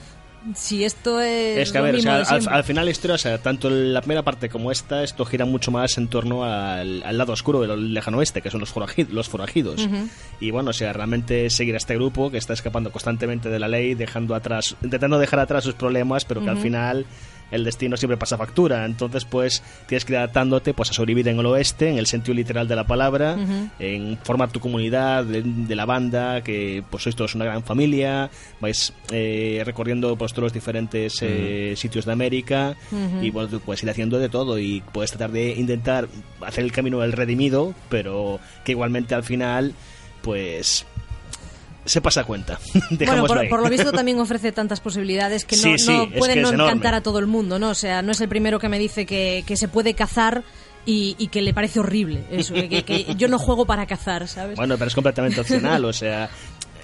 si 0.55 0.85
esto 0.85 1.21
es. 1.21 1.59
Es 1.59 1.73
que, 1.73 1.79
a 1.79 1.83
ver, 1.83 1.97
o 1.97 2.01
sea, 2.01 2.19
al, 2.19 2.65
final 2.65 2.85
la 2.85 2.91
historia, 2.91 3.15
o 3.15 3.19
sea, 3.19 3.39
tanto 3.39 3.71
la 3.71 4.01
primera 4.01 4.23
parte 4.23 4.49
como 4.49 4.71
esta, 4.71 5.03
esto 5.03 5.25
gira 5.25 5.45
mucho 5.45 5.71
más 5.71 5.97
en 5.97 6.09
torno 6.09 6.45
al, 6.45 7.03
al 7.03 7.19
lado 7.19 7.33
oscuro 7.33 7.61
del 7.61 7.95
lejano 7.95 8.19
oeste, 8.19 8.43
que 8.43 8.51
son 8.51 8.61
los 8.61 8.71
forajidos. 8.71 9.89
Y 10.41 10.51
bueno, 10.51 10.71
o 10.71 10.73
sea, 10.73 10.93
realmente 10.93 11.49
seguir 11.51 11.75
a 11.75 11.79
este 11.79 11.95
grupo 11.95 12.31
que 12.31 12.39
está 12.39 12.53
escapando 12.53 12.93
constantemente 12.93 13.49
de 13.49 13.59
la 13.59 13.69
ley, 13.69 13.95
dejando 13.95 14.35
atrás, 14.35 14.77
intentando 14.83 15.19
dejar 15.19 15.41
atrás 15.41 15.65
sus 15.65 15.75
problemas, 15.75 16.25
pero 16.25 16.43
que 16.43 16.51
al 16.51 16.59
final 16.59 17.07
el 17.55 17.65
destino 17.65 17.97
siempre 17.97 18.17
pasa 18.17 18.37
factura. 18.37 18.85
Entonces, 18.85 19.25
pues, 19.25 19.63
tienes 19.87 20.05
que 20.05 20.13
ir 20.13 20.19
adaptándote 20.19 20.75
pues, 20.75 20.91
a 20.91 20.93
sobrevivir 20.93 21.29
en 21.29 21.39
el 21.39 21.47
oeste, 21.47 21.89
en 21.89 21.99
el 21.99 22.07
sentido 22.07 22.35
literal 22.35 22.69
de 22.69 22.77
la 22.77 22.85
palabra, 22.85 23.37
en 23.79 24.19
formar 24.23 24.51
tu 24.51 24.61
comunidad 24.61 25.25
de, 25.25 25.43
de 25.43 25.77
la 25.77 25.85
banda, 25.87 26.43
que 26.43 26.83
pues 26.91 27.03
sois 27.05 27.17
todos 27.17 27.35
una 27.35 27.45
gran 27.45 27.63
familia, 27.63 28.31
vais 28.61 28.93
eh, 29.11 29.63
recorriendo 29.65 30.17
pues, 30.17 30.33
todos 30.33 30.45
los 30.45 30.53
diferentes 30.53 31.19
eh, 31.23 31.75
sitios 31.77 32.05
de 32.05 32.13
América 32.13 32.77
y 33.23 33.31
bueno, 33.31 33.49
tú 33.49 33.61
puedes 33.61 33.83
ir 33.83 33.91
haciendo 33.91 34.19
de 34.19 34.29
todo 34.29 34.59
y 34.59 34.83
puedes 34.93 35.11
tratar 35.11 35.33
de 35.33 35.53
intentar 35.53 36.09
hacer 36.41 36.65
el 36.65 36.73
camino 36.73 37.01
del 37.01 37.13
redimido, 37.13 37.75
pero 37.89 38.41
que 38.65 38.73
igualmente 38.73 39.15
al 39.15 39.23
final, 39.23 39.75
pues 40.23 40.87
se 41.85 42.01
pasa 42.01 42.25
cuenta. 42.25 42.59
Bueno, 42.91 43.27
por, 43.27 43.39
ahí. 43.39 43.49
por 43.49 43.63
lo 43.63 43.69
visto 43.71 43.93
también 43.93 44.19
ofrece 44.21 44.53
tantas 44.53 44.81
posibilidades 44.81 45.45
que 45.45 45.57
no, 45.57 45.63
Sí, 45.63 45.79
sí, 45.79 45.93
no 45.93 46.25
enorme. 46.27 46.65
encantar 46.65 46.95
a 46.95 47.03
todo 47.03 47.19
el 47.19 47.27
mundo, 47.27 47.59
¿no? 47.59 47.71
O 47.71 47.75
sea, 47.75 48.03
no 48.03 48.13
es 48.13 48.21
el 48.21 48.29
primero 48.29 48.59
que 48.59 48.69
me 48.69 48.79
dice 48.79 49.07
que, 49.07 49.45
que 49.47 49.57
se 49.57 49.69
puede 49.69 49.95
cazar 49.95 50.43
y, 50.87 51.17
y 51.19 51.29
que 51.29 51.41
le 51.41 51.55
parece 51.55 51.81
horrible. 51.81 52.25
Eso, 52.31 52.53
que- 52.55 52.85
que 52.85 53.15
yo 53.17 53.27
no 53.29 53.39
juego 53.39 53.65
para 53.65 53.87
cazar, 53.87 54.29
¿sabes? 54.29 54.57
Bueno, 54.57 54.77
pero 54.77 54.89
es 54.89 54.95
completamente 54.95 55.41
opcional, 55.41 55.83
o 55.87 55.93
sea, 55.95 56.29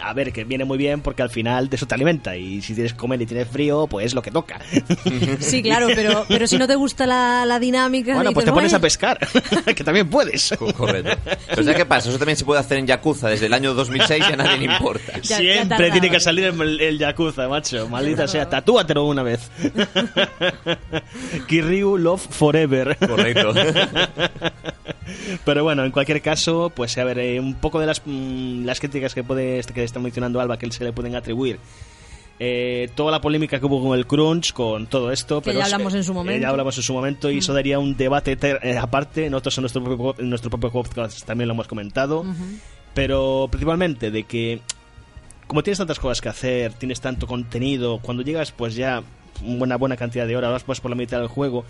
a 0.03 0.13
ver, 0.13 0.33
que 0.33 0.45
viene 0.45 0.65
muy 0.65 0.79
bien 0.79 1.01
porque 1.01 1.23
al 1.23 1.31
final 1.31 1.69
de 1.69 1.77
eso 1.77 1.87
te 1.87 1.95
alimenta 1.95 2.37
y 2.37 2.61
si 2.63 2.75
tienes 2.75 2.93
que 2.93 2.99
comer 2.99 3.21
y 3.23 3.27
tienes 3.27 3.49
frío, 3.49 3.87
pues 3.87 4.07
es 4.07 4.15
lo 4.15 4.23
que 4.23 4.31
toca. 4.31 4.61
Sí, 5.41 5.63
claro, 5.63 5.89
pero, 5.95 6.25
pero 6.29 6.47
si 6.47 6.59
no 6.59 6.67
te 6.67 6.75
gusta 6.75 7.07
la, 7.07 7.45
la 7.47 7.59
dinámica... 7.59 8.15
bueno, 8.15 8.33
pues 8.33 8.45
te 8.47 8.53
pones 8.53 8.73
a 8.75 8.79
pescar, 8.79 9.19
que 9.75 9.85
también 9.85 10.09
puedes. 10.09 10.55
Co- 10.59 10.73
Correcto. 10.73 11.11
Pero 11.49 11.63
¿sabes 11.63 11.77
qué 11.77 11.87
pasa? 11.87 12.09
Eso 12.09 12.19
también 12.19 12.37
se 12.37 12.45
puede 12.45 12.61
hacer 12.61 12.79
en 12.79 12.87
Yakuza 12.87 13.29
desde 13.29 13.47
el 13.47 13.55
año 13.55 13.75
2006 13.75 14.25
y 14.29 14.33
a 14.33 14.37
nadie 14.37 14.59
le 14.59 14.65
importa. 14.73 15.19
Ya- 15.23 15.39
Siempre 15.39 15.91
tiene 15.91 16.11
que 16.11 16.21
salir 16.21 16.45
el, 16.45 16.81
el 16.81 16.99
Yakuza, 16.99 17.49
macho. 17.49 17.89
Maldita 17.89 18.29
sea, 18.29 18.49
tatúatelo 18.49 19.05
una 19.05 19.23
vez. 19.23 19.51
Kiryu 21.49 21.97
Love 21.99 22.27
Forever. 22.31 22.97
Correcto. 22.99 23.53
Pero 25.45 25.65
bueno, 25.65 25.85
en 25.85 25.91
cualquier 25.91 26.23
caso, 26.23 26.71
pues 26.75 26.97
a 26.99 27.05
ver, 27.05 27.19
eh, 27.19 27.41
un 27.41 27.55
poco 27.55 27.81
de 27.81 27.87
las, 27.87 28.03
mm, 28.05 28.65
las 28.65 28.79
críticas 28.81 29.15
que 29.15 29.25
puede 29.25 29.61
que 29.75 29.83
está 29.91 30.01
mencionando 30.01 30.41
Alba 30.41 30.59
que 30.59 30.71
se 30.71 30.85
le 30.85 30.93
pueden 30.93 31.15
atribuir. 31.17 31.59
Eh, 32.43 32.89
toda 32.95 33.11
la 33.11 33.21
polémica 33.21 33.61
que 33.61 33.67
hubo 33.67 33.83
con 33.83 33.99
el 33.99 34.07
crunch, 34.07 34.55
con 34.55 34.87
todo 34.87 35.13
esto. 35.13 35.43
Que 35.43 35.51
pero 35.51 35.59
ya 35.59 35.67
hablamos 35.67 35.93
en 35.95 36.03
su 36.03 36.13
eh, 36.13 36.15
momento. 36.15 36.43
ya 36.43 36.49
hablamos 36.49 36.77
en 36.79 36.83
su 36.83 36.95
momento 36.95 37.31
y 37.31 37.39
eso 37.39 37.53
daría 37.53 37.79
un 37.79 37.97
debate 37.97 38.39
eh, 38.41 38.79
aparte. 38.79 39.29
Nosotros 39.29 39.59
en 39.59 39.63
nuestro 39.63 39.85
propio, 39.85 40.15
en 40.19 40.31
nuestro 40.31 40.49
propio 40.49 40.71
podcast 40.71 41.23
también 41.25 41.49
lo 41.49 41.55
hemos 41.55 41.69
comentado. 41.69 42.25
Pero 42.95 43.47
principalmente 43.51 44.11
de 44.11 44.25
que 44.25 44.61
como 45.51 45.65
tienes 45.65 45.79
tantas 45.79 45.99
cosas 45.99 46.21
que 46.21 46.29
hacer, 46.29 46.73
tienes 46.75 47.01
tanto 47.01 47.27
contenido, 47.27 47.99
cuando 48.01 48.23
llegas 48.23 48.53
pues 48.53 48.77
ya 48.77 49.03
una 49.43 49.77
buena 49.77 49.97
cantidad 49.97 50.27
de 50.27 50.37
horas, 50.37 50.53
vas 50.53 50.63
pues 50.63 50.81
por 50.81 50.91
la 50.91 50.97
mitad 50.97 51.19
del 51.19 51.27
juego, 51.27 51.65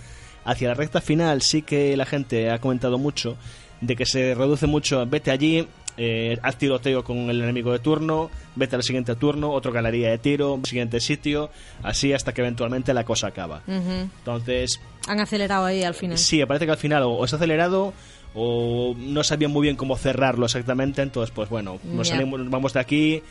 hacia 0.44 0.68
la 0.68 0.74
recta 0.74 1.00
final 1.00 1.40
sí 1.40 1.62
que 1.62 1.96
la 1.96 2.04
gente 2.04 2.50
ha 2.50 2.58
comentado 2.58 2.98
mucho 2.98 3.38
de 3.80 3.96
que 3.96 4.04
se 4.04 4.34
reduce 4.34 4.66
mucho, 4.66 5.06
vete 5.06 5.30
allí, 5.30 5.66
eh, 6.02 6.38
haz 6.42 6.56
tiroteo 6.56 7.04
con 7.04 7.28
el 7.28 7.42
enemigo 7.42 7.72
de 7.72 7.78
turno, 7.78 8.30
vete 8.56 8.74
al 8.74 8.82
siguiente 8.82 9.14
turno, 9.16 9.50
otro 9.52 9.70
galería 9.70 10.08
de 10.08 10.16
tiro, 10.16 10.58
siguiente 10.64 10.98
sitio, 10.98 11.50
así 11.82 12.14
hasta 12.14 12.32
que 12.32 12.40
eventualmente 12.40 12.94
la 12.94 13.04
cosa 13.04 13.26
acaba. 13.26 13.62
Entonces, 13.66 14.80
Han 15.08 15.20
acelerado 15.20 15.66
ahí 15.66 15.82
al 15.82 15.92
final. 15.94 16.16
Sí, 16.16 16.42
parece 16.46 16.64
que 16.64 16.72
al 16.72 16.78
final 16.78 17.02
o, 17.04 17.22
es 17.24 17.32
acelerado 17.34 17.92
o 18.34 18.94
no 18.96 19.22
sabían 19.24 19.50
muy 19.50 19.62
bien 19.64 19.76
cómo 19.76 19.96
cerrarlo 19.96 20.46
exactamente. 20.46 21.02
Entonces, 21.02 21.32
pues 21.34 21.48
bueno, 21.50 21.78
nos 21.84 22.08
Ya. 22.08 22.14
salimos, 22.14 22.40
nos 22.40 22.50
vamos 22.50 22.72
de 22.72 22.80
aquí 22.80 23.22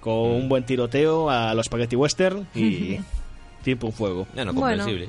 con 0.00 0.14
un 0.14 0.48
buen 0.48 0.64
tiroteo 0.64 1.30
a 1.30 1.54
los 1.54 1.66
spaghetti 1.66 1.96
western 1.96 2.46
y 2.54 2.98
tiempo 3.64 3.86
un 3.86 3.92
fuego. 3.92 4.26
Bueno, 4.34 4.52
Bueno. 4.52 4.68
comprensible. 4.84 5.08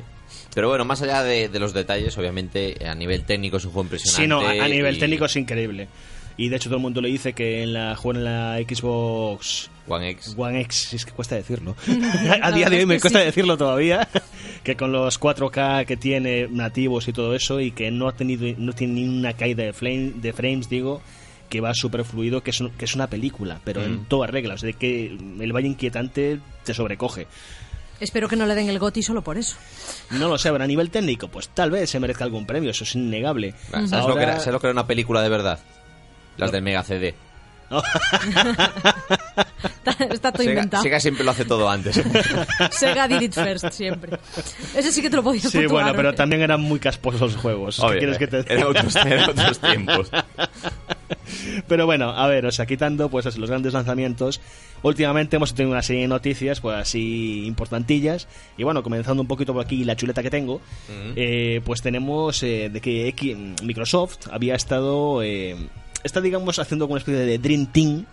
Pero 0.54 0.70
bueno, 0.70 0.86
más 0.86 1.02
allá 1.02 1.24
de, 1.24 1.50
de 1.50 1.60
los 1.60 1.74
detalles, 1.74 2.18
obviamente, 2.18 2.76
a 2.88 2.94
nivel 2.96 3.24
técnico 3.24 3.58
es 3.58 3.66
un 3.66 3.72
juego 3.72 3.86
impresionante. 3.88 4.22
Sí, 4.24 4.28
no, 4.28 4.40
a, 4.42 4.66
a 4.66 4.68
nivel 4.70 4.96
y- 4.96 5.00
técnico 5.00 5.26
es 5.26 5.36
increíble. 5.36 5.88
Y 6.42 6.48
de 6.48 6.56
hecho 6.56 6.70
todo 6.70 6.78
el 6.78 6.82
mundo 6.84 7.02
le 7.02 7.10
dice 7.10 7.34
que 7.34 7.64
en 7.64 7.74
la 7.74 7.96
juega 7.98 8.20
en 8.20 8.24
la 8.26 8.58
Xbox 8.60 9.70
One 9.88 10.10
X. 10.12 10.36
One 10.38 10.62
X, 10.62 10.94
es 10.94 11.06
que 11.06 11.12
cuesta 11.12 11.36
decirlo. 11.36 11.76
a 12.42 12.52
día 12.52 12.70
de 12.70 12.78
hoy 12.78 12.86
me 12.86 13.00
cuesta 13.00 13.20
sí. 13.20 13.26
decirlo 13.26 13.58
todavía. 13.58 14.08
que 14.64 14.78
con 14.78 14.92
los 14.92 15.20
4K 15.20 15.86
que 15.86 15.98
tiene 15.98 16.48
nativos 16.50 17.08
y 17.08 17.14
todo 17.14 17.36
eso, 17.36 17.60
y 17.60 17.72
que 17.72 17.92
no 17.92 18.08
ha 18.08 18.14
tenido, 18.14 18.46
no 18.58 18.72
tiene 18.74 18.94
ni 18.94 19.08
una 19.18 19.34
caída 19.34 19.64
de, 19.64 19.74
flame- 19.74 20.14
de 20.14 20.32
frames, 20.32 20.70
digo, 20.70 21.02
que 21.50 21.60
va 21.60 21.74
súper 21.74 22.06
fluido, 22.06 22.42
que 22.42 22.52
es, 22.52 22.62
un- 22.62 22.70
que 22.72 22.86
es 22.86 22.96
una 22.96 23.08
película, 23.08 23.60
pero 23.66 23.84
en 23.84 24.06
todas 24.06 24.30
reglas. 24.30 24.62
De 24.62 24.74
que 24.74 25.08
el 25.08 25.52
valle 25.54 25.68
inquietante 25.68 26.40
te 26.64 26.74
sobrecoge. 26.74 27.28
Espero 28.00 28.30
que 28.30 28.38
no 28.38 28.46
le 28.46 28.56
den 28.56 28.70
el 28.70 28.80
goti 28.80 29.04
solo 29.04 29.24
por 29.24 29.38
eso. 29.38 29.58
No 30.12 30.30
lo 30.30 30.38
sé, 30.38 30.52
pero 30.54 30.64
a 30.64 30.68
nivel 30.68 30.90
técnico, 30.90 31.28
pues 31.28 31.50
tal 31.50 31.70
vez 31.72 31.90
se 31.90 32.00
merezca 32.00 32.24
algún 32.24 32.46
premio, 32.46 32.72
eso 32.72 32.86
es 32.86 32.96
innegable. 32.96 33.56
¿Sabes, 33.72 33.92
lo 34.08 34.16
que 34.16 34.24
era, 34.24 34.40
¿Sabes 34.40 34.54
lo 34.54 34.60
que 34.62 34.68
era 34.68 34.72
una 34.74 34.88
película 34.88 35.22
de 35.22 35.28
verdad? 35.28 35.60
Las 36.38 36.52
del 36.52 36.62
Mega 36.64 36.84
CD. 36.84 37.16
Está, 39.70 39.92
está 40.12 40.32
todo 40.32 40.44
Sega, 40.44 40.52
inventado. 40.54 40.84
Sega 40.84 41.00
siempre 41.00 41.24
lo 41.24 41.32
hace 41.32 41.46
todo 41.46 41.70
antes. 41.70 41.96
Sega 42.72 43.08
did 43.08 43.22
it 43.22 43.34
first, 43.34 43.70
siempre. 43.72 44.18
Ese 44.76 44.92
sí 44.92 45.02
que 45.02 45.10
te 45.10 45.16
lo 45.16 45.24
podía 45.24 45.42
Sí, 45.42 45.66
bueno, 45.68 45.94
pero 45.96 46.14
también 46.16 46.42
eran 46.42 46.62
muy 46.62 46.80
casposos 46.80 47.22
los 47.22 47.36
juegos. 47.36 47.78
¿Qué 47.80 47.86
Obvio, 47.86 47.98
quieres 48.00 48.18
que 48.18 48.28
te 48.28 48.54
eran 48.54 48.64
otros, 48.68 49.60
tiempos. 49.62 50.10
Pero 51.68 51.86
bueno, 51.86 52.10
a 52.10 52.28
ver, 52.28 52.46
o 52.48 52.52
sea, 52.52 52.66
quitando 52.66 53.10
pues 53.10 53.26
los 53.38 53.50
grandes 53.50 53.74
lanzamientos, 53.74 54.42
últimamente 54.82 55.36
hemos 55.36 55.54
tenido 55.54 55.72
una 55.74 55.84
serie 55.84 56.02
de 56.04 56.08
noticias, 56.08 56.60
pues 56.62 56.76
así 56.76 57.46
importantillas. 57.46 58.28
Y 58.58 58.64
bueno, 58.64 58.82
comenzando 58.82 59.22
un 59.22 59.28
poquito 59.28 59.54
por 59.54 59.64
aquí 59.64 59.84
la 59.84 59.96
chuleta 59.96 60.24
que 60.24 60.32
tengo, 60.32 60.60
eh, 61.16 61.62
pues 61.64 61.84
tenemos 61.84 62.42
eh, 62.42 62.70
de 62.72 62.82
que 62.82 63.08
X- 63.10 63.38
Microsoft 63.64 64.28
había 64.32 64.56
estado, 64.56 65.22
eh, 65.22 65.56
está 66.04 66.22
digamos 66.22 66.60
haciendo 66.60 66.88
una 66.88 67.00
especie 67.00 67.20
de 67.22 67.38
Dream 67.38 67.68
Team 67.68 68.06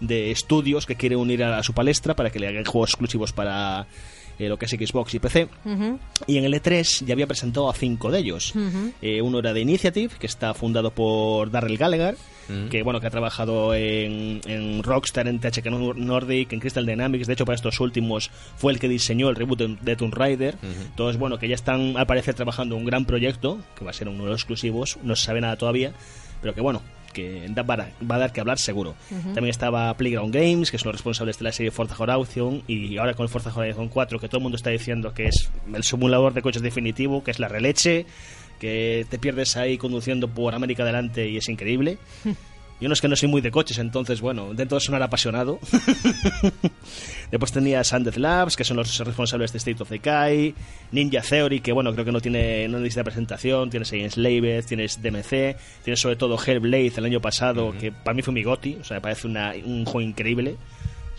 de 0.00 0.30
estudios 0.30 0.86
que 0.86 0.96
quiere 0.96 1.16
unir 1.16 1.44
a, 1.44 1.62
su 1.62 1.72
palestra 1.72 2.14
para 2.14 2.30
que 2.30 2.38
le 2.38 2.48
hagan 2.48 2.64
juegos 2.64 2.90
exclusivos 2.90 3.32
para 3.32 3.86
eh, 4.38 4.48
lo 4.48 4.58
que 4.58 4.66
es 4.66 4.70
Xbox 4.72 5.14
y 5.14 5.18
PC. 5.20 5.48
Y 6.26 6.36
en 6.38 6.44
el 6.44 6.52
E3 6.54 7.06
ya 7.06 7.14
había 7.14 7.26
presentado 7.28 7.70
a 7.70 7.74
cinco 7.74 8.10
de 8.10 8.18
ellos. 8.18 8.52
Eh, 9.00 9.22
uno 9.22 9.38
era 9.38 9.52
de 9.52 9.60
Initiative, 9.60 10.12
que 10.18 10.26
está 10.26 10.52
fundado 10.52 10.90
por 10.90 11.50
Darrell 11.50 11.78
Gallagher, 11.78 12.16
que 12.68 12.82
bueno 12.82 13.00
que 13.00 13.06
ha 13.06 13.10
trabajado 13.10 13.72
en, 13.74 14.40
en 14.46 14.82
Rockstar, 14.82 15.28
en 15.28 15.38
THQ 15.38 15.64
Nor- 15.66 15.96
Nordic, 15.96 16.52
en 16.52 16.60
Crystal 16.60 16.84
Dynamics. 16.84 17.26
De 17.28 17.32
hecho, 17.32 17.46
para 17.46 17.56
estos 17.56 17.78
últimos 17.80 18.30
fue 18.58 18.72
el 18.72 18.78
que 18.80 18.88
diseñó 18.88 19.30
el 19.30 19.36
reboot 19.36 19.58
de, 19.60 19.78
de 19.80 19.96
Tomb 19.96 20.12
Raider. 20.12 20.56
Entonces, 20.62 21.18
bueno, 21.18 21.38
que 21.38 21.48
ya 21.48 21.54
están 21.54 21.96
al 21.96 22.06
parecer 22.06 22.34
trabajando 22.34 22.74
en 22.74 22.80
un 22.82 22.86
gran 22.86 23.06
proyecto, 23.06 23.58
que 23.78 23.84
va 23.84 23.92
a 23.92 23.94
ser 23.94 24.08
uno 24.08 24.24
de 24.24 24.30
los 24.30 24.40
exclusivos. 24.40 24.98
No 25.04 25.14
se 25.16 25.24
sabe 25.24 25.40
nada 25.40 25.56
todavía, 25.56 25.92
pero 26.42 26.52
que 26.54 26.60
bueno 26.60 26.82
que 27.14 27.46
da- 27.48 27.62
va, 27.62 27.74
a, 27.74 27.88
va 28.04 28.16
a 28.16 28.18
dar 28.18 28.32
que 28.34 28.40
hablar 28.40 28.58
seguro. 28.58 28.94
También 29.08 29.46
estaba 29.48 29.94
Playground 29.96 30.34
Games, 30.34 30.70
que 30.70 30.76
son 30.76 30.88
los 30.88 30.96
responsables 30.96 31.38
de 31.38 31.44
la 31.44 31.52
serie 31.52 31.70
Forza 31.70 31.94
Horizon, 31.98 32.62
y 32.68 32.98
ahora 32.98 33.14
con 33.14 33.24
el 33.24 33.30
Forza 33.30 33.50
Horizon 33.58 33.88
4, 33.88 34.18
que 34.18 34.28
todo 34.28 34.36
el 34.38 34.42
mundo 34.42 34.56
está 34.56 34.68
diciendo 34.68 35.14
que 35.14 35.28
es 35.28 35.48
el 35.72 35.82
simulador 35.84 36.34
de 36.34 36.42
coches 36.42 36.60
definitivo, 36.60 37.24
que 37.24 37.30
es 37.30 37.38
la 37.38 37.48
releche, 37.48 38.04
que 38.60 39.06
te 39.08 39.18
pierdes 39.18 39.56
ahí 39.56 39.78
conduciendo 39.78 40.28
por 40.28 40.54
América 40.54 40.82
adelante 40.82 41.28
y 41.28 41.38
es 41.38 41.48
increíble. 41.48 41.96
Yo 42.84 42.88
no 42.88 42.92
es 42.92 43.00
que 43.00 43.08
no 43.08 43.16
soy 43.16 43.30
muy 43.30 43.40
de 43.40 43.50
coches, 43.50 43.78
entonces, 43.78 44.20
bueno, 44.20 44.52
dentro 44.52 44.76
de 44.76 44.84
sonar 44.84 45.02
apasionado. 45.02 45.58
Después 47.30 47.50
tenía 47.50 47.82
Sandeth 47.82 48.18
Labs, 48.18 48.56
que 48.56 48.64
son 48.64 48.76
los 48.76 48.98
responsables 48.98 49.52
de 49.52 49.56
State 49.58 49.82
of 49.82 49.88
Decay, 49.88 50.54
Ninja 50.92 51.22
Theory, 51.22 51.60
que 51.60 51.72
bueno, 51.72 51.94
creo 51.94 52.04
que 52.04 52.12
no 52.12 52.20
tiene 52.20 52.68
no 52.68 52.78
necesita 52.78 53.02
presentación, 53.02 53.70
tienes 53.70 53.90
Enslaved, 53.90 54.66
tienes 54.66 55.02
DMC, 55.02 55.56
tienes 55.82 55.98
sobre 55.98 56.16
todo 56.16 56.38
Hellblade 56.38 56.92
el 56.98 57.06
año 57.06 57.20
pasado, 57.20 57.72
que 57.80 57.90
para 57.90 58.14
mí 58.14 58.20
fue 58.20 58.34
mi 58.34 58.42
goti, 58.42 58.76
o 58.80 58.84
sea, 58.84 58.98
me 58.98 59.00
parece 59.00 59.26
una- 59.28 59.54
un 59.64 59.86
juego 59.86 60.02
increíble. 60.02 60.56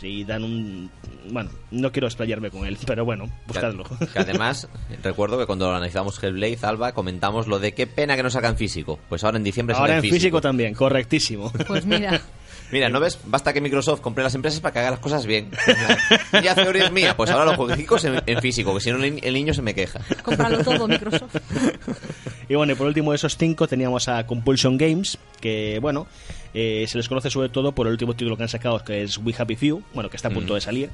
Sí, 0.05 0.23
dan 0.23 0.43
un... 0.43 0.91
Bueno, 1.31 1.49
no 1.71 1.91
quiero 1.91 2.05
explayarme 2.05 2.51
con 2.51 2.63
él, 2.67 2.77
pero 2.85 3.05
bueno, 3.05 3.27
buscadlo. 3.47 3.83
Que, 3.85 4.05
que 4.05 4.19
además, 4.19 4.69
recuerdo 5.03 5.39
que 5.39 5.47
cuando 5.47 5.67
analizamos 5.67 6.21
Hellblade, 6.23 6.59
Alba, 6.61 6.91
comentamos 6.91 7.47
lo 7.47 7.57
de 7.57 7.73
qué 7.73 7.87
pena 7.87 8.15
que 8.15 8.21
no 8.21 8.29
sacan 8.29 8.55
físico. 8.55 8.99
Pues 9.09 9.23
ahora 9.23 9.37
en 9.37 9.43
diciembre 9.43 9.75
Ahora 9.75 9.95
sale 9.95 10.07
en 10.07 10.13
físico 10.13 10.41
también, 10.41 10.75
correctísimo. 10.75 11.51
Pues 11.65 11.87
mira, 11.87 12.21
Mira, 12.75 12.89
¿no 12.89 12.99
ves? 12.99 13.17
Basta 13.23 13.53
que 13.53 13.61
Microsoft 13.61 14.01
compre 14.01 14.21
las 14.21 14.35
empresas 14.35 14.59
para 14.59 14.73
que 14.73 14.79
haga 14.79 14.91
las 14.91 14.99
cosas 14.99 15.25
bien. 15.25 15.49
ya 16.43 16.53
teoría 16.55 16.87
es 16.87 16.91
mía, 16.91 17.15
pues 17.15 17.29
ahora 17.29 17.45
los 17.45 17.55
jueguitos 17.55 18.03
en, 18.03 18.21
en 18.25 18.41
físico, 18.41 18.73
que 18.73 18.81
si 18.81 18.91
no 18.91 19.01
el 19.01 19.33
niño 19.33 19.53
se 19.53 19.61
me 19.61 19.73
queja. 19.73 20.01
cómpralo 20.21 20.61
todo, 20.61 20.85
Microsoft. 20.85 21.37
Y 22.49 22.55
bueno, 22.55 22.73
y 22.73 22.75
por 22.75 22.85
último 22.85 23.11
de 23.11 23.15
esos 23.15 23.37
cinco 23.37 23.65
teníamos 23.65 24.09
a 24.09 24.27
Compulsion 24.27 24.77
Games, 24.77 25.17
que 25.39 25.79
bueno, 25.81 26.05
eh, 26.53 26.83
se 26.85 26.97
les 26.97 27.07
conoce 27.07 27.29
sobre 27.29 27.47
todo 27.47 27.71
por 27.71 27.87
el 27.87 27.93
último 27.93 28.13
título 28.13 28.35
que 28.35 28.43
han 28.43 28.49
sacado, 28.49 28.83
que 28.83 29.03
es 29.03 29.17
We 29.19 29.33
Happy 29.37 29.55
Few, 29.55 29.81
bueno, 29.93 30.09
que 30.09 30.17
está 30.17 30.27
a 30.27 30.31
punto 30.31 30.53
de 30.53 30.59
salir. 30.59 30.89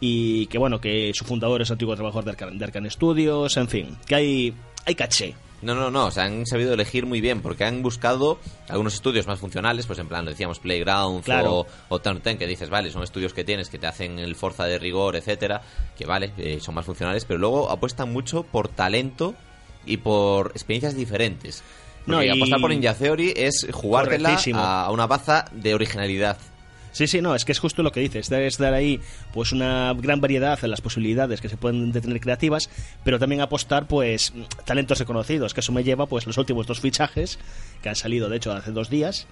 Y 0.00 0.46
que 0.46 0.58
bueno, 0.58 0.80
que 0.80 1.12
su 1.14 1.24
fundador 1.24 1.62
es 1.62 1.70
antiguo 1.70 1.94
trabajador 1.94 2.24
de 2.24 2.30
Arcan, 2.32 2.58
de 2.58 2.64
Arcan 2.64 2.90
Studios, 2.90 3.56
en 3.56 3.68
fin, 3.68 3.96
que 4.04 4.16
hay, 4.16 4.54
hay 4.84 4.96
caché. 4.96 5.36
No, 5.62 5.74
no, 5.74 5.90
no, 5.90 6.06
o 6.06 6.10
sea, 6.10 6.24
han 6.24 6.46
sabido 6.46 6.72
elegir 6.74 7.04
muy 7.06 7.20
bien 7.20 7.42
porque 7.42 7.64
han 7.64 7.82
buscado 7.82 8.38
algunos 8.68 8.94
estudios 8.94 9.26
más 9.26 9.38
funcionales, 9.38 9.86
pues 9.86 9.98
en 9.98 10.08
plan, 10.08 10.24
lo 10.24 10.30
decíamos, 10.30 10.58
Playground 10.58 11.22
Claro. 11.24 11.54
o, 11.60 11.66
o 11.90 11.98
Turn 12.00 12.20
10, 12.24 12.38
que 12.38 12.46
dices, 12.46 12.70
vale, 12.70 12.90
son 12.90 13.02
estudios 13.02 13.34
que 13.34 13.44
tienes, 13.44 13.68
que 13.68 13.78
te 13.78 13.86
hacen 13.86 14.18
el 14.18 14.36
Forza 14.36 14.64
de 14.64 14.78
rigor, 14.78 15.16
etcétera, 15.16 15.60
que 15.98 16.06
vale, 16.06 16.32
eh, 16.38 16.58
son 16.62 16.74
más 16.74 16.86
funcionales, 16.86 17.24
pero 17.26 17.38
luego 17.38 17.70
apuestan 17.70 18.10
mucho 18.12 18.42
por 18.42 18.68
talento 18.68 19.34
y 19.84 19.98
por 19.98 20.52
experiencias 20.52 20.94
diferentes. 20.96 21.62
No, 22.06 22.22
y- 22.22 22.30
apostar 22.30 22.60
por 22.60 22.70
Ninja 22.70 22.94
Theory 22.94 23.34
es 23.36 23.66
jugártela 23.70 24.38
a 24.54 24.90
una 24.90 25.06
baza 25.06 25.44
de 25.52 25.74
originalidad. 25.74 26.38
Sí, 26.92 27.06
sí, 27.06 27.20
no, 27.20 27.34
es 27.34 27.44
que 27.44 27.52
es 27.52 27.58
justo 27.58 27.82
lo 27.82 27.92
que 27.92 28.00
dices, 28.00 28.30
es 28.32 28.58
dar 28.58 28.74
ahí 28.74 29.00
pues 29.32 29.52
una 29.52 29.94
gran 29.94 30.20
variedad 30.20 30.58
en 30.62 30.70
las 30.70 30.80
posibilidades 30.80 31.40
que 31.40 31.48
se 31.48 31.56
pueden 31.56 31.92
de 31.92 32.00
tener 32.00 32.20
creativas, 32.20 32.68
pero 33.04 33.18
también 33.18 33.40
apostar 33.40 33.86
pues 33.86 34.32
talentos 34.64 34.98
reconocidos, 34.98 35.54
que 35.54 35.60
eso 35.60 35.72
me 35.72 35.84
lleva 35.84 36.06
pues 36.06 36.26
los 36.26 36.36
últimos 36.38 36.66
dos 36.66 36.80
fichajes 36.80 37.38
que 37.82 37.88
han 37.88 37.96
salido 37.96 38.28
de 38.28 38.36
hecho 38.38 38.52
hace 38.52 38.72
dos 38.72 38.90
días 38.90 39.26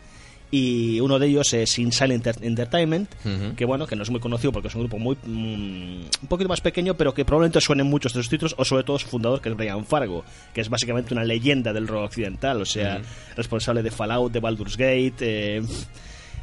y 0.50 0.98
uno 1.00 1.18
de 1.18 1.26
ellos 1.26 1.52
es 1.52 1.78
Inside 1.78 2.14
Enter- 2.14 2.38
Entertainment, 2.42 3.10
que 3.54 3.64
bueno, 3.66 3.86
que 3.86 3.96
no 3.96 4.02
es 4.02 4.08
muy 4.10 4.18
conocido 4.20 4.50
porque 4.50 4.68
es 4.68 4.74
un 4.74 4.80
grupo 4.82 4.98
muy 4.98 5.14
mm, 5.22 6.00
un 6.22 6.28
poquito 6.28 6.48
más 6.48 6.62
pequeño, 6.62 6.94
pero 6.94 7.12
que 7.12 7.24
probablemente 7.26 7.60
suenen 7.60 7.86
muchos 7.86 8.14
de 8.14 8.20
sus 8.20 8.30
títulos, 8.30 8.54
o 8.56 8.64
sobre 8.64 8.82
todo 8.82 8.98
su 8.98 9.08
fundador, 9.08 9.42
que 9.42 9.50
es 9.50 9.56
Brian 9.56 9.84
Fargo, 9.84 10.24
que 10.54 10.62
es 10.62 10.70
básicamente 10.70 11.12
una 11.12 11.22
leyenda 11.24 11.74
del 11.74 11.86
rock 11.86 12.04
occidental, 12.04 12.62
o 12.62 12.64
sea, 12.64 13.02
responsable 13.36 13.82
de 13.82 13.90
Fallout, 13.90 14.32
de 14.32 14.40
Baldur's 14.40 14.78
Gate, 14.78 15.14
eh, 15.20 15.62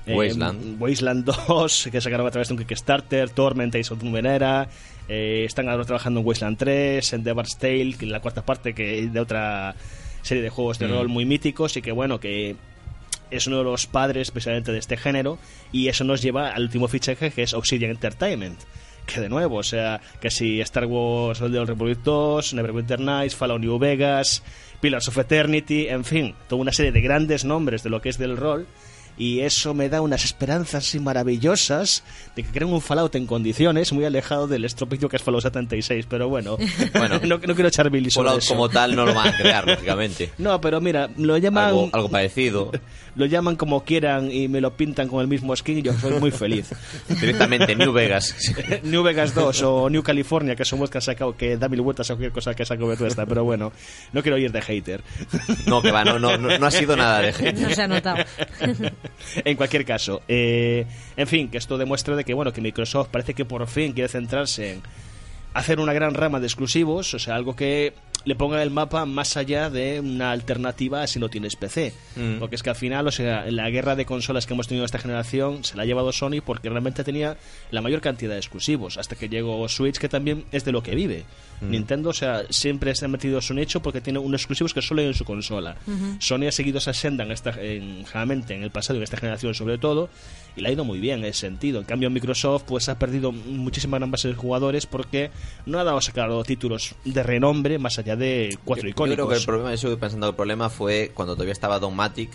Wasteland. 0.08 0.82
Wasteland 0.82 1.26
2, 1.48 1.90
que 1.92 2.02
sacaron 2.02 2.28
a 2.28 2.32
través 2.32 2.48
de 2.48 2.54
un 2.54 2.60
Kickstarter, 2.60 3.30
Torment, 3.30 3.74
Ace 3.76 3.94
of 3.94 4.04
Numenera, 4.04 4.68
eh, 5.08 5.44
están 5.46 5.70
ahora 5.70 5.86
trabajando 5.86 6.20
en 6.20 6.26
Wasteland 6.26 6.58
3, 6.58 7.14
en 7.14 7.24
Devar's 7.24 7.58
Tale, 7.58 7.96
que 7.98 8.06
es 8.06 8.12
la 8.12 8.20
cuarta 8.20 8.46
parte 8.46 8.74
que 8.74 9.08
de 9.08 9.20
otra 9.20 9.76
serie 10.22 10.44
de 10.44 10.50
juegos 10.50 10.80
de 10.80 10.88
rol 10.88 11.08
muy 11.08 11.26
míticos 11.26 11.78
y 11.78 11.82
que 11.82 11.92
bueno, 11.92 12.20
que 12.20 12.56
es 13.30 13.48
uno 13.48 13.60
de 13.60 13.64
los 13.64 13.86
padres 13.88 14.28
especialmente 14.28 14.72
de 14.72 14.80
este 14.80 14.98
género 14.98 15.38
y 15.72 15.88
eso 15.88 16.04
nos 16.04 16.22
lleva 16.22 16.50
al 16.50 16.64
último 16.64 16.88
fichaje 16.88 17.32
que 17.32 17.44
es 17.44 17.54
Obsidian 17.54 17.92
Entertainment 17.92 18.60
que 19.06 19.22
de 19.22 19.30
nuevo, 19.30 19.58
o 19.58 19.64
sea, 19.64 20.02
que 20.20 20.32
si 20.32 20.60
Star 20.62 20.86
Wars 20.86 21.40
The 21.40 21.46
Old 21.60 21.70
Republic 21.70 22.00
2, 22.04 22.56
Neverwinter 22.56 23.00
Nights, 23.00 23.36
Fallout 23.36 23.62
New 23.62 23.78
Vegas, 23.78 24.42
Pillars 24.82 25.08
of 25.08 25.18
Eternity, 25.20 25.88
en 25.88 26.04
fin, 26.04 26.34
toda 26.48 26.62
una 26.62 26.72
serie 26.72 26.92
de 26.92 27.02
grandes 27.02 27.46
nombres 27.46 27.84
de 27.84 27.92
lo 27.92 28.02
que 28.02 28.10
es 28.10 28.18
del 28.18 28.36
rol 28.36 28.68
y 29.18 29.42
eso 29.42 29.74
me 29.74 29.90
da 29.90 30.02
unas 30.02 30.26
esperanzas 30.26 30.86
así 30.88 31.00
maravillosas 31.00 32.04
de 32.36 32.44
que 32.44 32.50
creen 32.50 32.72
un 32.74 32.82
Fallout 32.82 33.16
en 33.16 33.26
condiciones 33.28 33.94
muy 33.94 34.06
alejado 34.06 34.48
del 34.48 34.66
estropicio 34.66 35.08
que 35.10 35.16
es 35.18 35.24
Fallout 35.24 35.44
76, 35.44 36.06
pero 36.10 36.28
bueno, 36.30 36.58
Bueno, 36.94 37.20
no, 37.24 37.38
no 37.38 37.56
quiero 37.56 37.68
echar 37.68 37.90
bilis 37.90 38.16
Fallout 38.16 38.40
eso. 38.40 38.54
como 38.54 38.70
tal 38.70 38.96
no 38.96 39.06
lo 39.06 39.14
van 39.14 39.30
a 39.30 39.38
crear, 39.38 39.66
lógicamente. 39.68 40.32
No, 40.38 40.60
pero 40.62 40.82
mira, 40.82 41.10
lo 41.18 41.38
llaman 41.38 41.66
Algo, 41.66 41.90
algo 41.94 42.10
parecido. 42.10 42.72
lo 43.16 43.26
llaman 43.26 43.56
como 43.56 43.84
quieran 43.84 44.30
y 44.32 44.48
me 44.48 44.60
lo 44.60 44.76
pintan 44.76 45.08
con 45.08 45.22
el 45.22 45.28
mismo 45.28 45.56
skin 45.56 45.80
y 45.80 45.82
yo 45.82 45.94
soy 45.94 46.20
muy 46.20 46.32
feliz. 46.32 46.70
Directamente, 47.08 47.76
New 47.76 47.94
Vegas. 47.94 48.36
New 48.84 49.04
Vegas 49.04 49.34
2 49.34 49.62
o 49.64 49.90
New 49.90 50.04
California, 50.04 50.56
que 50.56 50.66
son 50.66 50.80
juegos 50.80 50.90
que 50.92 50.98
han 50.98 51.02
sacado 51.02 51.36
que 51.38 51.58
da 51.58 51.70
mil 51.70 51.82
vueltas 51.82 52.10
a 52.10 52.16
cualquier 52.16 52.32
cosa 52.32 52.54
que 52.54 52.66
saco 52.66 52.88
Bethesda, 52.88 53.26
pero 53.26 53.44
bueno, 53.44 53.72
no 54.12 54.22
quiero 54.22 54.38
ir 54.38 54.52
de 54.52 54.62
hater. 54.62 55.02
No, 55.66 55.82
que 55.82 55.92
va, 55.92 56.04
no, 56.04 56.20
no, 56.20 56.38
no, 56.38 56.58
no 56.58 56.66
ha 56.66 56.72
sido 56.72 56.96
nada 56.98 57.22
de 57.22 57.34
gente. 57.34 57.62
No 57.62 57.70
se 57.70 57.82
ha 57.82 57.88
notado. 57.88 58.18
en 59.46 59.58
cualquier 59.58 59.86
caso, 59.86 60.22
eh, 60.28 60.86
en 61.18 61.28
fin, 61.28 61.50
que 61.50 61.58
esto 61.58 61.78
demuestra 61.78 62.16
de 62.16 62.24
que 62.24 62.34
bueno, 62.34 62.54
que 62.54 62.62
Microsoft 62.62 63.10
parece 63.10 63.34
que 63.34 63.46
por 63.46 63.66
fin 63.68 63.94
quiere 63.94 64.10
centrarse 64.10 64.74
en 64.74 64.82
hacer 65.54 65.80
una 65.80 65.94
gran 65.94 66.14
rama 66.14 66.40
de 66.40 66.48
exclusivos, 66.48 67.14
o 67.14 67.20
sea, 67.20 67.36
algo 67.36 67.56
que 67.56 67.94
le 68.26 68.36
pongan 68.36 68.60
el 68.60 68.72
mapa 68.72 69.06
más 69.06 69.38
allá 69.38 69.70
de 69.70 70.00
una 70.00 70.32
alternativa 70.32 71.06
si 71.08 71.20
no 71.20 71.30
tienes 71.30 71.56
PC. 71.56 71.94
Mm. 72.16 72.40
Porque 72.40 72.56
es 72.56 72.64
que 72.64 72.72
al 72.72 72.76
final, 72.76 73.08
o 73.08 73.12
sea, 73.12 73.50
la 73.50 73.70
guerra 73.70 73.96
de 73.96 74.06
consolas 74.06 74.46
que 74.46 74.54
hemos 74.54 74.68
tenido 74.68 74.86
esta 74.86 75.00
generación 75.00 75.64
se 75.64 75.78
la 75.78 75.84
ha 75.84 75.86
llevado 75.86 76.12
Sony 76.12 76.42
porque 76.44 76.70
realmente 76.70 77.04
tenía 77.04 77.38
la 77.72 77.82
mayor 77.82 78.02
cantidad 78.02 78.34
de 78.34 78.40
exclusivos. 78.40 78.98
Hasta 78.98 79.16
que 79.16 79.30
llegó 79.30 79.68
Switch, 79.70 79.98
que 79.98 80.10
también 80.10 80.46
es 80.52 80.66
de 80.66 80.72
lo 80.72 80.84
que 80.84 80.96
vive. 80.96 81.24
Mm. 81.62 81.70
Nintendo, 81.70 82.10
o 82.10 82.14
sea, 82.14 82.44
siempre 82.50 82.94
se 82.96 83.06
ha 83.06 83.08
metido 83.08 83.38
a 83.38 83.42
su 83.42 83.54
nicho 83.54 83.82
porque 83.82 84.02
tiene 84.02 84.20
unos 84.20 84.42
exclusivos 84.42 84.74
que 84.74 84.82
solo 84.82 85.02
hay 85.02 85.08
en 85.08 85.14
su 85.14 85.24
consola. 85.24 85.78
Sony 86.20 86.48
ha 86.48 86.52
seguido 86.52 86.80
esa 86.80 86.94
senda 86.94 87.24
en 87.24 87.32
esta, 87.32 87.52
en, 87.52 88.06
generalmente 88.06 88.56
en 88.56 88.64
el 88.64 88.72
pasado, 88.72 88.98
en 88.98 89.04
esta 89.04 89.18
generación 89.18 89.54
sobre 89.54 89.78
todo, 89.78 90.10
y 90.56 90.62
le 90.62 90.70
ha 90.70 90.72
ido 90.72 90.84
muy 90.84 91.00
bien 91.00 91.20
en 91.20 91.26
ese 91.26 91.42
sentido. 91.42 91.80
En 91.80 91.86
cambio, 91.86 92.10
Microsoft 92.10 92.64
pues 92.66 92.90
ha 92.90 92.98
perdido 92.98 93.32
muchísima 93.32 93.98
gran 93.98 94.12
base 94.12 94.28
de 94.28 94.34
jugadores 94.34 94.86
porque 94.86 95.32
no 95.66 95.80
ha 95.80 95.84
dado 95.84 95.98
a 95.98 96.02
sacar 96.02 96.26
títulos 96.44 96.96
de 97.04 97.24
renombre 97.24 97.78
más 97.78 98.00
allá 98.00 98.15
de 98.18 98.58
cuatro 98.64 98.84
Yo 98.84 98.90
icónicos. 98.90 99.16
creo 99.16 99.28
que 99.30 99.36
el 99.36 99.46
problema, 99.46 99.70
yo 99.70 99.76
estoy 99.76 99.96
pensando, 99.98 100.30
el 100.30 100.36
problema 100.36 100.70
fue 100.70 101.12
cuando 101.14 101.34
todavía 101.36 101.54
estaba 101.54 101.80
Dogmatic 101.80 102.30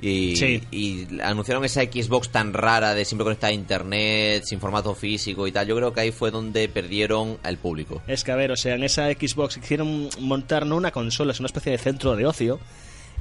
y, 0.00 0.36
Sí. 0.36 0.62
y 0.70 1.20
anunciaron 1.20 1.64
esa 1.64 1.82
Xbox 1.82 2.30
tan 2.30 2.52
rara 2.54 2.94
de 2.94 3.04
siempre 3.04 3.24
conectada 3.24 3.50
a 3.50 3.54
internet, 3.54 4.42
sin 4.46 4.58
formato 4.58 4.94
físico 4.94 5.46
y 5.46 5.52
tal. 5.52 5.66
Yo 5.66 5.76
creo 5.76 5.92
que 5.92 6.00
ahí 6.00 6.12
fue 6.12 6.30
donde 6.30 6.68
perdieron 6.68 7.38
al 7.42 7.58
público. 7.58 8.02
Es 8.08 8.24
que, 8.24 8.32
a 8.32 8.36
ver, 8.36 8.50
o 8.52 8.56
sea, 8.56 8.74
en 8.74 8.84
esa 8.84 9.10
Xbox 9.12 9.58
quisieron 9.58 10.08
montar 10.20 10.64
no 10.66 10.76
una 10.76 10.90
consola, 10.90 11.32
es 11.32 11.40
una 11.40 11.46
especie 11.46 11.72
de 11.72 11.78
centro 11.78 12.16
de 12.16 12.26
ocio. 12.26 12.58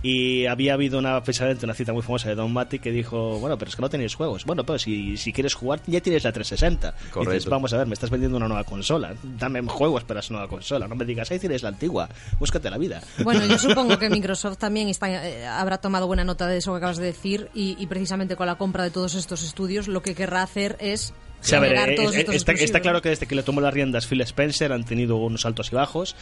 Y 0.04 0.48
había 0.48 0.74
habido 0.74 0.98
una, 0.98 1.22
precisamente 1.24 1.66
una 1.66 1.76
cita 1.76 1.94
muy 1.94 2.02
famosa 2.02 2.30
de 2.30 2.36
Don 2.36 2.52
Mati 2.52 2.80
que 2.80 2.92
dijo, 2.92 3.38
bueno, 3.40 3.58
pero 3.58 3.70
es 3.70 3.76
que 3.76 3.82
no 3.82 3.90
tenéis 3.90 4.16
juegos. 4.16 4.46
Bueno, 4.46 4.66
pero 4.66 4.80
si, 4.80 5.16
si 5.18 5.32
quieres 5.32 5.54
jugar 5.54 5.82
ya 5.86 6.02
tienes 6.02 6.24
la 6.24 6.32
360. 6.32 6.88
Y 6.88 6.92
dices, 6.92 7.12
Correcto. 7.14 7.50
vamos 7.50 7.74
a 7.74 7.78
ver, 7.78 7.88
me 7.88 7.94
estás 7.94 8.10
vendiendo 8.10 8.38
una 8.38 8.48
nueva 8.48 8.64
consola. 8.64 9.14
Dame 9.22 9.62
juegos 9.62 10.04
para 10.04 10.22
esa 10.22 10.34
nueva 10.34 10.48
consola. 10.48 10.88
No 10.88 10.96
me 10.96 11.06
digas, 11.06 11.30
ahí 11.30 11.38
tienes 11.38 11.62
la 11.62 11.70
antigua. 11.70 12.10
Búscate 12.40 12.70
la 12.70 12.78
vida. 12.78 13.02
Bueno, 13.24 13.46
yo 13.46 13.58
supongo 13.60 14.00
que 14.00 14.10
Microsoft 14.10 14.58
también 14.58 14.88
está, 14.88 15.28
eh, 15.28 15.46
habrá 15.46 15.78
tomado 15.78 16.08
buena 16.08 16.24
nota 16.24 16.48
de 16.48 16.58
eso 16.58 16.72
que 16.72 16.78
acabas 16.78 16.98
de 16.98 17.06
decir 17.06 17.50
y, 17.54 17.76
y 17.80 17.86
precisamente 17.88 18.36
con 18.36 18.48
la 18.48 18.56
compra 18.56 18.84
de 18.84 18.92
todos 18.92 19.14
estos 19.14 19.44
estudios 19.44 19.88
lo 19.88 20.02
que 20.02 20.16
querrá 20.16 20.42
hacer 20.42 20.78
es 20.80 21.14
Sí, 21.42 21.56
a 21.56 21.60
ver, 21.60 21.90
eh, 21.90 21.96
todos 21.96 22.16
eh, 22.16 22.20
estos 22.20 22.36
está, 22.36 22.52
está 22.54 22.80
claro 22.82 23.02
que 23.02 23.10
desde 23.10 23.26
que 23.26 23.36
le 23.36 23.44
tomó 23.44 23.62
las 23.62 23.74
riendas 23.74 24.06
Phil 24.06 24.22
Spencer 24.22 24.72
han 24.72 24.84
tenido 24.84 25.18
unos 25.18 25.46
altos 25.46 25.72
y 25.72 25.76
bajos. 25.76 26.16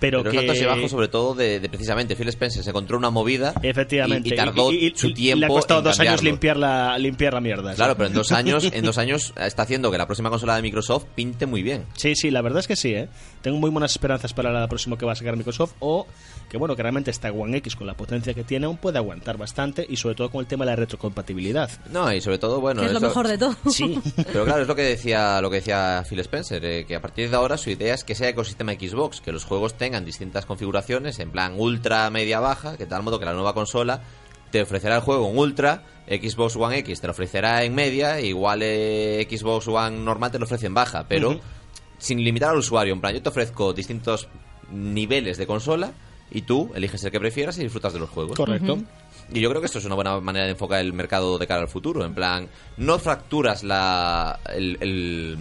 Pero, 0.00 0.18
Pero 0.22 0.30
que... 0.30 0.36
los 0.36 0.44
altos 0.44 0.62
y 0.62 0.64
bajos, 0.66 0.90
sobre 0.90 1.08
todo, 1.08 1.34
de, 1.34 1.58
de 1.60 1.68
precisamente 1.68 2.14
Phil 2.14 2.28
Spencer 2.28 2.62
se 2.62 2.70
encontró 2.70 2.96
una 2.98 3.10
movida 3.10 3.52
Efectivamente. 3.62 4.28
y, 4.28 4.32
y 4.32 4.36
tardó 4.36 4.72
Y- 4.72 4.86
y- 4.86 4.92
su 4.96 5.08
y- 5.08 5.14
tiempo. 5.14 5.40
Le 5.40 5.46
ha 5.46 5.48
costado 5.48 5.80
en 5.80 5.84
dos 5.84 5.98
años 6.00 6.14
cambiarlo. 6.16 6.30
limpiar 6.30 6.56
la, 6.56 6.98
limpiar 6.98 7.34
la 7.34 7.40
mierda. 7.40 7.74
Claro, 7.74 7.92
¿sí? 7.92 7.96
pero 7.96 8.06
en 8.08 8.14
dos 8.14 8.32
años, 8.32 8.68
en 8.72 8.84
dos 8.84 8.98
años 8.98 9.32
está 9.36 9.62
haciendo 9.62 9.90
que 9.90 9.98
la 9.98 10.06
próxima 10.06 10.30
consola 10.30 10.56
de 10.56 10.62
Microsoft 10.62 11.04
pinte 11.14 11.46
muy 11.46 11.62
bien. 11.62 11.84
Sí, 11.94 12.14
sí, 12.14 12.30
la 12.30 12.42
verdad 12.42 12.60
es 12.60 12.68
que 12.68 12.76
sí, 12.76 12.94
¿eh? 12.94 13.08
Tengo 13.42 13.58
muy 13.58 13.70
buenas 13.70 13.92
esperanzas 13.92 14.32
para 14.32 14.52
la 14.52 14.68
próxima 14.68 14.96
que 14.98 15.04
va 15.06 15.12
a 15.12 15.16
sacar 15.16 15.36
Microsoft 15.36 15.72
o 15.80 16.06
que, 16.48 16.56
bueno, 16.58 16.74
que 16.76 16.82
realmente 16.82 17.10
esta 17.10 17.30
One 17.30 17.56
X 17.58 17.76
con 17.76 17.86
la 17.86 17.94
potencia 17.94 18.32
que 18.34 18.42
tiene 18.44 18.66
aún 18.66 18.76
puede 18.78 18.98
aguantar 18.98 19.36
bastante 19.36 19.84
y 19.88 19.96
sobre 19.96 20.14
todo 20.14 20.30
con 20.30 20.40
el 20.40 20.46
tema 20.46 20.64
de 20.64 20.70
la 20.72 20.76
retrocompatibilidad. 20.76 21.70
No, 21.90 22.12
y 22.12 22.20
sobre 22.20 22.38
todo, 22.38 22.60
bueno, 22.60 22.80
que 22.80 22.86
es 22.86 22.92
lo 22.92 22.98
eso- 22.98 23.06
mejor 23.08 23.28
de 23.28 23.38
todo. 23.38 23.54
Sí, 23.70 23.98
Pero 24.16 24.44
claro, 24.44 24.62
es 24.62 24.68
lo 24.68 24.74
que 24.76 24.82
decía 24.82 25.40
lo 25.40 25.50
que 25.50 25.56
decía 25.56 26.04
Phil 26.08 26.20
Spencer, 26.20 26.64
eh, 26.64 26.84
que 26.86 26.94
a 26.96 27.00
partir 27.02 27.28
de 27.30 27.36
ahora 27.36 27.56
su 27.58 27.70
idea 27.70 27.94
es 27.94 28.04
que 28.04 28.14
sea 28.14 28.28
ecosistema 28.28 28.72
Xbox, 28.74 29.20
que 29.20 29.32
los 29.32 29.44
juegos 29.44 29.74
tengan 29.74 29.87
distintas 30.04 30.46
configuraciones, 30.46 31.18
en 31.18 31.30
plan 31.30 31.54
ultra, 31.56 32.08
media, 32.10 32.40
baja, 32.40 32.72
que 32.72 32.84
de 32.84 32.86
tal 32.86 33.02
modo 33.02 33.18
que 33.18 33.24
la 33.24 33.32
nueva 33.32 33.54
consola 33.54 34.02
te 34.50 34.62
ofrecerá 34.62 34.96
el 34.96 35.02
juego 35.02 35.28
en 35.28 35.38
ultra, 35.38 35.84
Xbox 36.06 36.56
One 36.56 36.78
X 36.78 37.00
te 37.00 37.06
lo 37.06 37.10
ofrecerá 37.12 37.64
en 37.64 37.74
media, 37.74 38.20
igual 38.20 38.60
eh, 38.62 39.26
Xbox 39.30 39.68
One 39.68 39.98
normal 39.98 40.30
te 40.30 40.38
lo 40.38 40.44
ofrece 40.44 40.66
en 40.66 40.74
baja, 40.74 41.06
pero 41.08 41.38
sin 41.98 42.22
limitar 42.22 42.50
al 42.50 42.58
usuario, 42.58 42.94
en 42.94 43.00
plan 43.00 43.14
yo 43.14 43.22
te 43.22 43.28
ofrezco 43.28 43.72
distintos 43.72 44.28
niveles 44.70 45.36
de 45.36 45.46
consola 45.46 45.92
y 46.30 46.42
tú 46.42 46.70
eliges 46.74 47.02
el 47.04 47.10
que 47.10 47.20
prefieras 47.20 47.58
y 47.58 47.62
disfrutas 47.62 47.92
de 47.92 47.98
los 47.98 48.10
juegos. 48.10 48.36
correcto. 48.36 48.78
Y 49.30 49.40
yo 49.40 49.50
creo 49.50 49.60
que 49.60 49.66
esto 49.66 49.78
es 49.78 49.84
una 49.84 49.94
buena 49.94 50.18
manera 50.20 50.46
de 50.46 50.52
enfocar 50.52 50.80
el 50.80 50.94
mercado 50.94 51.36
de 51.36 51.46
cara 51.46 51.60
al 51.60 51.68
futuro. 51.68 52.04
En 52.04 52.14
plan, 52.14 52.48
no 52.78 52.98
fracturas 52.98 53.62
la, 53.62 54.40
el, 54.54 54.78
el, 54.80 55.38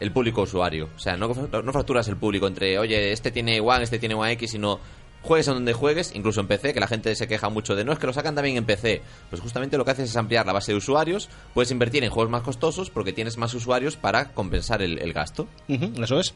el 0.00 0.12
público 0.12 0.42
usuario. 0.42 0.88
O 0.96 0.98
sea, 0.98 1.16
no, 1.16 1.28
no 1.28 1.72
fracturas 1.72 2.08
el 2.08 2.16
público 2.16 2.46
entre, 2.46 2.78
oye, 2.78 3.12
este 3.12 3.30
tiene 3.30 3.60
One, 3.60 3.82
este 3.82 3.98
tiene 3.98 4.14
One 4.14 4.32
X, 4.32 4.52
sino 4.52 4.80
juegues 5.22 5.48
en 5.48 5.54
donde 5.54 5.72
juegues, 5.72 6.12
incluso 6.14 6.40
en 6.40 6.46
PC, 6.46 6.72
que 6.72 6.80
la 6.80 6.86
gente 6.86 7.14
se 7.14 7.26
queja 7.26 7.48
mucho 7.48 7.74
de, 7.74 7.84
no, 7.84 7.92
es 7.92 7.98
que 7.98 8.06
lo 8.06 8.12
sacan 8.12 8.34
también 8.34 8.56
en 8.56 8.64
PC. 8.64 9.02
Pues 9.30 9.42
justamente 9.42 9.76
lo 9.76 9.84
que 9.84 9.90
haces 9.90 10.10
es 10.10 10.16
ampliar 10.16 10.46
la 10.46 10.52
base 10.52 10.72
de 10.72 10.78
usuarios, 10.78 11.28
puedes 11.54 11.70
invertir 11.70 12.04
en 12.04 12.10
juegos 12.10 12.30
más 12.30 12.42
costosos 12.42 12.90
porque 12.90 13.12
tienes 13.12 13.36
más 13.36 13.52
usuarios 13.54 13.96
para 13.96 14.32
compensar 14.32 14.82
el, 14.82 15.12
gasto. 15.12 15.48
Eso 15.68 16.20
es. 16.20 16.34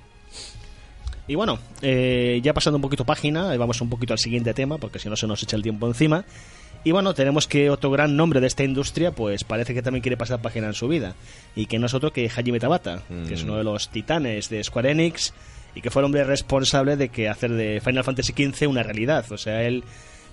Y 1.28 1.36
bueno, 1.36 1.58
eh, 1.82 2.40
ya 2.42 2.52
pasando 2.52 2.78
un 2.78 2.82
poquito 2.82 3.04
página, 3.04 3.54
eh, 3.54 3.58
vamos 3.58 3.80
un 3.80 3.88
poquito 3.88 4.12
al 4.12 4.18
siguiente 4.18 4.52
tema, 4.54 4.78
porque 4.78 4.98
si 4.98 5.08
no 5.08 5.16
se 5.16 5.26
nos 5.26 5.42
echa 5.42 5.56
el 5.56 5.62
tiempo 5.62 5.86
encima. 5.86 6.24
Y 6.84 6.90
bueno, 6.90 7.14
tenemos 7.14 7.46
que 7.46 7.70
otro 7.70 7.90
gran 7.90 8.16
nombre 8.16 8.40
de 8.40 8.48
esta 8.48 8.64
industria, 8.64 9.12
pues 9.12 9.44
parece 9.44 9.72
que 9.72 9.82
también 9.82 10.02
quiere 10.02 10.16
pasar 10.16 10.42
página 10.42 10.66
en 10.66 10.74
su 10.74 10.88
vida. 10.88 11.14
Y 11.54 11.66
que 11.66 11.78
no 11.78 11.86
es 11.86 11.94
otro 11.94 12.12
que 12.12 12.28
Hajime 12.28 12.58
Tabata, 12.58 13.02
que 13.28 13.34
es 13.34 13.44
Mm. 13.44 13.48
uno 13.48 13.56
de 13.58 13.64
los 13.64 13.88
titanes 13.90 14.48
de 14.48 14.62
Square 14.64 14.90
Enix, 14.90 15.32
y 15.74 15.80
que 15.80 15.90
fue 15.90 16.00
el 16.02 16.06
hombre 16.06 16.24
responsable 16.24 16.96
de 16.96 17.08
que 17.08 17.28
hacer 17.28 17.52
de 17.52 17.80
Final 17.84 18.04
Fantasy 18.04 18.32
XV 18.32 18.66
una 18.68 18.82
realidad. 18.82 19.24
O 19.30 19.38
sea, 19.38 19.62
él, 19.62 19.84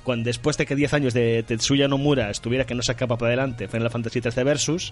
cuando 0.03 0.25
después 0.27 0.57
de 0.57 0.65
que 0.65 0.75
10 0.75 0.93
años 0.95 1.13
de 1.13 1.43
Tetsuya 1.43 1.88
Nomura 1.88 2.31
estuviera 2.31 2.65
que 2.65 2.73
no 2.73 2.81
sacaba 2.81 3.15
para 3.17 3.27
adelante 3.29 3.67
Final 3.67 3.91
Fantasy 3.91 4.19
XIII 4.21 4.43
Versus, 4.43 4.91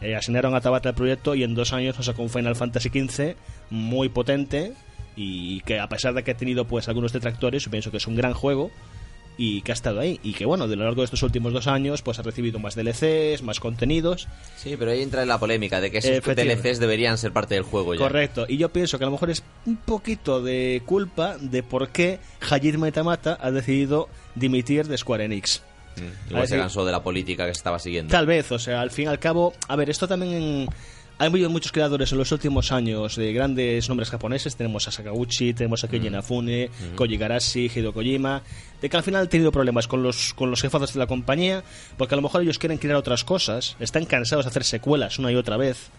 eh, 0.00 0.16
asignaron 0.16 0.54
a 0.56 0.60
Tabata 0.60 0.88
el 0.88 0.94
proyecto 0.96 1.34
y 1.36 1.44
en 1.44 1.54
dos 1.54 1.72
años 1.72 1.96
nos 1.96 2.06
sacó 2.06 2.22
un 2.22 2.28
Final 2.30 2.56
Fantasy 2.56 2.88
XV 2.88 3.36
muy 3.70 4.08
potente 4.08 4.72
y 5.16 5.60
que 5.60 5.78
a 5.78 5.88
pesar 5.88 6.12
de 6.14 6.22
que 6.24 6.32
ha 6.32 6.36
tenido 6.36 6.64
pues 6.66 6.88
algunos 6.88 7.12
detractores, 7.12 7.64
yo 7.64 7.70
pienso 7.70 7.90
que 7.92 7.96
es 7.98 8.06
un 8.08 8.16
gran 8.16 8.34
juego 8.34 8.70
y 9.40 9.62
que 9.62 9.70
ha 9.70 9.74
estado 9.74 10.00
ahí 10.00 10.18
y 10.24 10.32
que 10.34 10.44
bueno, 10.44 10.66
de 10.66 10.74
lo 10.76 10.84
largo 10.84 11.00
de 11.00 11.04
estos 11.06 11.22
últimos 11.22 11.52
dos 11.52 11.68
años 11.68 12.02
pues 12.02 12.18
ha 12.18 12.22
recibido 12.22 12.58
más 12.58 12.74
DLCs, 12.74 13.42
más 13.42 13.60
contenidos. 13.60 14.26
Sí, 14.56 14.74
pero 14.76 14.90
ahí 14.90 15.00
entra 15.00 15.24
la 15.24 15.38
polémica 15.38 15.80
de 15.80 15.90
que 15.92 15.98
esos. 15.98 16.22
DLCs 16.24 16.80
deberían 16.80 17.16
ser 17.16 17.32
parte 17.32 17.54
del 17.54 17.62
juego 17.62 17.94
ya. 17.94 18.00
Correcto, 18.00 18.46
y 18.48 18.56
yo 18.56 18.68
pienso 18.70 18.98
que 18.98 19.04
a 19.04 19.06
lo 19.06 19.12
mejor 19.12 19.30
es 19.30 19.42
un 19.64 19.76
poquito 19.76 20.42
de 20.42 20.82
culpa 20.84 21.36
de 21.40 21.62
por 21.62 21.88
qué 21.90 22.18
Hajime 22.50 22.90
Tamata 22.92 23.38
ha 23.40 23.50
decidido 23.52 24.08
dimitir 24.34 24.86
de 24.88 24.98
Square 24.98 25.24
Enix. 25.26 25.62
Mm, 25.96 26.30
Igual 26.30 26.48
se 26.48 26.56
cansó 26.58 26.84
de 26.84 26.92
la 26.92 27.02
política 27.02 27.46
que 27.46 27.54
se 27.54 27.58
estaba 27.58 27.78
siguiendo. 27.78 28.10
Tal 28.10 28.26
vez, 28.26 28.50
o 28.52 28.58
sea, 28.58 28.80
al 28.80 28.90
fin 28.90 29.04
y 29.04 29.08
al 29.08 29.18
cabo, 29.18 29.52
a 29.68 29.76
ver, 29.76 29.88
esto 29.90 30.06
también 30.08 30.32
en- 30.34 30.68
ha 31.18 31.24
habido 31.24 31.50
muchos 31.50 31.72
creadores 31.72 32.12
en 32.12 32.18
los 32.18 32.30
últimos 32.30 32.70
años 32.70 33.16
de 33.16 33.32
grandes 33.32 33.88
nombres 33.88 34.08
japoneses. 34.10 34.54
Tenemos 34.56 34.86
a 34.86 34.92
Sakaguchi, 34.92 35.52
tenemos 35.52 35.82
a 35.82 35.88
Mm. 35.88 35.90
Keiji 35.90 36.06
Inafune, 36.06 36.70
Koji 36.94 37.16
Garashi, 37.16 37.68
Hideo 37.68 37.92
Kojima. 37.92 38.42
De 38.80 38.88
que 38.88 38.96
al 38.96 39.02
final 39.02 39.22
han 39.22 39.28
tenido 39.28 39.50
problemas 39.50 39.88
con 39.88 40.02
los, 40.02 40.32
con 40.34 40.50
los 40.50 40.62
jefazos 40.62 40.92
de 40.92 41.00
la 41.00 41.08
compañía, 41.08 41.64
porque 41.96 42.14
a 42.14 42.16
lo 42.16 42.22
mejor 42.22 42.42
ellos 42.42 42.58
quieren 42.58 42.78
crear 42.78 42.96
otras 42.96 43.24
cosas, 43.24 43.76
están 43.80 44.04
cansados 44.04 44.44
de 44.44 44.50
hacer 44.50 44.62
secuelas 44.62 45.18
una 45.18 45.32
y 45.32 45.34
otra 45.34 45.56
vez. 45.56 45.90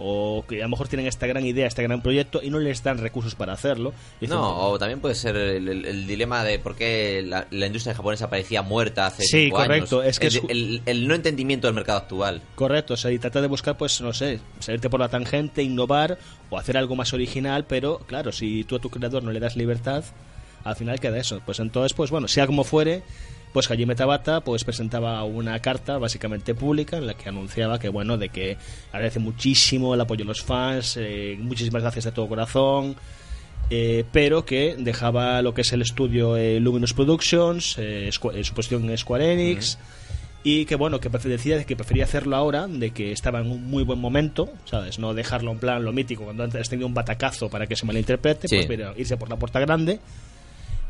O 0.00 0.44
que 0.48 0.60
a 0.60 0.66
lo 0.66 0.68
mejor 0.70 0.86
tienen 0.88 1.06
esta 1.08 1.26
gran 1.26 1.44
idea, 1.44 1.66
este 1.66 1.82
gran 1.82 2.00
proyecto 2.02 2.40
y 2.42 2.50
no 2.50 2.58
les 2.60 2.82
dan 2.84 2.98
recursos 2.98 3.34
para 3.34 3.52
hacerlo. 3.52 3.92
No, 4.20 4.56
o 4.70 4.78
también 4.78 5.00
puede 5.00 5.14
ser 5.16 5.34
el, 5.36 5.68
el- 5.68 5.84
el 5.84 6.06
dilema 6.06 6.44
de 6.44 6.58
por 6.60 6.76
qué 6.76 7.22
la, 7.26 7.46
la 7.50 7.66
industria 7.66 7.94
japonesa 7.94 8.30
parecía 8.30 8.62
muerta 8.62 9.06
hace 9.06 9.24
Sí, 9.24 9.44
cinco 9.46 9.56
correcto, 9.56 10.00
años. 10.00 10.10
es 10.10 10.18
que 10.20 10.26
el, 10.28 10.36
es- 10.36 10.42
el- 10.48 10.82
el 10.86 11.08
no 11.08 11.14
entendimiento 11.14 11.66
del 11.66 11.74
mercado 11.74 11.98
actual. 11.98 12.42
Correcto, 12.54 12.94
o 12.94 12.96
sea, 12.96 13.10
y 13.10 13.18
trata 13.18 13.40
de 13.40 13.48
buscar, 13.48 13.76
pues, 13.76 14.00
no 14.00 14.12
sé, 14.12 14.38
salirte 14.60 14.88
por 14.88 15.00
la 15.00 15.08
tangente, 15.08 15.62
innovar 15.62 16.16
o 16.50 16.58
hacer 16.58 16.76
algo 16.76 16.94
más 16.94 17.12
original, 17.12 17.64
pero 17.66 17.98
claro, 18.06 18.30
si 18.32 18.62
tú 18.64 18.76
a 18.76 18.78
tu 18.78 18.90
creador 18.90 19.24
no 19.24 19.32
le 19.32 19.40
das 19.40 19.56
libertad, 19.56 20.04
al 20.64 20.76
final 20.76 21.00
queda 21.00 21.18
eso. 21.18 21.40
Pues 21.44 21.58
entonces, 21.60 21.92
pues 21.94 22.10
bueno, 22.10 22.28
sea 22.28 22.46
como 22.46 22.62
fuere, 22.62 23.02
pues 23.52 23.70
Hajime 23.70 23.94
Tabata 23.94 24.40
pues 24.40 24.64
presentaba 24.64 25.22
una 25.24 25.58
carta 25.60 25.98
básicamente 25.98 26.54
pública 26.54 26.96
en 26.98 27.06
la 27.06 27.14
que 27.14 27.28
anunciaba 27.28 27.78
que, 27.78 27.88
bueno, 27.88 28.16
de 28.18 28.28
que 28.28 28.56
agradece 28.92 29.18
muchísimo 29.18 29.94
el 29.94 30.00
apoyo 30.00 30.24
de 30.24 30.28
los 30.28 30.42
fans, 30.42 30.96
eh, 30.98 31.36
muchísimas 31.40 31.82
gracias 31.82 32.04
de 32.06 32.12
todo 32.12 32.28
corazón, 32.28 32.96
eh, 33.70 34.04
pero 34.12 34.44
que 34.44 34.76
dejaba 34.78 35.42
lo 35.42 35.52
que 35.54 35.60
es 35.62 35.72
el 35.72 35.82
estudio 35.82 36.36
eh, 36.36 36.58
Luminous 36.60 36.94
Productions, 36.94 37.76
eh, 37.78 38.08
eh, 38.08 38.44
su 38.44 38.54
posición 38.54 38.88
en 38.88 38.96
Square 38.96 39.32
Enix, 39.32 39.78
y 40.44 40.64
que 40.64 40.76
bueno, 40.76 41.00
que 41.00 41.08
decía 41.10 41.62
que 41.64 41.76
prefería 41.76 42.04
hacerlo 42.04 42.36
ahora, 42.36 42.66
de 42.66 42.90
que 42.92 43.12
estaba 43.12 43.40
en 43.40 43.50
un 43.50 43.64
muy 43.68 43.82
buen 43.82 43.98
momento, 43.98 44.48
¿sabes? 44.64 44.98
No 44.98 45.12
dejarlo 45.12 45.50
en 45.50 45.58
plan 45.58 45.84
lo 45.84 45.92
mítico, 45.92 46.24
cuando 46.24 46.44
antes 46.44 46.60
has 46.60 46.68
tenido 46.68 46.86
un 46.86 46.94
batacazo 46.94 47.50
para 47.50 47.66
que 47.66 47.76
se 47.76 47.84
malinterprete, 47.84 48.48
Sí. 48.48 48.56
pues 48.56 48.68
mira, 48.68 48.94
irse 48.96 49.16
por 49.16 49.28
la 49.28 49.36
puerta 49.36 49.58
grande, 49.60 49.98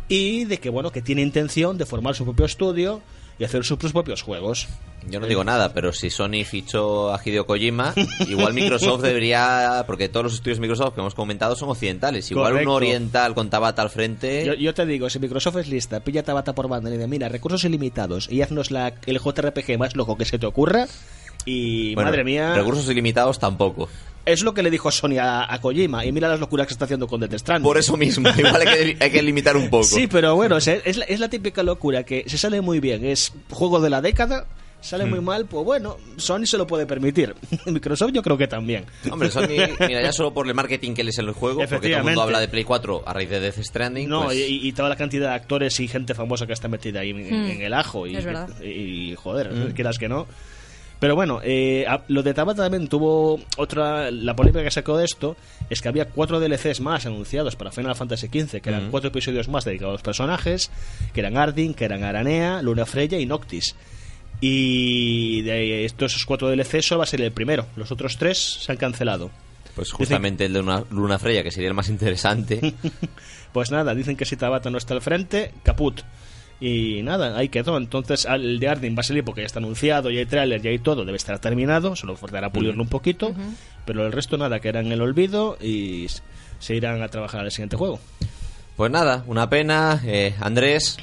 y 0.08 0.44
de 0.44 0.58
que 0.58 0.70
bueno, 0.70 0.90
que 0.90 1.02
tiene 1.02 1.22
intención 1.22 1.78
de 1.78 1.86
formar 1.86 2.14
su 2.14 2.24
propio 2.24 2.46
estudio 2.46 3.02
y 3.38 3.44
hacer 3.44 3.64
sus 3.64 3.78
propios 3.92 4.22
juegos. 4.22 4.68
Yo 5.08 5.20
no 5.20 5.26
digo 5.26 5.44
nada, 5.44 5.72
pero 5.72 5.92
si 5.92 6.10
Sony 6.10 6.44
fichó 6.44 7.14
a 7.14 7.20
Hideo 7.24 7.46
Kojima, 7.46 7.94
igual 8.28 8.52
Microsoft 8.52 9.02
debería, 9.02 9.84
porque 9.86 10.08
todos 10.08 10.24
los 10.24 10.34
estudios 10.34 10.58
Microsoft 10.58 10.94
que 10.94 11.00
hemos 11.00 11.14
comentado 11.14 11.54
son 11.54 11.68
occidentales, 11.70 12.28
igual 12.30 12.50
Correcto. 12.52 12.68
uno 12.70 12.76
oriental 12.76 13.34
con 13.34 13.48
Tabata 13.48 13.80
al 13.82 13.90
frente. 13.90 14.44
Yo, 14.44 14.54
yo 14.54 14.74
te 14.74 14.86
digo, 14.86 15.08
si 15.08 15.20
Microsoft 15.20 15.56
es 15.58 15.68
lista, 15.68 16.00
pilla 16.00 16.24
Tabata 16.24 16.52
por 16.52 16.68
banda 16.68 16.90
y 16.90 16.94
dice, 16.94 17.06
mira, 17.06 17.28
recursos 17.28 17.64
ilimitados 17.64 18.28
y 18.28 18.42
haznos 18.42 18.70
la, 18.72 18.94
el 19.06 19.20
JRPG 19.20 19.78
más 19.78 19.94
loco 19.94 20.16
que 20.16 20.24
se 20.24 20.38
te 20.38 20.46
ocurra 20.46 20.88
Y 21.48 21.94
Bueno, 21.94 22.10
madre 22.10 22.24
mía, 22.24 22.54
Recursos 22.54 22.88
ilimitados 22.90 23.38
tampoco. 23.38 23.88
es 24.26 24.42
lo 24.42 24.52
que 24.52 24.62
le 24.62 24.70
dijo 24.70 24.90
Sony 24.90 25.16
a, 25.20 25.52
a 25.52 25.60
Kojima. 25.60 26.04
Y 26.04 26.12
mira 26.12 26.28
las 26.28 26.38
locuras 26.40 26.66
que 26.66 26.74
está 26.74 26.84
haciendo 26.84 27.06
con 27.06 27.20
Death 27.20 27.38
Stranding. 27.38 27.64
Por 27.66 27.78
eso 27.78 27.96
mismo, 27.96 28.28
igual 28.36 28.56
hay 28.66 28.94
que, 28.94 29.04
hay 29.04 29.10
que 29.10 29.22
limitar 29.22 29.56
un 29.56 29.70
poco. 29.70 29.84
Sí, 29.84 30.06
pero 30.06 30.34
bueno, 30.36 30.60
sea, 30.60 30.74
es, 30.84 30.96
la, 30.98 31.04
es 31.06 31.18
la 31.20 31.28
típica 31.30 31.62
locura 31.62 32.02
que 32.04 32.24
se 32.26 32.36
sale 32.36 32.60
muy 32.60 32.80
bien. 32.80 33.04
Es 33.06 33.32
juego 33.50 33.80
de 33.80 33.88
la 33.88 34.02
década, 34.02 34.46
sale 34.82 35.06
Mm. 35.06 35.10
muy 35.10 35.20
mal, 35.20 35.46
pues 35.46 35.64
bueno, 35.64 35.96
Sony 36.18 36.44
se 36.44 36.58
lo 36.58 36.66
puede 36.66 36.84
permitir. 36.84 37.34
Microsoft 37.66 38.12
yo 38.12 38.22
creo 38.22 38.36
que 38.36 38.46
también. 38.46 38.84
Hombre, 39.10 39.30
Sony, 39.30 39.48
mira, 39.88 40.02
ya 40.02 40.12
solo 40.12 40.34
por 40.34 40.46
el 40.46 40.54
marketing 40.54 40.92
que 40.92 41.02
les 41.04 41.18
en 41.18 41.24
el 41.28 41.32
juego, 41.32 41.56
porque 41.60 41.66
todo 41.66 41.76
el 41.76 41.82
Efectivamente. 41.86 42.10
mundo 42.10 42.22
habla 42.22 42.40
de 42.40 42.48
Play 42.48 42.64
4 42.64 43.02
a 43.06 43.12
raíz 43.14 43.30
de 43.30 43.40
Death 43.40 43.58
Stranding. 43.62 44.08
No, 44.10 44.24
pues- 44.26 44.36
y, 44.36 44.68
y 44.68 44.72
toda 44.72 44.90
la 44.90 44.96
cantidad 44.96 45.30
de 45.30 45.34
actores 45.36 45.80
y 45.80 45.88
gente 45.88 46.14
famosa 46.14 46.46
que 46.46 46.52
está 46.52 46.68
metida 46.68 47.00
ahí 47.00 47.10
en, 47.10 47.16
Hmm. 47.28 47.50
en 47.50 47.62
el 47.62 47.72
ajo. 47.72 48.06
Y, 48.06 48.14
Es 48.16 48.24
verdad. 48.26 48.48
y, 48.62 49.14
joder, 49.16 49.52
Mm. 49.54 49.72
quieras 49.72 49.98
que 49.98 50.08
no. 50.10 50.26
Pero 51.00 51.14
bueno, 51.14 51.40
eh, 51.44 51.84
a- 51.88 52.02
lo 52.08 52.22
de 52.24 52.34
Tabata 52.34 52.62
también 52.64 52.88
tuvo 52.88 53.40
otra. 53.56 54.10
La 54.10 54.34
polémica 54.34 54.64
que 54.64 54.70
sacó 54.70 54.96
de 54.98 55.04
esto 55.04 55.36
es 55.70 55.80
que 55.80 55.88
había 55.88 56.06
cuatro 56.06 56.40
DLCs 56.40 56.80
más 56.80 57.06
anunciados 57.06 57.54
para 57.54 57.70
Final 57.70 57.94
Fantasy 57.94 58.26
XV, 58.26 58.60
que 58.60 58.70
eran 58.70 58.90
cuatro 58.90 59.08
episodios 59.08 59.48
más 59.48 59.64
dedicados 59.64 59.90
a 59.90 59.94
los 59.94 60.02
personajes, 60.02 60.70
que 61.14 61.20
eran 61.20 61.36
Ardyn, 61.36 61.74
que 61.74 61.84
eran 61.84 62.02
Aranea, 62.02 62.62
Luna 62.62 62.84
Freya 62.84 63.18
y 63.18 63.26
Noctis. 63.26 63.76
Y 64.40 65.42
de 65.42 65.84
estos 65.84 66.24
cuatro 66.24 66.48
DLCs 66.48 66.86
solo 66.86 66.98
va 67.00 67.04
a 67.04 67.06
ser 67.08 67.20
el 67.20 67.32
primero. 67.32 67.66
Los 67.76 67.90
otros 67.92 68.16
tres 68.18 68.38
se 68.60 68.72
han 68.72 68.78
cancelado. 68.78 69.30
Pues 69.74 69.92
justamente 69.92 70.44
el 70.46 70.52
de 70.52 70.60
una 70.60 70.82
Luna 70.90 71.18
Freya, 71.18 71.42
que 71.42 71.50
sería 71.50 71.68
el 71.68 71.74
más 71.74 71.88
interesante. 71.88 72.74
Pues 73.50 73.70
nada, 73.70 73.94
dicen 73.94 74.14
que 74.14 74.26
si 74.26 74.36
Tabata 74.36 74.68
no 74.68 74.76
está 74.76 74.92
al 74.92 75.00
frente, 75.00 75.52
caput. 75.62 76.02
Y 76.60 77.02
nada, 77.02 77.36
ahí 77.38 77.48
quedó. 77.48 77.76
Entonces, 77.76 78.26
al- 78.26 78.44
el 78.44 78.58
de 78.58 78.68
Ardyn 78.68 78.96
va 78.96 79.00
a 79.00 79.04
salir 79.04 79.24
porque 79.24 79.42
ya 79.42 79.46
está 79.46 79.60
anunciado, 79.60 80.10
ya 80.10 80.18
hay 80.20 80.26
tráiler, 80.26 80.60
ya 80.60 80.70
hay 80.70 80.78
todo, 80.80 81.04
debe 81.04 81.16
estar 81.16 81.38
terminado, 81.38 81.94
solo 81.94 82.16
faltará 82.16 82.50
pulirlo 82.50 82.82
un 82.82 82.88
poquito. 82.88 83.32
Pero 83.84 84.04
el 84.04 84.12
resto 84.12 84.36
nada, 84.36 84.58
que 84.60 84.68
era 84.68 84.80
en 84.80 84.90
el 84.92 85.00
olvido 85.00 85.56
y 85.60 86.06
se 86.58 86.74
irán 86.74 87.00
a 87.02 87.08
trabajar 87.08 87.42
al 87.42 87.50
siguiente 87.52 87.76
juego. 87.76 88.00
Pues 88.76 88.90
nada, 88.90 89.22
una 89.26 89.48
pena. 89.48 90.00
Eh, 90.04 90.34
Andrés, 90.40 90.98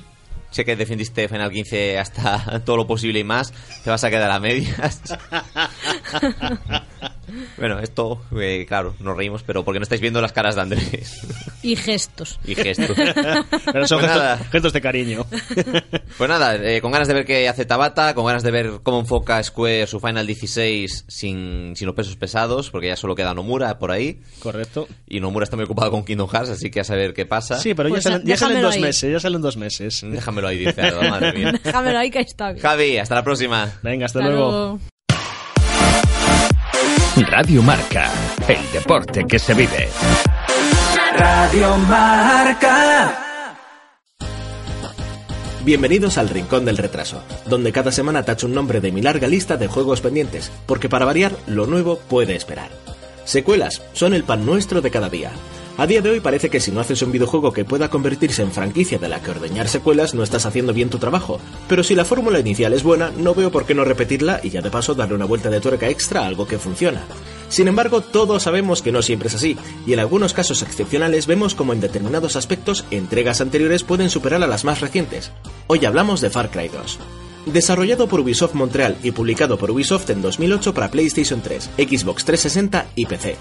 sé 0.51 0.65
que 0.65 0.75
defendiste 0.75 1.27
Final 1.27 1.51
15 1.51 1.99
hasta 1.99 2.59
todo 2.65 2.77
lo 2.77 2.87
posible 2.87 3.19
y 3.19 3.23
más. 3.23 3.53
Te 3.83 3.89
vas 3.89 4.03
a 4.03 4.09
quedar 4.09 4.31
a 4.31 4.39
medias. 4.39 5.01
bueno, 7.57 7.79
esto, 7.79 8.21
eh, 8.39 8.65
claro, 8.67 8.95
nos 8.99 9.15
reímos, 9.17 9.43
pero 9.43 9.63
porque 9.63 9.79
no 9.79 9.83
estáis 9.83 10.01
viendo 10.01 10.21
las 10.21 10.31
caras 10.33 10.55
de 10.55 10.61
Andrés 10.61 11.21
Y 11.63 11.75
gestos. 11.75 12.39
y 12.45 12.55
gestos. 12.55 12.95
Pero 13.65 13.87
son 13.87 13.99
Pues 13.99 14.11
gestos, 14.11 14.23
nada. 14.23 14.37
gestos 14.51 14.73
de 14.73 14.81
cariño. 14.81 15.25
Pues 16.17 16.29
nada, 16.29 16.55
eh, 16.55 16.79
con 16.79 16.91
ganas 16.93 17.07
de 17.09 17.13
ver 17.13 17.25
qué 17.25 17.49
hace 17.49 17.65
Tabata, 17.65 18.13
con 18.13 18.25
ganas 18.25 18.41
de 18.43 18.49
ver 18.51 18.79
cómo 18.83 18.99
enfoca 19.01 19.43
Square 19.43 19.85
su 19.87 19.99
Final 19.99 20.25
16 20.25 21.05
sin, 21.09 21.75
sin 21.75 21.85
los 21.87 21.95
pesos 21.95 22.15
pesados, 22.15 22.69
porque 22.69 22.87
ya 22.87 22.95
solo 22.95 23.15
queda 23.15 23.33
Nomura 23.33 23.77
por 23.79 23.91
ahí. 23.91 24.21
Correcto. 24.39 24.87
Y 25.07 25.19
Nomura 25.19 25.43
está 25.43 25.57
muy 25.57 25.65
ocupado 25.65 25.91
con 25.91 26.05
Kingdom 26.05 26.29
Hearts, 26.29 26.51
así 26.51 26.69
que 26.71 26.79
a 26.79 26.83
saber 26.85 27.13
qué 27.13 27.25
pasa. 27.25 27.57
Sí, 27.57 27.73
pero 27.73 27.89
Pues 27.89 28.03
ya, 28.05 28.11
salen, 28.11 28.25
ya 28.27 28.37
salen 28.37 28.55
déjamelo 28.57 28.67
dos 28.67 28.75
ahí. 28.75 28.81
meses, 28.81 29.11
ya 29.11 29.19
salen 29.19 29.41
dos 29.41 29.57
meses. 29.57 30.05
Déjamelo 30.09 30.47
ahí, 30.47 30.59
dice 30.59 30.81
madre 31.09 31.33
mía. 31.33 31.51
Déjamelo 31.63 31.99
ahí 31.99 32.09
que 32.11 32.19
está 32.19 32.51
bien. 32.53 32.61
Javi, 32.61 32.97
hasta 32.97 33.15
la 33.15 33.23
próxima. 33.23 33.73
Venga, 33.83 34.05
hasta, 34.05 34.19
Hasta 34.19 34.31
luego. 34.31 34.51
luego. 34.51 34.94
Radio 37.15 37.63
Marca, 37.63 38.11
el 38.45 38.57
deporte 38.73 39.23
que 39.23 39.39
se 39.39 39.53
vive. 39.53 39.87
Radio 41.17 41.77
Marca. 41.77 43.17
Bienvenidos 45.63 46.17
al 46.17 46.27
Rincón 46.27 46.65
del 46.65 46.75
Retraso, 46.75 47.23
donde 47.45 47.71
cada 47.71 47.93
semana 47.93 48.23
tacho 48.23 48.47
un 48.47 48.53
nombre 48.53 48.81
de 48.81 48.91
mi 48.91 49.01
larga 49.01 49.29
lista 49.29 49.55
de 49.55 49.67
juegos 49.67 50.01
pendientes, 50.01 50.51
porque 50.65 50.89
para 50.89 51.05
variar, 51.05 51.31
lo 51.47 51.67
nuevo 51.67 51.99
puede 51.99 52.35
esperar. 52.35 52.69
Secuelas 53.23 53.81
son 53.93 54.13
el 54.13 54.25
pan 54.25 54.45
nuestro 54.45 54.81
de 54.81 54.91
cada 54.91 55.09
día. 55.09 55.31
A 55.77 55.87
día 55.87 56.01
de 56.01 56.09
hoy 56.09 56.21
parece 56.21 56.49
que 56.49 56.61
si 56.61 56.71
no 56.71 56.79
haces 56.79 57.01
un 57.01 57.11
videojuego 57.11 57.51
que 57.51 57.65
pueda 57.65 57.89
convertirse 57.89 58.41
en 58.41 58.53
franquicia 58.53 58.97
de 58.97 59.09
la 59.09 59.21
que 59.21 59.31
ordeñar 59.31 59.67
secuelas 59.67 60.13
no 60.13 60.23
estás 60.23 60.45
haciendo 60.45 60.71
bien 60.71 60.89
tu 60.89 60.99
trabajo, 60.99 61.37
pero 61.67 61.83
si 61.83 61.95
la 61.95 62.05
fórmula 62.05 62.39
inicial 62.39 62.71
es 62.71 62.81
buena, 62.81 63.11
no 63.11 63.35
veo 63.35 63.51
por 63.51 63.65
qué 63.65 63.75
no 63.75 63.83
repetirla 63.83 64.39
y 64.41 64.51
ya 64.51 64.61
de 64.61 64.71
paso 64.71 64.95
darle 64.95 65.15
una 65.15 65.25
vuelta 65.25 65.49
de 65.49 65.59
tuerca 65.59 65.89
extra 65.89 66.21
a 66.21 66.27
algo 66.27 66.47
que 66.47 66.59
funciona. 66.59 67.03
Sin 67.49 67.67
embargo, 67.67 67.99
todos 67.99 68.43
sabemos 68.43 68.81
que 68.81 68.93
no 68.93 69.01
siempre 69.01 69.27
es 69.27 69.35
así, 69.35 69.57
y 69.85 69.91
en 69.91 69.99
algunos 69.99 70.33
casos 70.33 70.61
excepcionales 70.61 71.27
vemos 71.27 71.55
como 71.55 71.73
en 71.73 71.81
determinados 71.81 72.37
aspectos 72.37 72.85
entregas 72.89 73.41
anteriores 73.41 73.83
pueden 73.83 74.09
superar 74.09 74.41
a 74.43 74.47
las 74.47 74.63
más 74.63 74.79
recientes. 74.79 75.33
Hoy 75.67 75.83
hablamos 75.83 76.21
de 76.21 76.29
Far 76.29 76.51
Cry 76.51 76.69
2. 76.69 76.99
Desarrollado 77.47 78.07
por 78.07 78.21
Ubisoft 78.21 78.53
Montreal 78.53 78.95
y 79.03 79.11
publicado 79.11 79.57
por 79.57 79.71
Ubisoft 79.71 80.09
en 80.09 80.21
2008 80.21 80.73
para 80.73 80.89
PlayStation 80.89 81.41
3, 81.41 81.71
Xbox 81.75 82.23
360 82.23 82.85
y 82.95 83.05
PC. 83.07 83.35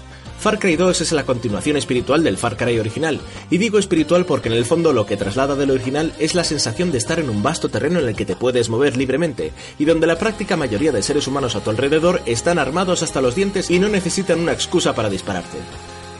Far 0.45 0.59
Cry 0.59 0.75
2 0.75 1.01
es 1.01 1.11
la 1.11 1.25
continuación 1.25 1.75
espiritual 1.75 2.23
del 2.23 2.37
Far 2.37 2.55
Cry 2.55 2.77
original, 2.77 3.19
y 3.49 3.57
digo 3.57 3.79
espiritual 3.79 4.27
porque 4.27 4.47
en 4.47 4.53
el 4.53 4.63
fondo 4.63 4.93
lo 4.93 5.07
que 5.07 5.17
traslada 5.17 5.55
del 5.55 5.71
original 5.71 6.13
es 6.19 6.35
la 6.35 6.43
sensación 6.43 6.91
de 6.91 6.99
estar 6.99 7.17
en 7.17 7.31
un 7.31 7.41
vasto 7.41 7.69
terreno 7.69 7.99
en 7.99 8.09
el 8.09 8.15
que 8.15 8.27
te 8.27 8.35
puedes 8.35 8.69
mover 8.69 8.95
libremente, 8.95 9.53
y 9.79 9.85
donde 9.85 10.05
la 10.05 10.19
práctica 10.19 10.55
mayoría 10.55 10.91
de 10.91 11.01
seres 11.01 11.25
humanos 11.25 11.55
a 11.55 11.61
tu 11.61 11.71
alrededor 11.71 12.21
están 12.27 12.59
armados 12.59 13.01
hasta 13.01 13.21
los 13.21 13.33
dientes 13.33 13.71
y 13.71 13.79
no 13.79 13.87
necesitan 13.87 14.39
una 14.39 14.51
excusa 14.51 14.93
para 14.93 15.09
dispararte. 15.09 15.57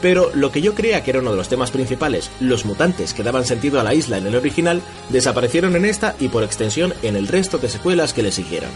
Pero 0.02 0.32
lo 0.34 0.50
que 0.50 0.60
yo 0.60 0.74
creía 0.74 1.04
que 1.04 1.12
era 1.12 1.20
uno 1.20 1.30
de 1.30 1.36
los 1.36 1.48
temas 1.48 1.70
principales, 1.70 2.28
los 2.40 2.64
mutantes 2.64 3.14
que 3.14 3.22
daban 3.22 3.44
sentido 3.44 3.78
a 3.78 3.84
la 3.84 3.94
isla 3.94 4.18
en 4.18 4.26
el 4.26 4.34
original, 4.34 4.82
desaparecieron 5.08 5.76
en 5.76 5.84
esta 5.84 6.16
y 6.18 6.26
por 6.26 6.42
extensión 6.42 6.94
en 7.04 7.14
el 7.14 7.28
resto 7.28 7.58
de 7.58 7.68
secuelas 7.68 8.12
que 8.12 8.24
le 8.24 8.32
siguieron. 8.32 8.70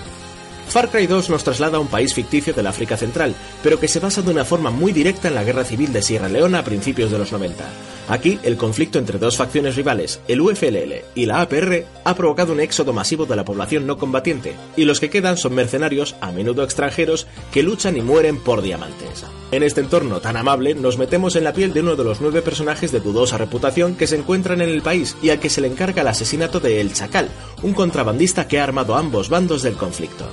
Far 0.70 0.88
Cry 0.88 1.08
2 1.08 1.30
nos 1.30 1.42
traslada 1.42 1.78
a 1.78 1.80
un 1.80 1.88
país 1.88 2.14
ficticio 2.14 2.54
del 2.54 2.68
África 2.68 2.96
Central, 2.96 3.34
pero 3.60 3.80
que 3.80 3.88
se 3.88 3.98
basa 3.98 4.22
de 4.22 4.30
una 4.30 4.44
forma 4.44 4.70
muy 4.70 4.92
directa 4.92 5.26
en 5.26 5.34
la 5.34 5.42
guerra 5.42 5.64
civil 5.64 5.92
de 5.92 6.00
Sierra 6.00 6.28
Leona 6.28 6.60
a 6.60 6.64
principios 6.64 7.10
de 7.10 7.18
los 7.18 7.32
90. 7.32 7.64
Aquí, 8.06 8.38
el 8.44 8.56
conflicto 8.56 9.00
entre 9.00 9.18
dos 9.18 9.36
facciones 9.36 9.74
rivales, 9.74 10.20
el 10.28 10.40
UFLL 10.40 10.94
y 11.16 11.26
la 11.26 11.40
APR, 11.40 11.86
ha 12.04 12.14
provocado 12.14 12.52
un 12.52 12.60
éxodo 12.60 12.92
masivo 12.92 13.26
de 13.26 13.34
la 13.34 13.44
población 13.44 13.84
no 13.84 13.98
combatiente, 13.98 14.54
y 14.76 14.84
los 14.84 15.00
que 15.00 15.10
quedan 15.10 15.36
son 15.36 15.54
mercenarios, 15.54 16.14
a 16.20 16.30
menudo 16.30 16.62
extranjeros, 16.62 17.26
que 17.52 17.64
luchan 17.64 17.96
y 17.96 18.00
mueren 18.00 18.38
por 18.38 18.62
diamantes. 18.62 19.24
En 19.50 19.64
este 19.64 19.80
entorno 19.80 20.20
tan 20.20 20.36
amable, 20.36 20.76
nos 20.76 20.98
metemos 20.98 21.34
en 21.34 21.42
la 21.42 21.52
piel 21.52 21.72
de 21.72 21.80
uno 21.80 21.96
de 21.96 22.04
los 22.04 22.20
nueve 22.20 22.42
personajes 22.42 22.92
de 22.92 23.00
dudosa 23.00 23.38
reputación 23.38 23.96
que 23.96 24.06
se 24.06 24.16
encuentran 24.16 24.60
en 24.60 24.68
el 24.68 24.82
país 24.82 25.16
y 25.20 25.30
al 25.30 25.40
que 25.40 25.50
se 25.50 25.60
le 25.60 25.66
encarga 25.66 26.02
el 26.02 26.08
asesinato 26.08 26.60
de 26.60 26.80
El 26.80 26.92
Chacal, 26.92 27.28
un 27.62 27.74
contrabandista 27.74 28.46
que 28.46 28.60
ha 28.60 28.64
armado 28.64 28.94
ambos 28.94 29.28
bandos 29.28 29.62
del 29.64 29.74
conflicto. 29.74 30.28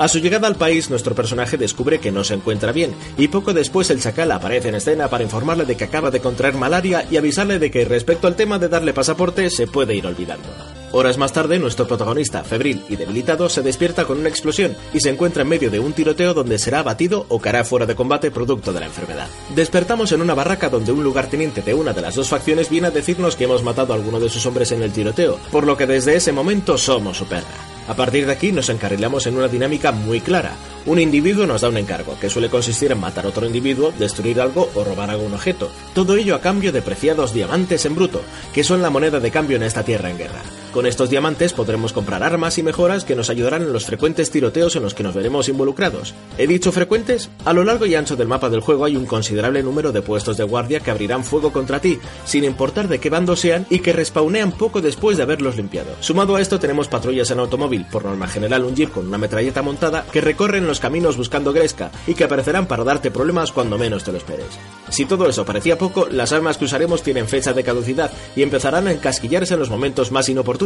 A 0.00 0.08
su 0.08 0.18
llegada 0.18 0.48
al 0.48 0.56
país, 0.56 0.88
nuestro 0.88 1.14
personaje 1.14 1.58
descubre 1.58 2.00
que 2.00 2.10
no 2.10 2.24
se 2.24 2.32
encuentra 2.32 2.72
bien, 2.72 2.94
y 3.18 3.28
poco 3.28 3.52
después 3.52 3.90
el 3.90 4.00
chacal 4.00 4.32
aparece 4.32 4.70
en 4.70 4.76
escena 4.76 5.08
para 5.08 5.24
informarle 5.24 5.66
de 5.66 5.76
que 5.76 5.84
acaba 5.84 6.10
de 6.10 6.20
contraer 6.20 6.54
malaria 6.54 7.06
y 7.10 7.18
avisarle 7.18 7.58
de 7.58 7.70
que 7.70 7.84
respecto 7.84 8.26
al 8.26 8.34
tema 8.34 8.58
de 8.58 8.70
darle 8.70 8.94
pasaporte 8.94 9.50
se 9.50 9.66
puede 9.66 9.94
ir 9.94 10.06
olvidando. 10.06 10.48
Horas 10.92 11.18
más 11.18 11.34
tarde, 11.34 11.58
nuestro 11.58 11.86
protagonista, 11.86 12.42
febril 12.44 12.82
y 12.88 12.96
debilitado, 12.96 13.50
se 13.50 13.60
despierta 13.60 14.06
con 14.06 14.18
una 14.18 14.30
explosión 14.30 14.74
y 14.94 15.00
se 15.00 15.10
encuentra 15.10 15.42
en 15.42 15.50
medio 15.50 15.70
de 15.70 15.80
un 15.80 15.92
tiroteo 15.92 16.32
donde 16.32 16.58
será 16.58 16.78
abatido 16.78 17.26
o 17.28 17.38
caerá 17.38 17.62
fuera 17.62 17.84
de 17.84 17.94
combate 17.94 18.30
producto 18.30 18.72
de 18.72 18.80
la 18.80 18.86
enfermedad. 18.86 19.28
Despertamos 19.54 20.12
en 20.12 20.22
una 20.22 20.32
barraca 20.32 20.70
donde 20.70 20.92
un 20.92 21.04
lugarteniente 21.04 21.60
de 21.60 21.74
una 21.74 21.92
de 21.92 22.00
las 22.00 22.14
dos 22.14 22.30
facciones 22.30 22.70
viene 22.70 22.86
a 22.86 22.90
decirnos 22.90 23.36
que 23.36 23.44
hemos 23.44 23.62
matado 23.62 23.92
a 23.92 23.96
alguno 23.96 24.18
de 24.18 24.30
sus 24.30 24.46
hombres 24.46 24.72
en 24.72 24.82
el 24.82 24.92
tiroteo, 24.92 25.38
por 25.52 25.66
lo 25.66 25.76
que 25.76 25.86
desde 25.86 26.16
ese 26.16 26.32
momento 26.32 26.78
somos 26.78 27.18
su 27.18 27.26
perra. 27.26 27.79
A 27.90 27.94
partir 27.94 28.24
de 28.24 28.30
aquí 28.30 28.52
nos 28.52 28.68
encarrilamos 28.68 29.26
en 29.26 29.36
una 29.36 29.48
dinámica 29.48 29.90
muy 29.90 30.20
clara. 30.20 30.52
Un 30.86 31.00
individuo 31.00 31.44
nos 31.44 31.62
da 31.62 31.70
un 31.70 31.76
encargo, 31.76 32.16
que 32.20 32.30
suele 32.30 32.48
consistir 32.48 32.92
en 32.92 33.00
matar 33.00 33.24
a 33.26 33.30
otro 33.30 33.44
individuo, 33.44 33.92
destruir 33.98 34.40
algo 34.40 34.70
o 34.76 34.84
robar 34.84 35.10
algún 35.10 35.34
objeto. 35.34 35.72
Todo 35.92 36.14
ello 36.14 36.36
a 36.36 36.40
cambio 36.40 36.70
de 36.70 36.82
preciados 36.82 37.34
diamantes 37.34 37.84
en 37.86 37.96
bruto, 37.96 38.22
que 38.54 38.62
son 38.62 38.80
la 38.80 38.90
moneda 38.90 39.18
de 39.18 39.32
cambio 39.32 39.56
en 39.56 39.64
esta 39.64 39.82
tierra 39.82 40.08
en 40.08 40.18
guerra. 40.18 40.40
Con 40.72 40.86
estos 40.86 41.10
diamantes 41.10 41.52
podremos 41.52 41.92
comprar 41.92 42.22
armas 42.22 42.56
y 42.56 42.62
mejoras 42.62 43.04
que 43.04 43.16
nos 43.16 43.28
ayudarán 43.28 43.62
en 43.62 43.72
los 43.72 43.86
frecuentes 43.86 44.30
tiroteos 44.30 44.76
en 44.76 44.84
los 44.84 44.94
que 44.94 45.02
nos 45.02 45.16
veremos 45.16 45.48
involucrados. 45.48 46.14
¿He 46.38 46.46
dicho 46.46 46.70
frecuentes? 46.70 47.28
A 47.44 47.52
lo 47.52 47.64
largo 47.64 47.86
y 47.86 47.96
ancho 47.96 48.14
del 48.14 48.28
mapa 48.28 48.48
del 48.48 48.60
juego 48.60 48.84
hay 48.84 48.94
un 48.94 49.04
considerable 49.04 49.64
número 49.64 49.90
de 49.90 50.00
puestos 50.00 50.36
de 50.36 50.44
guardia 50.44 50.78
que 50.78 50.92
abrirán 50.92 51.24
fuego 51.24 51.52
contra 51.52 51.80
ti, 51.80 51.98
sin 52.24 52.44
importar 52.44 52.86
de 52.86 53.00
qué 53.00 53.10
bando 53.10 53.34
sean 53.34 53.66
y 53.68 53.80
que 53.80 53.92
respawnean 53.92 54.52
poco 54.52 54.80
después 54.80 55.16
de 55.16 55.24
haberlos 55.24 55.56
limpiado. 55.56 55.90
Sumado 55.98 56.36
a 56.36 56.40
esto 56.40 56.60
tenemos 56.60 56.86
patrullas 56.86 57.32
en 57.32 57.40
automóvil, 57.40 57.84
por 57.90 58.04
norma 58.04 58.28
general 58.28 58.64
un 58.64 58.76
jeep 58.76 58.92
con 58.92 59.08
una 59.08 59.18
metralleta 59.18 59.62
montada, 59.62 60.06
que 60.12 60.20
recorren 60.20 60.68
los 60.68 60.78
caminos 60.78 61.16
buscando 61.16 61.52
gresca 61.52 61.90
y 62.06 62.14
que 62.14 62.22
aparecerán 62.22 62.66
para 62.66 62.84
darte 62.84 63.10
problemas 63.10 63.50
cuando 63.50 63.76
menos 63.76 64.04
te 64.04 64.12
lo 64.12 64.18
esperes. 64.18 64.46
Si 64.88 65.04
todo 65.04 65.28
eso 65.28 65.44
parecía 65.44 65.78
poco, 65.78 66.06
las 66.08 66.30
armas 66.30 66.58
que 66.58 66.66
usaremos 66.66 67.02
tienen 67.02 67.26
fecha 67.26 67.52
de 67.52 67.64
caducidad 67.64 68.12
y 68.36 68.42
empezarán 68.42 68.86
a 68.86 68.92
encasquillarse 68.92 69.54
en 69.54 69.60
los 69.60 69.70
momentos 69.70 70.12
más 70.12 70.28
inoportunos, 70.28 70.59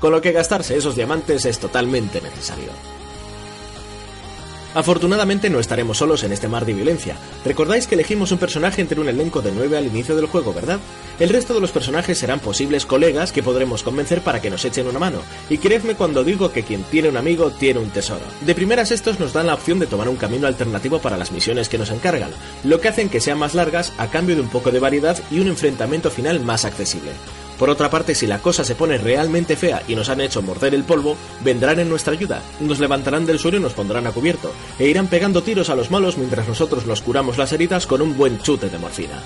con 0.00 0.12
lo 0.12 0.22
que 0.22 0.32
gastarse 0.32 0.76
esos 0.76 0.96
diamantes 0.96 1.44
es 1.44 1.58
totalmente 1.58 2.20
necesario. 2.20 2.70
Afortunadamente 4.74 5.50
no 5.50 5.60
estaremos 5.60 5.98
solos 5.98 6.24
en 6.24 6.32
este 6.32 6.48
mar 6.48 6.64
de 6.64 6.72
violencia. 6.72 7.16
Recordáis 7.44 7.86
que 7.86 7.94
elegimos 7.94 8.32
un 8.32 8.38
personaje 8.38 8.80
entre 8.80 9.00
un 9.00 9.08
elenco 9.08 9.40
de 9.40 9.52
9 9.52 9.76
al 9.76 9.86
inicio 9.86 10.16
del 10.16 10.26
juego, 10.26 10.52
¿verdad? 10.52 10.80
El 11.20 11.28
resto 11.28 11.54
de 11.54 11.60
los 11.60 11.70
personajes 11.70 12.18
serán 12.18 12.40
posibles 12.40 12.84
colegas 12.84 13.30
que 13.30 13.42
podremos 13.42 13.84
convencer 13.84 14.20
para 14.22 14.42
que 14.42 14.50
nos 14.50 14.64
echen 14.64 14.88
una 14.88 14.98
mano. 14.98 15.18
Y 15.48 15.58
creedme 15.58 15.94
cuando 15.94 16.24
digo 16.24 16.50
que 16.50 16.64
quien 16.64 16.82
tiene 16.82 17.08
un 17.08 17.16
amigo 17.16 17.52
tiene 17.52 17.78
un 17.78 17.90
tesoro. 17.90 18.24
De 18.40 18.54
primeras 18.54 18.90
estos 18.90 19.20
nos 19.20 19.32
dan 19.32 19.46
la 19.46 19.54
opción 19.54 19.78
de 19.78 19.86
tomar 19.86 20.08
un 20.08 20.16
camino 20.16 20.48
alternativo 20.48 20.98
para 20.98 21.18
las 21.18 21.30
misiones 21.30 21.68
que 21.68 21.78
nos 21.78 21.90
encargan, 21.90 22.30
lo 22.64 22.80
que 22.80 22.88
hacen 22.88 23.08
que 23.08 23.20
sean 23.20 23.38
más 23.38 23.54
largas 23.54 23.92
a 23.96 24.08
cambio 24.08 24.34
de 24.34 24.42
un 24.42 24.48
poco 24.48 24.72
de 24.72 24.80
variedad 24.80 25.16
y 25.30 25.38
un 25.38 25.46
enfrentamiento 25.46 26.10
final 26.10 26.40
más 26.40 26.64
accesible. 26.64 27.12
Por 27.58 27.70
otra 27.70 27.90
parte, 27.90 28.14
si 28.14 28.26
la 28.26 28.40
cosa 28.40 28.64
se 28.64 28.74
pone 28.74 28.98
realmente 28.98 29.56
fea 29.56 29.82
y 29.86 29.94
nos 29.94 30.08
han 30.08 30.20
hecho 30.20 30.42
morder 30.42 30.74
el 30.74 30.84
polvo, 30.84 31.16
vendrán 31.42 31.78
en 31.78 31.88
nuestra 31.88 32.12
ayuda, 32.12 32.42
nos 32.60 32.80
levantarán 32.80 33.26
del 33.26 33.38
suelo 33.38 33.58
y 33.58 33.60
nos 33.60 33.74
pondrán 33.74 34.06
a 34.06 34.12
cubierto, 34.12 34.52
e 34.78 34.88
irán 34.88 35.06
pegando 35.06 35.42
tiros 35.42 35.70
a 35.70 35.76
los 35.76 35.90
malos 35.90 36.18
mientras 36.18 36.48
nosotros 36.48 36.86
nos 36.86 37.00
curamos 37.00 37.38
las 37.38 37.52
heridas 37.52 37.86
con 37.86 38.02
un 38.02 38.16
buen 38.16 38.40
chute 38.40 38.68
de 38.68 38.78
morfina. 38.78 39.22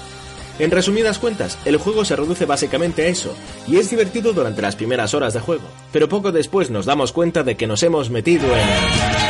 En 0.59 0.73
resumidas 0.73 1.19
cuentas, 1.19 1.57
el 1.65 1.77
juego 1.77 2.05
se 2.05 2.17
reduce 2.17 2.45
básicamente 2.45 3.03
a 3.03 3.07
eso, 3.07 3.33
y 3.69 3.77
es 3.77 3.91
divertido 3.91 4.33
durante 4.33 4.61
las 4.61 4.75
primeras 4.75 5.15
horas 5.15 5.33
de 5.33 5.41
juego, 5.41 5.69
pero 5.93 6.09
poco 6.09 6.33
después 6.33 6.69
nos 6.71 6.85
damos 6.85 7.13
cuenta 7.13 7.45
de 7.45 7.57
que 7.57 7.69
nos 7.69 7.83
hemos 7.83 8.11
metido 8.11 8.45
en... 8.57 9.28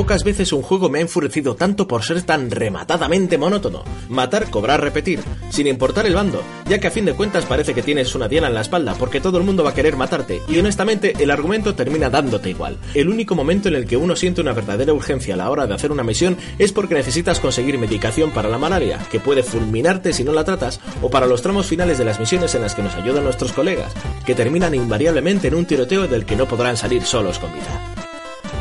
Pocas 0.00 0.24
veces 0.24 0.54
un 0.54 0.62
juego 0.62 0.88
me 0.88 0.98
ha 0.98 1.02
enfurecido 1.02 1.56
tanto 1.56 1.86
por 1.86 2.02
ser 2.02 2.22
tan 2.22 2.50
rematadamente 2.50 3.36
monótono. 3.36 3.84
Matar, 4.08 4.48
cobrar, 4.48 4.80
repetir, 4.80 5.20
sin 5.50 5.66
importar 5.66 6.06
el 6.06 6.14
bando, 6.14 6.42
ya 6.66 6.80
que 6.80 6.86
a 6.86 6.90
fin 6.90 7.04
de 7.04 7.12
cuentas 7.12 7.44
parece 7.44 7.74
que 7.74 7.82
tienes 7.82 8.14
una 8.14 8.26
diana 8.26 8.46
en 8.46 8.54
la 8.54 8.62
espalda 8.62 8.94
porque 8.94 9.20
todo 9.20 9.36
el 9.36 9.44
mundo 9.44 9.62
va 9.62 9.70
a 9.70 9.74
querer 9.74 9.96
matarte 9.96 10.40
y 10.48 10.58
honestamente 10.58 11.12
el 11.18 11.30
argumento 11.30 11.74
termina 11.74 12.08
dándote 12.08 12.48
igual. 12.48 12.78
El 12.94 13.10
único 13.10 13.34
momento 13.34 13.68
en 13.68 13.74
el 13.74 13.84
que 13.84 13.98
uno 13.98 14.16
siente 14.16 14.40
una 14.40 14.54
verdadera 14.54 14.94
urgencia 14.94 15.34
a 15.34 15.36
la 15.36 15.50
hora 15.50 15.66
de 15.66 15.74
hacer 15.74 15.92
una 15.92 16.02
misión 16.02 16.38
es 16.58 16.72
porque 16.72 16.94
necesitas 16.94 17.38
conseguir 17.38 17.76
medicación 17.76 18.30
para 18.30 18.48
la 18.48 18.56
malaria, 18.56 19.00
que 19.10 19.20
puede 19.20 19.42
fulminarte 19.42 20.14
si 20.14 20.24
no 20.24 20.32
la 20.32 20.44
tratas, 20.44 20.80
o 21.02 21.10
para 21.10 21.26
los 21.26 21.42
tramos 21.42 21.66
finales 21.66 21.98
de 21.98 22.06
las 22.06 22.18
misiones 22.18 22.54
en 22.54 22.62
las 22.62 22.74
que 22.74 22.82
nos 22.82 22.94
ayudan 22.94 23.24
nuestros 23.24 23.52
colegas, 23.52 23.92
que 24.24 24.34
terminan 24.34 24.74
invariablemente 24.74 25.48
en 25.48 25.56
un 25.56 25.66
tiroteo 25.66 26.08
del 26.08 26.24
que 26.24 26.36
no 26.36 26.48
podrán 26.48 26.78
salir 26.78 27.02
solos 27.02 27.38
con 27.38 27.52
vida. 27.52 28.09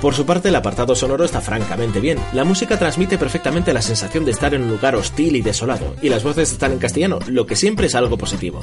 Por 0.02 0.14
su 0.14 0.26
parte, 0.26 0.48
el 0.48 0.56
apartado 0.56 0.96
sonoro 0.96 1.26
está 1.26 1.42
francamente 1.42 2.00
bien. 2.00 2.20
La 2.32 2.46
música 2.46 2.80
transmite 2.80 3.18
perfectamente 3.18 3.74
la 3.74 3.82
sensación 3.82 4.24
de 4.24 4.32
estar 4.32 4.54
en 4.54 4.64
un 4.64 4.70
lugar 4.70 4.96
hostil 4.96 5.36
y 5.36 5.42
desolado, 5.42 5.94
y 6.02 6.08
las 6.08 6.24
voces 6.24 6.54
están 6.54 6.72
en 6.72 6.80
castellano, 6.80 7.20
lo 7.28 7.46
que 7.46 7.58
siempre 7.58 7.88
es 7.88 7.96
algo 7.96 8.18
positivo. 8.18 8.62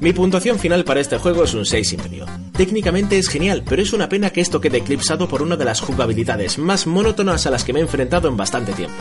Mi 0.00 0.12
puntuación 0.12 0.58
final 0.58 0.84
para 0.84 1.00
este 1.00 1.16
juego 1.16 1.44
es 1.44 1.54
un 1.54 1.62
6,5. 1.62 2.52
Técnicamente 2.52 3.18
es 3.18 3.28
genial, 3.28 3.64
pero 3.66 3.80
es 3.80 3.94
una 3.94 4.10
pena 4.10 4.30
que 4.30 4.42
esto 4.42 4.60
quede 4.60 4.78
eclipsado 4.78 5.28
por 5.28 5.40
una 5.40 5.56
de 5.56 5.64
las 5.64 5.80
jugabilidades 5.80 6.58
más 6.58 6.86
monótonas 6.86 7.46
a 7.46 7.50
las 7.50 7.64
que 7.64 7.72
me 7.72 7.80
he 7.80 7.82
enfrentado 7.82 8.28
en 8.28 8.36
bastante 8.36 8.72
tiempo. 8.72 8.94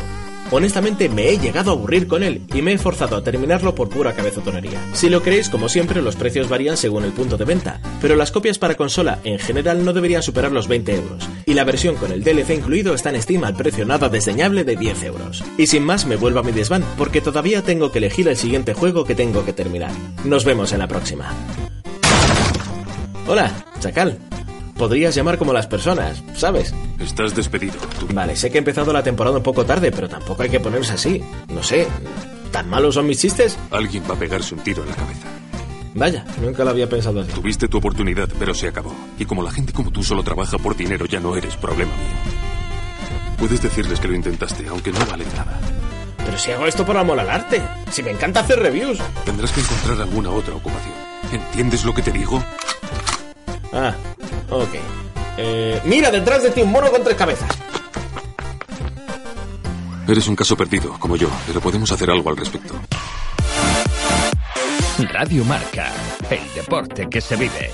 Honestamente 0.50 1.10
me 1.10 1.30
he 1.30 1.38
llegado 1.38 1.72
a 1.72 1.74
aburrir 1.74 2.08
con 2.08 2.24
él 2.24 2.42
y 2.54 2.62
me 2.62 2.72
he 2.72 2.78
forzado 2.78 3.18
a 3.18 3.24
terminarlo 3.24 3.76
por 3.76 3.90
pura 3.90 4.14
cabezotonería. 4.14 4.82
Si 4.94 5.10
lo 5.10 5.22
creéis, 5.22 5.50
como 5.50 5.68
siempre, 5.68 6.02
los 6.02 6.16
precios 6.16 6.48
varían 6.48 6.78
según 6.78 7.04
el 7.04 7.12
punto 7.12 7.36
de 7.38 7.44
venta, 7.44 7.82
pero 8.02 8.16
las 8.16 8.32
copias 8.32 8.58
para 8.58 8.76
consola 8.76 9.20
en 9.26 9.40
general 9.40 9.84
no 9.84 9.92
deberían 9.92 10.24
superar 10.24 10.54
los 10.54 10.70
20 10.70 10.96
euros, 10.96 11.30
y 11.46 11.54
la 11.54 11.66
versión 11.66 11.96
con 11.96 12.14
el 12.14 12.24
DLC 12.24 12.52
incluido 12.52 12.94
está 12.94 13.10
en 13.10 13.22
Steam 13.22 13.44
al 13.44 13.58
precio 13.58 13.86
nada 13.86 14.08
desdeñable 14.08 14.64
de 14.64 14.78
10 14.78 15.04
euros. 15.04 15.44
Y 15.58 15.68
sin 15.68 15.84
más 15.84 16.06
me 16.06 16.16
vuelvo 16.16 16.40
a 16.40 16.44
mi 16.44 16.54
desván, 16.54 16.86
porque 16.98 17.20
todavía 17.20 17.62
tengo 17.62 17.92
que 17.92 17.98
elegir 17.98 18.30
el 18.30 18.38
siguiente 18.38 18.74
juego 18.74 19.04
que 19.04 19.16
tengo 19.16 19.44
que 19.44 19.54
terminar. 19.54 19.92
Nos 20.24 20.46
vemos 20.46 20.72
en 20.72 20.80
la 20.80 20.88
próxima. 20.88 21.30
Hola, 23.28 23.52
Chacal 23.82 24.18
podrías 24.78 25.16
llamar 25.16 25.38
como 25.38 25.54
las 25.54 25.68
personas, 25.68 26.24
¿sabes? 26.36 26.74
Estás 27.00 27.36
despedido. 27.36 27.76
Vale, 28.14 28.36
sé 28.36 28.50
que 28.50 28.58
he 28.58 28.60
empezado 28.60 28.94
la 28.94 29.04
temporada 29.04 29.38
un 29.38 29.44
poco 29.44 29.66
tarde, 29.66 29.92
pero 29.92 30.08
tampoco 30.08 30.44
hay 30.44 30.50
que 30.50 30.60
ponerse 30.60 30.94
así. 30.94 31.22
No 31.50 31.64
sé, 31.64 31.88
¿tan 32.52 32.70
malos 32.70 32.96
son 32.96 33.08
mis 33.08 33.20
chistes? 33.20 33.58
Alguien 33.72 34.04
va 34.10 34.14
a 34.14 34.20
pegarse 34.20 34.56
un 34.56 34.62
tiro 34.62 34.84
en 34.84 34.90
la 34.90 34.96
cabeza. 34.96 35.28
Vaya, 35.96 36.26
nunca 36.42 36.64
lo 36.64 36.70
había 36.70 36.88
pensado 36.88 37.22
así. 37.22 37.32
Tuviste 37.32 37.68
tu 37.68 37.78
oportunidad, 37.78 38.30
pero 38.38 38.54
se 38.54 38.68
acabó. 38.68 38.94
Y 39.18 39.26
como 39.26 39.42
la 39.42 39.52
gente 39.52 39.74
como 39.74 39.92
tú 39.92 40.04
solo 40.04 40.24
trabaja 40.24 40.58
por 40.60 40.78
dinero, 40.78 41.06
ya 41.06 41.20
no 41.20 41.36
eres 41.36 41.56
problema 41.56 41.92
mío. 41.92 43.38
Puedes 43.38 43.62
decirles 43.62 44.00
que 44.00 44.08
lo 44.08 44.16
intentaste, 44.16 44.68
aunque 44.68 44.92
no 44.92 45.00
vale 45.06 45.26
nada. 45.36 45.60
Pero 46.18 46.38
si 46.38 46.52
hago 46.52 46.68
esto 46.68 46.86
por 46.86 46.98
amor 46.98 47.20
al 47.20 47.30
arte, 47.30 47.62
si 47.92 48.04
me 48.04 48.12
encanta 48.12 48.42
hacer 48.42 48.60
reviews. 48.60 49.00
Tendrás 49.26 49.52
que 49.52 49.62
encontrar 49.62 50.02
alguna 50.02 50.30
otra 50.30 50.56
ocupación. 50.56 50.94
¿Entiendes 51.32 51.84
lo 51.84 51.94
que 51.94 52.02
te 52.02 52.12
digo? 52.12 52.44
Ah, 53.74 53.94
ok. 54.50 54.76
Eh, 55.38 55.82
mira, 55.86 56.10
detrás 56.12 56.44
de 56.44 56.50
ti 56.50 56.62
un 56.62 56.72
mono 56.72 56.92
con 56.92 57.04
tres 57.04 57.16
cabezas. 57.16 57.50
Eres 60.08 60.28
un 60.28 60.36
caso 60.36 60.56
perdido, 60.56 60.98
como 61.00 61.16
yo, 61.18 61.30
pero 61.46 61.60
podemos 61.60 61.92
hacer 61.92 62.10
algo 62.10 62.30
al 62.30 62.38
respecto. 62.38 62.74
Radio 65.14 65.44
Marca, 65.46 65.92
el 66.30 66.54
deporte 66.56 67.08
que 67.10 67.22
se 67.22 67.36
vive. 67.36 67.72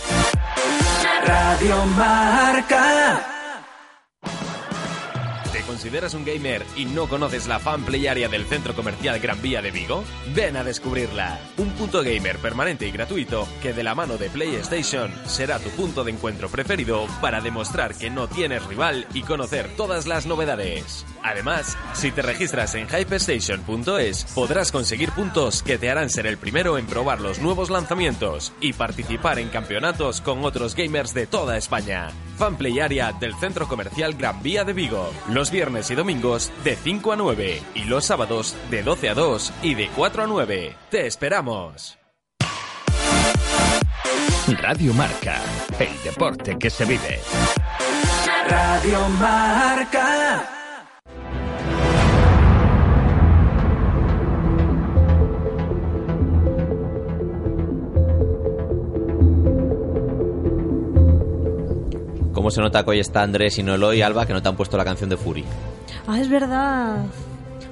Radio 1.26 1.86
Marca. 1.86 3.43
¿Te 5.74 5.78
consideras 5.78 6.14
un 6.14 6.24
gamer 6.24 6.64
y 6.76 6.86
no 6.86 7.10
conoces 7.10 7.48
la 7.48 7.58
fan 7.58 7.84
play 7.84 8.06
area 8.06 8.30
del 8.30 8.46
centro 8.46 8.76
comercial 8.76 9.20
Gran 9.20 9.42
Vía 9.42 9.60
de 9.60 9.72
Vigo? 9.72 10.04
Ven 10.36 10.56
a 10.56 10.64
descubrirla. 10.64 11.40
Un 11.58 11.72
punto 11.72 12.04
gamer 12.04 12.38
permanente 12.38 12.88
y 12.88 12.92
gratuito 12.92 13.48
que 13.60 13.74
de 13.74 13.82
la 13.82 13.96
mano 13.96 14.20
de 14.20 14.30
PlayStation 14.30 15.12
será 15.26 15.58
tu 15.58 15.72
punto 15.72 16.04
de 16.04 16.12
encuentro 16.12 16.48
preferido 16.48 17.08
para 17.22 17.42
demostrar 17.42 17.96
que 17.96 18.12
no 18.12 18.28
tienes 18.28 18.64
rival 18.68 19.08
y 19.16 19.24
conocer 19.24 19.68
todas 19.76 20.06
las 20.06 20.28
novedades. 20.28 21.08
Además, 21.24 21.78
si 21.94 22.12
te 22.12 22.22
registras 22.22 22.76
en 22.76 22.88
hyperstation.es 22.88 24.26
podrás 24.36 24.72
conseguir 24.72 25.12
puntos 25.12 25.64
que 25.64 25.78
te 25.78 25.90
harán 25.90 26.10
ser 26.10 26.28
el 26.28 26.38
primero 26.38 26.78
en 26.78 26.86
probar 26.86 27.22
los 27.22 27.40
nuevos 27.40 27.70
lanzamientos 27.70 28.54
y 28.60 28.74
participar 28.74 29.40
en 29.40 29.50
campeonatos 29.50 30.22
con 30.22 30.44
otros 30.44 30.76
gamers 30.76 31.14
de 31.14 31.26
toda 31.26 31.58
España. 31.58 32.10
Fanplay 32.38 32.80
Area 32.80 33.14
del 33.14 33.36
Centro 33.36 33.68
Comercial 33.68 34.14
Gran 34.16 34.44
Vía 34.44 34.64
de 34.64 34.74
Vigo. 34.74 35.10
Los 35.30 35.50
viernes 35.50 35.90
y 35.92 35.96
domingos 35.96 36.52
de 36.64 36.76
5 36.76 37.14
a 37.14 37.16
9 37.16 37.62
y 37.76 37.86
los 37.86 38.06
sábados 38.06 38.56
de 38.70 38.84
12 38.84 39.10
a 39.10 39.14
2 39.14 39.54
y 39.64 39.76
de 39.76 39.90
4 39.96 40.24
a 40.24 40.28
9. 40.28 40.76
¡Te 40.90 41.08
esperamos! 41.08 41.98
Radio 44.62 44.94
Marca, 44.94 45.42
el 45.80 46.04
deporte 46.04 46.58
que 46.58 46.70
se 46.70 46.84
vive. 46.84 47.22
Radio 48.50 49.08
Marca. 49.10 50.63
¿Cómo 62.44 62.52
se 62.52 62.60
nota 62.60 62.84
que 62.84 62.90
hoy 62.90 63.00
está 63.00 63.22
Andrés 63.22 63.58
y 63.58 63.64
no 63.64 63.74
Eloy 63.76 64.02
Alba 64.02 64.26
que 64.26 64.34
no 64.34 64.42
te 64.44 64.50
han 64.50 64.58
puesto 64.58 64.76
la 64.76 64.84
canción 64.84 65.10
de 65.10 65.16
Fury? 65.16 65.46
Ah, 66.06 66.20
es 66.20 66.28
verdad. 66.28 66.98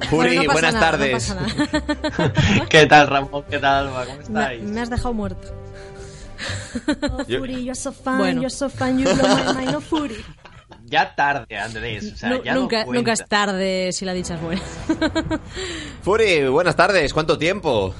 Fury, 0.09 0.37
Bueno, 0.37 0.43
no 0.43 0.53
buenas 0.53 0.73
nada, 0.75 0.91
no 0.93 0.97
tardes. 0.97 1.35
nada. 1.35 2.33
¿Qué 2.69 2.85
tal, 2.85 3.07
Ramón? 3.07 3.43
¿Qué 3.49 3.59
tal, 3.59 3.87
Alba? 3.89 4.05
¿Cómo 4.05 4.15
Me, 4.19 4.23
estáis? 4.23 4.63
me 4.63 4.79
has 4.79 4.89
dejado 4.89 5.13
muerto. 5.13 5.49
Oh, 7.11 7.21
Yo- 7.27 7.39
Fury, 7.39 7.65
you're 7.65 7.75
so 7.75 7.91
fun, 7.91 8.19
Bueno. 8.19 8.39
you're 8.43 8.49
so 8.49 8.69
fun, 8.69 8.97
you 8.97 9.13
blow 9.13 9.27
my 9.27 9.53
mind, 9.65 9.75
oh, 9.75 9.81
Fury. 9.81 10.23
Ya 10.85 11.13
tarde, 11.15 11.57
Andrés. 11.57 12.13
O 12.13 12.15
sea, 12.15 12.29
Nu- 12.29 12.41
ya 12.41 12.53
no 12.53 12.61
nunca, 12.61 12.85
nunca 12.85 13.11
es 13.11 13.25
tarde 13.27 13.91
si 13.91 14.05
la 14.05 14.13
dicha 14.13 14.35
es 14.35 14.41
buena. 14.41 14.61
Fury, 16.01 16.47
buenas 16.47 16.77
tardes, 16.77 17.13
¿cuánto 17.13 17.37
tiempo? 17.37 17.93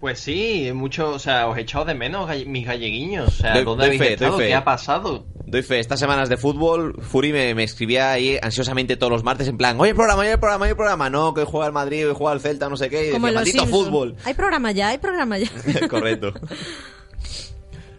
Pues 0.00 0.20
sí, 0.20 0.70
mucho, 0.74 1.10
o 1.10 1.18
sea, 1.18 1.46
os 1.48 1.56
he 1.56 1.62
echado 1.62 1.86
de 1.86 1.94
menos 1.94 2.28
mis 2.46 2.66
galleguiños. 2.66 3.28
O 3.28 3.30
sea, 3.30 3.54
Doy- 3.54 3.64
¿dónde 3.64 3.86
doy 3.86 3.96
habéis 3.96 4.02
fe, 4.02 4.12
estado? 4.14 4.38
¿Qué 4.38 4.54
ha 4.54 4.62
pasado? 4.64 5.26
Doy 5.46 5.62
fe, 5.62 5.78
estas 5.78 5.98
semanas 6.00 6.28
de 6.28 6.36
fútbol, 6.36 7.00
Fury 7.00 7.32
me, 7.32 7.54
me 7.54 7.62
escribía 7.64 8.10
ahí 8.12 8.36
ansiosamente 8.42 8.96
todos 8.96 9.10
los 9.12 9.22
martes 9.24 9.48
en 9.48 9.56
plan, 9.56 9.80
oye 9.80 9.94
programa, 9.94 10.20
oye 10.22 10.36
programa, 10.36 10.64
oye 10.66 10.74
programa, 10.74 11.08
no, 11.08 11.32
que 11.32 11.40
hoy 11.42 11.46
juega 11.48 11.66
el 11.66 11.72
Madrid, 11.72 12.08
hoy 12.08 12.14
juega 12.16 12.34
el 12.34 12.40
Celta, 12.40 12.68
no 12.68 12.76
sé 12.76 12.90
qué, 12.90 13.08
y 13.08 13.12
Como 13.12 13.28
decía, 13.28 13.44
Simpson. 13.62 13.68
fútbol. 13.70 14.16
Hay 14.24 14.34
programa 14.34 14.72
ya, 14.72 14.88
hay 14.88 14.98
programa 14.98 15.38
ya. 15.38 15.48
Correcto. 15.88 16.32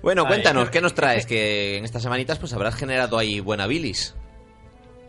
Bueno, 0.01 0.25
cuéntanos, 0.27 0.69
¿qué 0.69 0.81
nos 0.81 0.93
traes? 0.93 1.25
Que 1.25 1.77
en 1.77 1.83
estas 1.85 2.03
semanitas 2.03 2.37
pues 2.39 2.53
habrás 2.53 2.75
generado 2.75 3.17
ahí 3.17 3.39
buena 3.39 3.67
bilis. 3.67 4.15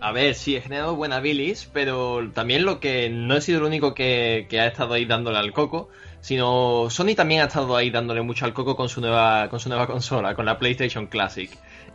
A 0.00 0.12
ver, 0.12 0.34
sí, 0.34 0.56
he 0.56 0.60
generado 0.60 0.94
buena 0.96 1.20
bilis, 1.20 1.68
pero 1.72 2.30
también 2.32 2.64
lo 2.64 2.78
que 2.80 3.10
no 3.10 3.36
he 3.36 3.40
sido 3.40 3.58
el 3.58 3.64
único 3.64 3.94
que, 3.94 4.46
que 4.48 4.60
ha 4.60 4.66
estado 4.66 4.94
ahí 4.94 5.04
dándole 5.04 5.38
al 5.38 5.52
coco, 5.52 5.88
sino 6.20 6.88
Sony 6.90 7.14
también 7.16 7.42
ha 7.42 7.44
estado 7.44 7.76
ahí 7.76 7.90
dándole 7.90 8.22
mucho 8.22 8.44
al 8.44 8.52
coco 8.52 8.76
con 8.76 8.88
su 8.88 9.00
nueva, 9.00 9.48
con 9.48 9.60
su 9.60 9.68
nueva 9.68 9.86
consola, 9.88 10.34
con 10.34 10.44
la 10.46 10.58
PlayStation 10.58 11.06
Classic. 11.06 11.50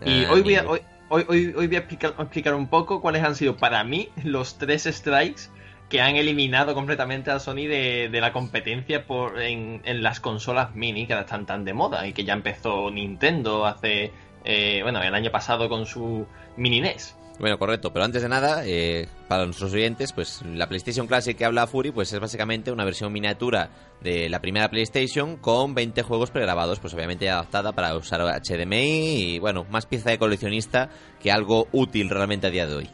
Y 0.06 0.26
Ah, 0.26 0.32
hoy 0.32 0.42
voy 0.42 0.56
a, 0.56 0.66
hoy, 0.68 0.80
hoy, 1.10 1.26
hoy- 1.28 1.68
voy 1.68 1.76
a 1.76 1.80
explicar, 1.80 2.14
explicar 2.20 2.54
un 2.56 2.68
poco 2.68 3.02
cuáles 3.02 3.24
han 3.24 3.36
sido 3.36 3.58
para 3.58 3.84
mí 3.84 4.10
los 4.24 4.58
tres 4.58 4.84
strikes 4.84 5.44
que 5.90 6.02
han 6.02 6.16
eliminado 6.16 6.74
completamente 6.74 7.30
a 7.30 7.40
Sony 7.40 7.68
de, 7.68 8.10
de 8.12 8.22
la 8.22 8.34
competencia 8.34 9.06
por, 9.06 9.40
en, 9.42 9.82
en, 9.86 10.02
las 10.02 10.20
consolas 10.20 10.74
mini 10.74 11.06
que 11.06 11.14
ahora 11.14 11.26
están 11.26 11.46
tan 11.46 11.66
de 11.66 11.74
moda 11.74 12.08
y 12.08 12.14
que 12.14 12.24
ya 12.24 12.34
empezó 12.34 12.90
Nintendo 12.90 13.66
hace, 13.68 14.12
eh, 14.44 14.80
bueno, 14.82 15.04
el 15.04 15.14
año 15.14 15.30
pasado 15.30 15.70
con 15.70 15.86
su 15.86 16.26
mini 16.58 16.82
NES. 16.82 17.16
Bueno, 17.40 17.58
correcto, 17.58 17.92
pero 17.92 18.06
antes 18.06 18.22
de 18.22 18.30
nada, 18.30 18.64
eh, 18.66 19.08
para 19.28 19.46
nuestros 19.46 19.74
oyentes, 19.74 20.14
pues 20.14 20.44
la 20.44 20.68
PlayStation 20.68 21.08
Classic 21.08 21.36
que 21.36 21.46
habla 21.46 21.66
Fury, 21.66 21.92
pues 21.92 22.14
es 22.14 22.20
básicamente 22.20 22.72
una 22.72 22.86
versión 22.86 23.12
miniatura 23.12 23.70
de 24.02 24.30
la 24.30 24.40
primera 24.40 24.70
PlayStation 24.70 25.38
con 25.38 25.74
20 25.74 26.04
juegos 26.04 26.30
pregrabados, 26.30 26.80
pues 26.80 26.94
obviamente 26.94 27.30
adaptada 27.30 27.72
para 27.72 27.96
usar 27.96 28.22
HDMI 28.22 29.36
y 29.36 29.40
bueno, 29.40 29.66
más 29.72 29.88
pieza 29.88 30.12
de 30.12 30.20
coleccionista 30.20 30.90
que 31.22 31.32
algo 31.32 31.68
útil 31.72 32.10
realmente 32.10 32.48
a 32.48 32.52
día 32.52 32.68
de 32.68 32.76
hoy. 32.76 32.90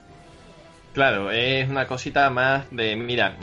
Claro, 0.94 1.32
es 1.32 1.70
una 1.70 1.86
cosita 1.86 2.30
más 2.30 2.66
de, 2.72 2.96
mira, 2.96 3.38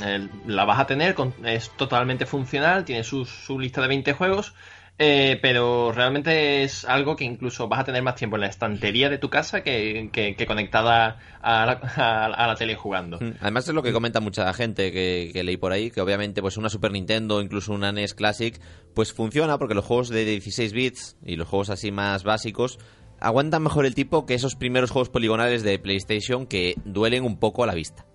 la 0.46 0.64
vas 0.64 0.80
a 0.80 0.86
tener, 0.86 1.14
es 1.44 1.70
totalmente 1.76 2.26
funcional, 2.26 2.84
tiene 2.84 3.04
su, 3.04 3.24
su 3.24 3.60
lista 3.60 3.80
de 3.82 3.88
20 3.88 4.14
juegos, 4.14 4.54
eh, 4.98 5.38
pero 5.42 5.92
realmente 5.92 6.62
es 6.62 6.86
algo 6.86 7.16
que 7.16 7.24
incluso 7.24 7.68
vas 7.68 7.80
a 7.80 7.84
tener 7.84 8.02
más 8.02 8.14
tiempo 8.14 8.36
en 8.36 8.42
la 8.42 8.46
estantería 8.46 9.10
de 9.10 9.18
tu 9.18 9.28
casa 9.28 9.62
que, 9.62 10.08
que, 10.10 10.34
que 10.34 10.46
conectada 10.46 11.18
a 11.42 11.66
la, 11.66 11.72
a, 11.96 12.24
a 12.26 12.46
la, 12.46 12.54
tele 12.54 12.76
jugando. 12.76 13.18
Además 13.40 13.68
es 13.68 13.74
lo 13.74 13.82
que 13.82 13.92
comenta 13.92 14.20
mucha 14.20 14.50
gente 14.54 14.92
que, 14.92 15.30
que, 15.34 15.44
leí 15.44 15.58
por 15.58 15.72
ahí, 15.72 15.90
que 15.90 16.00
obviamente 16.00 16.40
pues 16.40 16.56
una 16.56 16.70
Super 16.70 16.92
Nintendo, 16.92 17.42
incluso 17.42 17.74
una 17.74 17.92
NES 17.92 18.14
Classic, 18.14 18.58
pues 18.94 19.12
funciona 19.12 19.58
porque 19.58 19.74
los 19.74 19.84
juegos 19.84 20.08
de 20.08 20.24
16 20.24 20.72
bits 20.72 21.16
y 21.24 21.36
los 21.36 21.46
juegos 21.46 21.68
así 21.68 21.92
más 21.92 22.24
básicos 22.24 22.78
aguantan 23.20 23.62
mejor 23.62 23.84
el 23.84 23.94
tipo 23.94 24.24
que 24.24 24.34
esos 24.34 24.56
primeros 24.56 24.90
juegos 24.90 25.10
poligonales 25.10 25.62
de 25.62 25.78
PlayStation 25.78 26.46
que 26.46 26.74
duelen 26.84 27.24
un 27.24 27.38
poco 27.38 27.64
a 27.64 27.66
la 27.66 27.74
vista. 27.74 28.06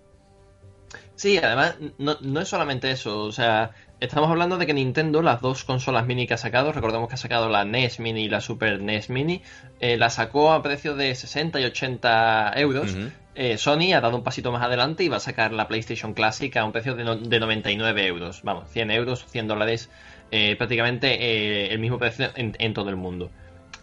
Sí, 1.14 1.36
además 1.38 1.76
no, 1.98 2.16
no 2.20 2.40
es 2.40 2.48
solamente 2.48 2.90
eso, 2.90 3.20
o 3.22 3.32
sea, 3.32 3.70
Estamos 4.02 4.30
hablando 4.30 4.58
de 4.58 4.66
que 4.66 4.74
Nintendo, 4.74 5.22
las 5.22 5.40
dos 5.40 5.62
consolas 5.62 6.04
mini 6.06 6.26
que 6.26 6.34
ha 6.34 6.36
sacado, 6.36 6.72
recordemos 6.72 7.08
que 7.08 7.14
ha 7.14 7.18
sacado 7.18 7.48
la 7.48 7.64
NES 7.64 8.00
Mini 8.00 8.24
y 8.24 8.28
la 8.28 8.40
Super 8.40 8.80
NES 8.82 9.10
Mini, 9.10 9.42
eh, 9.78 9.96
la 9.96 10.10
sacó 10.10 10.52
a 10.52 10.60
precio 10.60 10.96
de 10.96 11.14
60 11.14 11.60
y 11.60 11.64
80 11.66 12.52
euros. 12.56 12.94
Uh 12.94 12.98
-huh. 12.98 13.10
eh, 13.36 13.58
Sony 13.58 13.92
ha 13.94 14.00
dado 14.00 14.16
un 14.16 14.24
pasito 14.24 14.50
más 14.50 14.60
adelante 14.60 15.04
y 15.04 15.08
va 15.08 15.18
a 15.18 15.20
sacar 15.20 15.52
la 15.52 15.68
PlayStation 15.68 16.14
Classic 16.14 16.56
a 16.56 16.64
un 16.64 16.72
precio 16.72 16.96
de, 16.96 17.04
no, 17.04 17.14
de 17.14 17.38
99 17.38 18.04
euros. 18.04 18.40
Vamos, 18.42 18.68
100 18.70 18.90
euros, 18.90 19.24
100 19.28 19.46
dólares, 19.46 19.88
eh, 20.32 20.56
prácticamente 20.56 21.06
eh, 21.20 21.72
el 21.72 21.78
mismo 21.78 22.00
precio 22.00 22.30
en, 22.34 22.56
en 22.58 22.74
todo 22.74 22.90
el 22.90 22.96
mundo. 22.96 23.30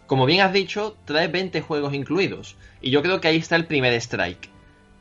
Como 0.06 0.26
bien 0.26 0.42
has 0.42 0.52
dicho, 0.52 0.98
trae 1.06 1.30
20 1.30 1.62
juegos 1.62 1.94
incluidos. 1.94 2.58
Y 2.82 2.92
yo 2.92 3.02
creo 3.02 3.22
que 3.22 3.30
ahí 3.30 3.38
está 3.38 3.56
el 3.56 3.68
primer 3.68 3.94
strike. 3.94 4.50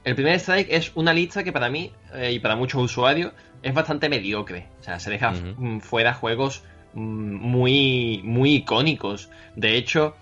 El 0.04 0.14
primer 0.14 0.36
strike 0.36 0.68
es 0.70 0.92
una 0.94 1.12
lista 1.12 1.44
que 1.44 1.52
para 1.52 1.68
mí 1.68 1.92
eh, 2.14 2.32
y 2.32 2.38
para 2.38 2.56
muchos 2.56 2.80
usuarios 2.80 3.32
es 3.62 3.74
bastante 3.74 4.08
mediocre. 4.08 4.68
O 4.80 4.82
sea, 4.82 4.98
se 4.98 5.10
deja 5.10 5.30
uh 5.30 5.34
-huh. 5.34 5.80
fuera 5.80 6.14
juegos 6.14 6.64
muy, 6.94 8.20
muy 8.24 8.56
icónicos. 8.56 9.30
De 9.56 9.76
hecho, 9.76 10.16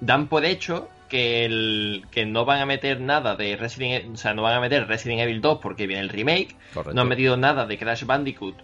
dan 0.00 0.28
por 0.28 0.44
hecho 0.44 0.88
que, 1.08 1.44
el, 1.44 2.04
que 2.10 2.24
no 2.24 2.44
van 2.44 2.60
a 2.60 2.66
meter 2.66 3.00
nada 3.00 3.36
de 3.36 3.56
Resident 3.56 4.04
Evil, 4.04 4.14
o 4.14 4.16
sea, 4.16 4.34
no 4.34 4.42
van 4.42 4.54
a 4.54 4.60
meter 4.60 4.86
Resident 4.86 5.20
Evil 5.20 5.40
2 5.40 5.58
porque 5.60 5.86
viene 5.86 6.02
el 6.02 6.08
remake. 6.08 6.56
Correcto. 6.72 6.94
No 6.94 7.02
han 7.02 7.08
metido 7.08 7.36
nada 7.36 7.66
de 7.66 7.78
Crash 7.78 8.04
Bandicoot 8.04 8.56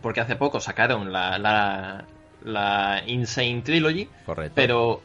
porque 0.00 0.20
hace 0.20 0.36
poco 0.36 0.60
sacaron 0.60 1.12
la, 1.12 1.38
la, 1.38 2.04
la 2.42 3.02
Insane 3.06 3.62
Trilogy. 3.62 4.08
Correcto. 4.26 4.52
Pero, 4.54 5.02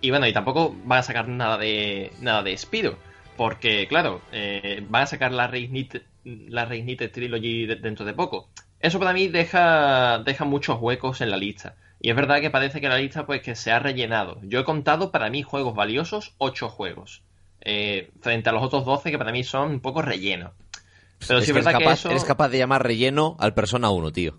y 0.00 0.10
bueno, 0.10 0.26
y 0.26 0.32
tampoco 0.32 0.74
van 0.84 1.00
a 1.00 1.02
sacar 1.02 1.28
nada 1.28 1.58
de, 1.58 2.12
nada 2.20 2.42
de 2.42 2.56
Spiro. 2.56 2.98
Porque, 3.36 3.86
claro, 3.88 4.20
eh, 4.32 4.84
van 4.88 5.02
a 5.02 5.06
sacar 5.06 5.32
la 5.32 5.46
Reignite, 5.48 6.02
la 6.24 6.64
Reignite 6.64 7.08
Trilogy 7.08 7.66
de, 7.66 7.76
dentro 7.76 8.04
de 8.04 8.12
poco. 8.12 8.48
Eso 8.80 8.98
para 8.98 9.12
mí 9.12 9.28
deja, 9.28 10.18
deja 10.18 10.44
muchos 10.44 10.78
huecos 10.80 11.20
en 11.20 11.30
la 11.30 11.36
lista. 11.36 11.74
Y 12.00 12.10
es 12.10 12.16
verdad 12.16 12.40
que 12.40 12.50
parece 12.50 12.80
que 12.80 12.88
la 12.88 12.98
lista 12.98 13.24
pues 13.24 13.40
que 13.40 13.54
se 13.54 13.72
ha 13.72 13.78
rellenado. 13.78 14.38
Yo 14.42 14.60
he 14.60 14.64
contado 14.64 15.10
para 15.10 15.30
mí 15.30 15.42
juegos 15.42 15.74
valiosos, 15.74 16.34
8 16.38 16.68
juegos. 16.68 17.22
Eh, 17.62 18.10
frente 18.20 18.50
a 18.50 18.52
los 18.52 18.62
otros 18.62 18.84
12 18.84 19.10
que 19.10 19.18
para 19.18 19.32
mí 19.32 19.42
son 19.42 19.70
un 19.70 19.80
poco 19.80 20.02
relleno. 20.02 20.52
Pero 21.26 21.38
es 21.38 21.46
sí 21.46 21.50
es 21.50 21.54
verdad 21.54 21.72
que, 21.72 21.84
capaz, 21.84 21.94
que 21.94 22.00
eso... 22.00 22.10
eres 22.10 22.24
capaz 22.24 22.48
de 22.50 22.58
llamar 22.58 22.82
relleno 22.82 23.36
al 23.38 23.54
Persona 23.54 23.90
1, 23.90 24.12
tío. 24.12 24.38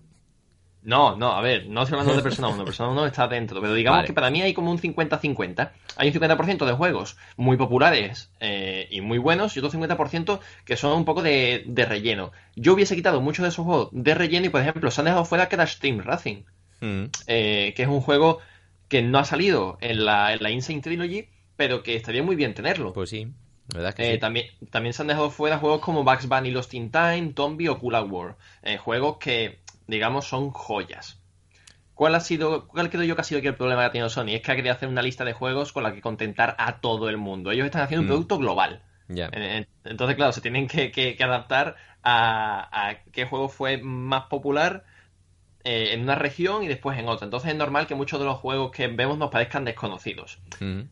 No, 0.86 1.16
no, 1.16 1.32
a 1.32 1.40
ver, 1.40 1.66
no 1.66 1.82
estoy 1.82 1.98
hablando 1.98 2.16
de 2.16 2.22
Persona 2.22 2.46
1, 2.46 2.64
Persona 2.64 2.90
1 2.90 3.06
está 3.06 3.26
dentro, 3.26 3.60
pero 3.60 3.74
digamos 3.74 3.98
vale. 3.98 4.06
que 4.06 4.12
para 4.12 4.30
mí 4.30 4.40
hay 4.40 4.54
como 4.54 4.70
un 4.70 4.78
50-50. 4.78 5.70
Hay 5.96 6.08
un 6.08 6.14
50% 6.14 6.64
de 6.64 6.72
juegos 6.74 7.16
muy 7.36 7.56
populares 7.56 8.30
eh, 8.38 8.86
y 8.88 9.00
muy 9.00 9.18
buenos 9.18 9.56
y 9.56 9.58
otro 9.58 9.72
50% 9.72 10.38
que 10.64 10.76
son 10.76 10.96
un 10.96 11.04
poco 11.04 11.22
de, 11.22 11.64
de, 11.66 11.86
relleno. 11.86 12.30
Yo 12.54 12.74
hubiese 12.74 12.94
quitado 12.94 13.20
muchos 13.20 13.42
de 13.42 13.48
esos 13.48 13.64
juegos 13.64 13.88
de 13.90 14.14
relleno 14.14 14.46
y, 14.46 14.48
por 14.48 14.60
ejemplo, 14.60 14.88
se 14.92 15.00
han 15.00 15.06
dejado 15.06 15.24
fuera 15.24 15.48
Crash 15.48 15.78
Team 15.78 15.98
Racing, 15.98 16.44
mm. 16.80 17.04
eh, 17.26 17.74
que 17.74 17.82
es 17.82 17.88
un 17.88 18.00
juego 18.00 18.38
que 18.86 19.02
no 19.02 19.18
ha 19.18 19.24
salido 19.24 19.78
en 19.80 20.04
la, 20.04 20.34
en 20.34 20.40
la 20.40 20.50
Insane 20.52 20.82
Trilogy, 20.82 21.26
pero 21.56 21.82
que 21.82 21.96
estaría 21.96 22.22
muy 22.22 22.36
bien 22.36 22.54
tenerlo. 22.54 22.92
Pues 22.92 23.10
sí. 23.10 23.26
¿verdad 23.74 23.92
que 23.94 24.08
eh, 24.08 24.12
sí? 24.12 24.18
también, 24.20 24.46
también 24.70 24.92
se 24.92 25.02
han 25.02 25.08
dejado 25.08 25.30
fuera 25.30 25.58
juegos 25.58 25.80
como 25.80 26.04
Bugs 26.04 26.28
Bunny 26.28 26.52
Lost 26.52 26.74
in 26.74 26.92
Time, 26.92 27.32
Tombi 27.34 27.66
o 27.66 27.78
Cool 27.78 27.94
War. 28.08 28.36
Eh, 28.62 28.78
juegos 28.78 29.16
que 29.18 29.58
digamos, 29.86 30.26
son 30.26 30.50
joyas. 30.50 31.22
¿Cuál 31.94 32.14
ha 32.14 32.20
sido, 32.20 32.68
cuál 32.68 32.90
creo 32.90 33.04
yo 33.04 33.14
que 33.14 33.22
ha 33.22 33.24
sido 33.24 33.38
aquí 33.38 33.48
el 33.48 33.54
problema 33.54 33.82
que 33.82 33.86
ha 33.86 33.92
tenido 33.92 34.10
Sony? 34.10 34.34
Es 34.34 34.42
que 34.42 34.52
ha 34.52 34.56
querido 34.56 34.74
hacer 34.74 34.88
una 34.88 35.02
lista 35.02 35.24
de 35.24 35.32
juegos 35.32 35.72
con 35.72 35.82
la 35.82 35.94
que 35.94 36.02
contentar 36.02 36.54
a 36.58 36.80
todo 36.80 37.08
el 37.08 37.16
mundo. 37.16 37.50
Ellos 37.50 37.64
están 37.64 37.82
haciendo 37.82 38.02
un 38.02 38.06
mm. 38.06 38.10
producto 38.10 38.38
global. 38.38 38.82
Yeah. 39.08 39.30
Entonces, 39.84 40.16
claro, 40.16 40.32
se 40.32 40.40
tienen 40.40 40.66
que, 40.66 40.90
que, 40.90 41.16
que 41.16 41.24
adaptar 41.24 41.76
a, 42.02 42.88
a, 42.88 43.02
qué 43.12 43.24
juego 43.24 43.48
fue 43.48 43.78
más 43.78 44.24
popular 44.24 44.84
eh, 45.64 45.94
en 45.94 46.02
una 46.02 46.14
región 46.14 46.62
y 46.62 46.68
después 46.68 46.98
en 46.98 47.08
otra. 47.08 47.24
Entonces 47.24 47.50
es 47.50 47.56
normal 47.56 47.86
que 47.86 47.94
muchos 47.94 48.20
de 48.20 48.26
los 48.26 48.38
juegos 48.38 48.70
que 48.70 48.86
vemos 48.88 49.18
nos 49.18 49.30
parezcan 49.30 49.64
desconocidos. 49.64 50.38
Mm. 50.60 50.82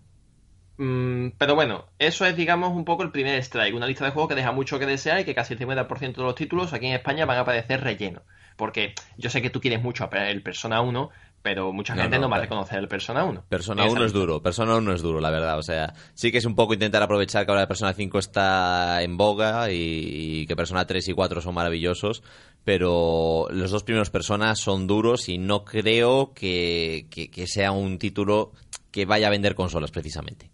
Mm, 0.77 1.33
pero 1.39 1.55
bueno, 1.55 1.87
eso 1.99 2.27
es, 2.27 2.35
digamos, 2.37 2.71
un 2.71 2.85
poco 2.85 3.05
el 3.05 3.13
primer 3.13 3.39
strike. 3.39 3.75
Una 3.75 3.87
lista 3.87 4.05
de 4.05 4.11
juegos 4.11 4.29
que 4.29 4.35
deja 4.35 4.51
mucho 4.53 4.79
que 4.79 4.87
desear 4.87 5.21
y 5.21 5.25
que 5.25 5.35
casi 5.35 5.55
el 5.55 5.61
50% 5.61 6.17
de 6.17 6.23
los 6.23 6.35
títulos 6.35 6.73
aquí 6.73 6.87
en 6.87 6.95
España 6.95 7.27
van 7.27 7.39
a 7.39 7.41
aparecer 7.43 7.83
relleno. 7.83 8.23
Porque 8.57 8.95
yo 9.17 9.31
sé 9.31 9.43
que 9.43 9.51
tú 9.51 9.61
quieres 9.61 9.83
mucho 9.83 10.09
el 10.13 10.43
Persona 10.43 10.81
1, 10.81 11.11
pero 11.43 11.73
mucha 11.73 11.95
gente 11.95 12.17
no, 12.17 12.23
no 12.23 12.31
va 12.31 12.39
a 12.39 12.41
reconocer 12.41 12.79
el 12.79 12.89
Persona 12.89 13.25
1. 13.25 13.45
Persona 13.49 13.85
1 13.85 14.05
es 14.07 14.13
duro, 14.13 14.43
Persona 14.43 14.77
1 14.77 14.95
es 14.95 15.03
duro, 15.03 15.21
la 15.21 15.31
verdad. 15.31 15.59
O 15.59 15.63
sea, 15.63 15.93
sí 16.15 16.33
que 16.33 16.39
es 16.39 16.47
un 16.47 16.55
poco 16.55 16.73
intentar 16.73 17.03
aprovechar 17.03 17.45
que 17.45 17.53
ahora 17.53 17.69
Persona 17.69 17.93
5 17.93 18.19
está 18.19 19.03
en 19.03 19.17
boga 19.17 19.71
y, 19.71 20.41
y 20.41 20.47
que 20.47 20.57
Persona 20.57 20.87
3 20.87 21.09
y 21.09 21.13
4 21.13 21.43
son 21.43 21.55
maravillosos, 21.55 22.23
pero 22.65 23.47
los 23.51 23.71
dos 23.71 23.83
primeros 23.83 24.09
Personas 24.09 24.59
son 24.59 24.87
duros 24.87 25.29
y 25.29 25.37
no 25.37 25.65
creo 25.65 26.33
que, 26.33 27.09
que, 27.11 27.31
que 27.31 27.47
sea 27.47 27.73
un 27.73 27.99
título 27.99 28.53
que 28.91 29.05
vaya 29.05 29.27
a 29.27 29.31
vender 29.31 29.55
consolas 29.55 29.91
precisamente. 29.91 30.51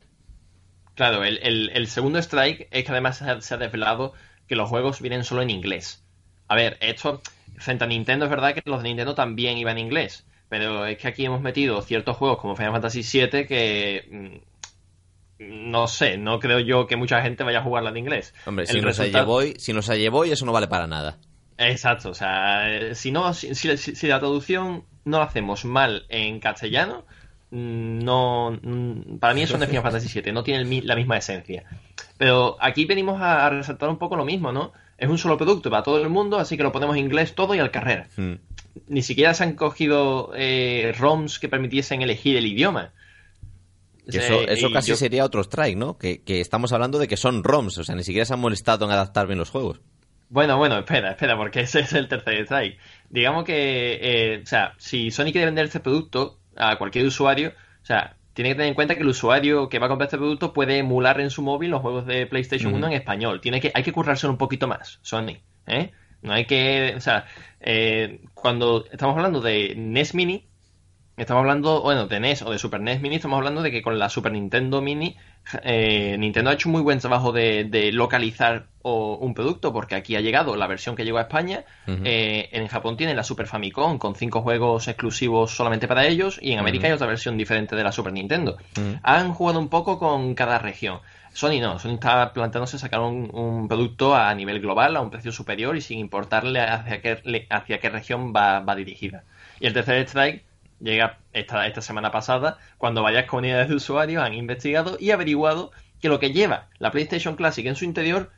Claro, 0.94 1.22
el, 1.22 1.38
el, 1.42 1.70
el 1.70 1.86
segundo 1.86 2.18
strike 2.18 2.68
es 2.70 2.84
que 2.84 2.90
además 2.90 3.18
se 3.18 3.30
ha, 3.30 3.40
se 3.40 3.54
ha 3.54 3.58
desvelado 3.58 4.12
que 4.48 4.56
los 4.56 4.68
juegos 4.68 5.00
vienen 5.00 5.22
solo 5.22 5.42
en 5.42 5.50
inglés. 5.50 6.02
A 6.48 6.56
ver, 6.56 6.78
esto 6.80 7.22
frente 7.60 7.84
a 7.84 7.86
Nintendo 7.86 8.24
es 8.24 8.30
verdad 8.30 8.54
que 8.54 8.62
los 8.64 8.82
de 8.82 8.88
Nintendo 8.88 9.14
también 9.14 9.58
iban 9.58 9.78
en 9.78 9.86
inglés, 9.86 10.26
pero 10.48 10.86
es 10.86 10.98
que 10.98 11.08
aquí 11.08 11.24
hemos 11.24 11.40
metido 11.40 11.80
ciertos 11.82 12.16
juegos 12.16 12.38
como 12.38 12.56
Final 12.56 12.72
Fantasy 12.72 13.02
VII 13.02 13.46
que 13.46 14.08
mm, 14.10 14.50
no 15.70 15.86
sé, 15.88 16.18
no 16.18 16.38
creo 16.38 16.58
yo 16.58 16.86
que 16.86 16.96
mucha 16.96 17.22
gente 17.22 17.44
vaya 17.44 17.60
a 17.60 17.62
jugarla 17.62 17.90
en 17.90 17.96
inglés. 17.96 18.34
Hombre, 18.46 18.66
si, 18.66 18.80
resultado... 18.80 19.24
no 19.24 19.32
Boy, 19.32 19.54
si 19.58 19.72
nos 19.72 19.88
ha 19.88 19.94
Boy, 20.10 20.30
eso 20.30 20.44
no 20.44 20.52
vale 20.52 20.68
para 20.68 20.86
nada. 20.86 21.18
Exacto, 21.56 22.10
o 22.10 22.14
sea, 22.14 22.94
si 22.94 23.10
no, 23.10 23.32
si, 23.34 23.54
si, 23.54 23.76
si 23.76 24.06
la 24.06 24.18
traducción 24.18 24.84
no 25.04 25.18
la 25.18 25.24
hacemos 25.24 25.64
mal 25.64 26.06
en 26.08 26.40
castellano, 26.40 27.04
no 27.50 28.58
para 29.18 29.34
mí 29.34 29.42
eso 29.42 29.58
no 29.58 29.64
es 29.64 29.70
Final 29.70 29.82
Fantasy 29.90 30.20
VII, 30.20 30.32
no 30.32 30.42
tiene 30.42 30.82
la 30.82 30.94
misma 30.94 31.18
esencia. 31.18 31.64
Pero 32.16 32.56
aquí 32.60 32.84
venimos 32.84 33.20
a, 33.20 33.46
a, 33.46 33.50
resaltar 33.50 33.88
un 33.88 33.98
poco 33.98 34.16
lo 34.16 34.24
mismo, 34.24 34.52
¿no? 34.52 34.72
Es 35.00 35.08
un 35.08 35.18
solo 35.18 35.38
producto 35.38 35.70
para 35.70 35.82
todo 35.82 36.00
el 36.00 36.10
mundo, 36.10 36.38
así 36.38 36.56
que 36.58 36.62
lo 36.62 36.72
ponemos 36.72 36.94
en 36.94 37.04
inglés 37.04 37.34
todo 37.34 37.54
y 37.54 37.58
al 37.58 37.70
carrer. 37.70 38.06
Hmm. 38.16 38.34
Ni 38.86 39.02
siquiera 39.02 39.32
se 39.34 39.44
han 39.44 39.54
cogido 39.54 40.32
eh, 40.36 40.94
ROMs 40.96 41.38
que 41.38 41.48
permitiesen 41.48 42.02
elegir 42.02 42.36
el 42.36 42.46
idioma. 42.46 42.92
Eso, 44.06 44.42
eso 44.42 44.70
casi 44.70 44.90
yo... 44.90 44.96
sería 44.96 45.24
otro 45.24 45.40
strike, 45.40 45.76
¿no? 45.76 45.96
Que, 45.96 46.22
que, 46.22 46.40
estamos 46.40 46.72
hablando 46.72 46.98
de 46.98 47.08
que 47.08 47.16
son 47.16 47.42
ROMs, 47.42 47.78
o 47.78 47.84
sea, 47.84 47.94
ni 47.94 48.04
siquiera 48.04 48.26
se 48.26 48.34
han 48.34 48.40
molestado 48.40 48.84
en 48.84 48.92
adaptar 48.92 49.26
bien 49.26 49.38
los 49.38 49.50
juegos. 49.50 49.80
Bueno, 50.28 50.58
bueno, 50.58 50.78
espera, 50.78 51.12
espera, 51.12 51.36
porque 51.36 51.60
ese 51.60 51.80
es 51.80 51.92
el 51.94 52.06
tercer 52.06 52.42
strike. 52.42 52.78
Digamos 53.08 53.44
que, 53.44 53.98
eh, 54.02 54.40
o 54.42 54.46
sea, 54.46 54.74
si 54.78 55.10
Sony 55.10 55.32
quiere 55.32 55.46
vender 55.46 55.64
este 55.64 55.80
producto, 55.80 56.38
a 56.56 56.76
cualquier 56.76 57.06
usuario, 57.06 57.54
o 57.82 57.86
sea, 57.86 58.16
tiene 58.42 58.54
que 58.54 58.54
tener 58.54 58.68
en 58.68 58.74
cuenta 58.74 58.94
que 58.94 59.02
el 59.02 59.08
usuario 59.08 59.68
que 59.68 59.78
va 59.78 59.84
a 59.86 59.88
comprar 59.90 60.06
este 60.06 60.16
producto 60.16 60.54
puede 60.54 60.78
emular 60.78 61.20
en 61.20 61.28
su 61.28 61.42
móvil 61.42 61.70
los 61.70 61.82
juegos 61.82 62.06
de 62.06 62.26
PlayStation 62.26 62.72
mm. 62.72 62.76
1 62.76 62.86
en 62.86 62.92
español. 62.94 63.40
Tiene 63.42 63.60
que, 63.60 63.70
hay 63.74 63.82
que 63.82 63.92
currárselo 63.92 64.32
un 64.32 64.38
poquito 64.38 64.66
más, 64.66 64.98
Sony. 65.02 65.42
¿eh? 65.66 65.90
No 66.22 66.32
hay 66.32 66.46
que. 66.46 66.94
O 66.96 67.00
sea, 67.00 67.26
eh, 67.60 68.22
cuando 68.32 68.86
estamos 68.90 69.14
hablando 69.14 69.42
de 69.42 69.74
NES 69.76 70.14
Mini, 70.14 70.49
Estamos 71.20 71.42
hablando, 71.42 71.82
bueno, 71.82 72.06
de 72.06 72.18
NES 72.18 72.40
o 72.40 72.50
de 72.50 72.58
Super 72.58 72.80
NES 72.80 73.02
Mini, 73.02 73.16
estamos 73.16 73.36
hablando 73.36 73.60
de 73.60 73.70
que 73.70 73.82
con 73.82 73.98
la 73.98 74.08
Super 74.08 74.32
Nintendo 74.32 74.80
Mini, 74.80 75.18
eh, 75.64 76.16
Nintendo 76.18 76.48
ha 76.48 76.54
hecho 76.54 76.70
un 76.70 76.72
muy 76.72 76.80
buen 76.80 76.98
trabajo 76.98 77.30
de, 77.30 77.64
de 77.64 77.92
localizar 77.92 78.68
o, 78.80 79.16
un 79.16 79.34
producto, 79.34 79.70
porque 79.70 79.96
aquí 79.96 80.16
ha 80.16 80.22
llegado 80.22 80.56
la 80.56 80.66
versión 80.66 80.96
que 80.96 81.04
llegó 81.04 81.18
a 81.18 81.22
España, 81.22 81.66
eh, 81.86 82.48
en 82.52 82.66
Japón 82.68 82.96
tiene 82.96 83.14
la 83.14 83.22
Super 83.22 83.46
Famicom 83.46 83.98
con 83.98 84.14
cinco 84.14 84.40
juegos 84.40 84.88
exclusivos 84.88 85.50
solamente 85.50 85.86
para 85.86 86.06
ellos, 86.06 86.38
y 86.40 86.52
en 86.52 86.58
América 86.58 86.86
hay 86.86 86.94
otra 86.94 87.06
versión 87.06 87.36
diferente 87.36 87.76
de 87.76 87.84
la 87.84 87.92
Super 87.92 88.14
Nintendo. 88.14 88.56
Han 89.02 89.34
jugado 89.34 89.58
un 89.58 89.68
poco 89.68 89.98
con 89.98 90.34
cada 90.34 90.58
región. 90.58 91.00
Sony 91.34 91.60
no, 91.60 91.78
Sony 91.78 91.96
está 91.96 92.32
planteándose 92.32 92.78
sacar 92.78 93.00
un, 93.00 93.28
un 93.34 93.68
producto 93.68 94.14
a 94.14 94.34
nivel 94.34 94.58
global, 94.58 94.96
a 94.96 95.02
un 95.02 95.10
precio 95.10 95.32
superior 95.32 95.76
y 95.76 95.82
sin 95.82 95.98
importarle 95.98 96.60
hacia 96.60 97.02
qué, 97.02 97.46
hacia 97.50 97.78
qué 97.78 97.90
región 97.90 98.32
va, 98.34 98.60
va 98.60 98.74
dirigida. 98.74 99.24
Y 99.60 99.66
el 99.66 99.74
tercer 99.74 99.98
strike 100.08 100.49
llega 100.80 101.18
esta, 101.32 101.66
esta 101.66 101.82
semana 101.82 102.10
pasada, 102.10 102.58
cuando 102.78 103.02
varias 103.02 103.26
comunidades 103.26 103.68
de 103.68 103.74
usuarios 103.76 104.22
han 104.22 104.34
investigado 104.34 104.96
y 105.00 105.10
averiguado 105.10 105.70
que 106.00 106.08
lo 106.08 106.18
que 106.18 106.32
lleva 106.32 106.68
la 106.78 106.90
PlayStation 106.90 107.36
Classic 107.36 107.66
en 107.66 107.76
su 107.76 107.84
interior, 107.84 108.30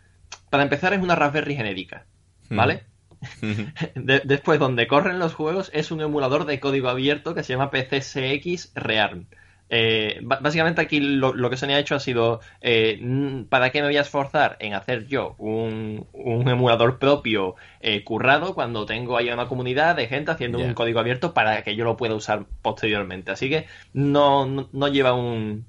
para 0.50 0.62
empezar, 0.64 0.92
es 0.92 1.00
una 1.00 1.14
Raspberry 1.14 1.56
genérica. 1.56 2.06
¿Vale? 2.48 2.84
De- 3.94 4.22
después, 4.24 4.58
donde 4.58 4.86
corren 4.88 5.18
los 5.18 5.34
juegos, 5.34 5.70
es 5.72 5.90
un 5.90 6.00
emulador 6.00 6.44
de 6.44 6.60
código 6.60 6.88
abierto 6.88 7.34
que 7.34 7.44
se 7.44 7.52
llama 7.52 7.70
PCSX 7.70 8.72
Rearm. 8.74 9.26
Eh, 9.74 10.20
básicamente 10.22 10.82
aquí 10.82 11.00
lo, 11.00 11.32
lo 11.32 11.48
que 11.48 11.56
Sony 11.56 11.70
ha 11.70 11.78
hecho 11.78 11.94
ha 11.94 12.00
sido, 12.00 12.40
eh, 12.60 13.00
¿para 13.48 13.70
qué 13.70 13.80
me 13.80 13.88
voy 13.88 13.96
a 13.96 14.02
esforzar 14.02 14.58
en 14.60 14.74
hacer 14.74 15.06
yo 15.06 15.34
un, 15.38 16.06
un 16.12 16.46
emulador 16.46 16.98
propio 16.98 17.56
eh, 17.80 18.04
currado 18.04 18.54
cuando 18.54 18.84
tengo 18.84 19.16
ahí 19.16 19.30
una 19.30 19.48
comunidad 19.48 19.96
de 19.96 20.08
gente 20.08 20.30
haciendo 20.30 20.58
un 20.58 20.74
código 20.74 21.00
abierto 21.00 21.32
para 21.32 21.62
que 21.62 21.74
yo 21.74 21.84
lo 21.84 21.96
pueda 21.96 22.14
usar 22.14 22.44
posteriormente? 22.60 23.30
Así 23.30 23.48
que 23.48 23.66
no, 23.94 24.44
no, 24.44 24.68
no 24.72 24.88
lleva 24.88 25.14
un, 25.14 25.64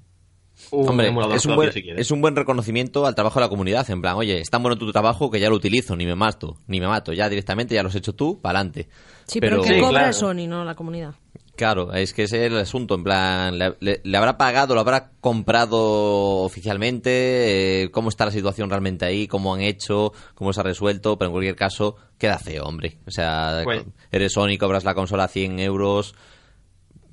un 0.70 0.88
Hombre, 0.88 1.08
es 1.34 1.46
un, 1.46 1.56
buen, 1.56 1.72
si 1.72 1.82
quieres. 1.82 2.00
es 2.00 2.10
un 2.10 2.20
buen 2.20 2.36
reconocimiento 2.36 3.06
al 3.06 3.14
trabajo 3.14 3.38
de 3.40 3.46
la 3.46 3.48
comunidad. 3.48 3.88
En 3.90 4.00
plan, 4.00 4.16
oye, 4.16 4.40
es 4.40 4.50
tan 4.50 4.62
bueno 4.62 4.76
tu 4.78 4.90
trabajo 4.92 5.30
que 5.30 5.40
ya 5.40 5.48
lo 5.50 5.56
utilizo, 5.56 5.96
ni 5.96 6.06
me 6.06 6.14
mato, 6.14 6.56
ni 6.66 6.80
me 6.80 6.86
mato. 6.86 7.12
Ya 7.12 7.28
directamente 7.28 7.74
ya 7.74 7.82
lo 7.82 7.88
has 7.88 7.94
hecho 7.94 8.14
tú, 8.14 8.40
para 8.40 8.58
adelante. 8.60 8.88
Sí, 9.26 9.40
pero, 9.40 9.56
el 9.56 9.62
que 9.68 9.74
Sí, 9.74 9.80
cobra 9.80 9.90
claro. 9.90 10.10
es 10.10 10.16
Sony, 10.16 10.46
no 10.48 10.64
la 10.64 10.74
comunidad. 10.74 11.14
Claro, 11.56 11.92
es 11.92 12.12
que 12.12 12.24
ese 12.24 12.44
es 12.46 12.52
el 12.52 12.58
asunto. 12.58 12.94
En 12.96 13.04
plan, 13.04 13.56
le, 13.58 13.74
le- 13.78 14.00
le 14.02 14.16
habrá 14.18 14.36
pagado, 14.36 14.74
lo 14.74 14.80
habrá 14.80 15.10
comprado 15.20 16.42
oficialmente, 16.42 17.82
eh, 17.84 17.90
cómo 17.90 18.08
está 18.08 18.24
la 18.24 18.30
situación 18.32 18.70
realmente 18.70 19.04
ahí, 19.04 19.26
cómo 19.28 19.54
han 19.54 19.60
hecho, 19.60 20.12
cómo 20.34 20.52
se 20.52 20.60
ha 20.60 20.62
resuelto, 20.64 21.16
pero 21.18 21.28
en 21.28 21.32
cualquier 21.32 21.56
caso, 21.56 21.96
queda 22.18 22.38
feo, 22.38 22.64
hombre. 22.64 22.98
O 23.06 23.10
sea, 23.10 23.60
Pues- 23.64 23.84
eres 24.10 24.32
Sony, 24.32 24.56
cobras 24.58 24.84
la 24.84 24.94
consola 24.94 25.24
a 25.24 25.28
100 25.28 25.58
euros, 25.60 26.14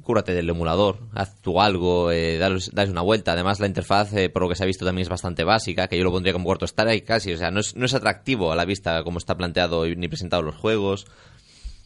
cúrate 0.02 0.34
del 0.34 0.50
emulador, 0.50 1.00
haz 1.14 1.40
tú 1.42 1.62
algo, 1.62 2.12
eh, 2.12 2.38
dales, 2.38 2.72
dales 2.74 2.92
una 2.92 3.02
vuelta. 3.02 3.34
Además, 3.34 3.60
la 3.60 3.68
interfaz, 3.68 4.14
eh, 4.14 4.30
por 4.30 4.42
lo 4.44 4.50
que 4.50 4.56
se 4.56 4.64
ha 4.64 4.68
visto, 4.68 4.86
también 4.86 5.04
es 5.04 5.10
bastante 5.10 5.44
básica, 5.44 5.88
que 5.88 5.98
yo 5.98 6.04
lo 6.04 6.12
pondría 6.12 6.34
como 6.34 6.46
cuarto 6.46 6.66
estar 6.66 6.88
ahí 6.88 7.02
casi. 7.02 7.34
O 7.34 7.38
sea, 7.38 7.52
no 7.52 7.60
es, 7.60 7.76
no 7.76 7.86
es 7.86 7.94
atractivo 7.94 8.52
a 8.52 8.56
la 8.56 8.66
vista 8.66 9.04
como 9.04 9.18
está 9.18 9.36
planteado 9.38 9.86
ni 9.86 10.08
presentado 10.08 10.42
los 10.42 10.56
juegos. 10.56 11.06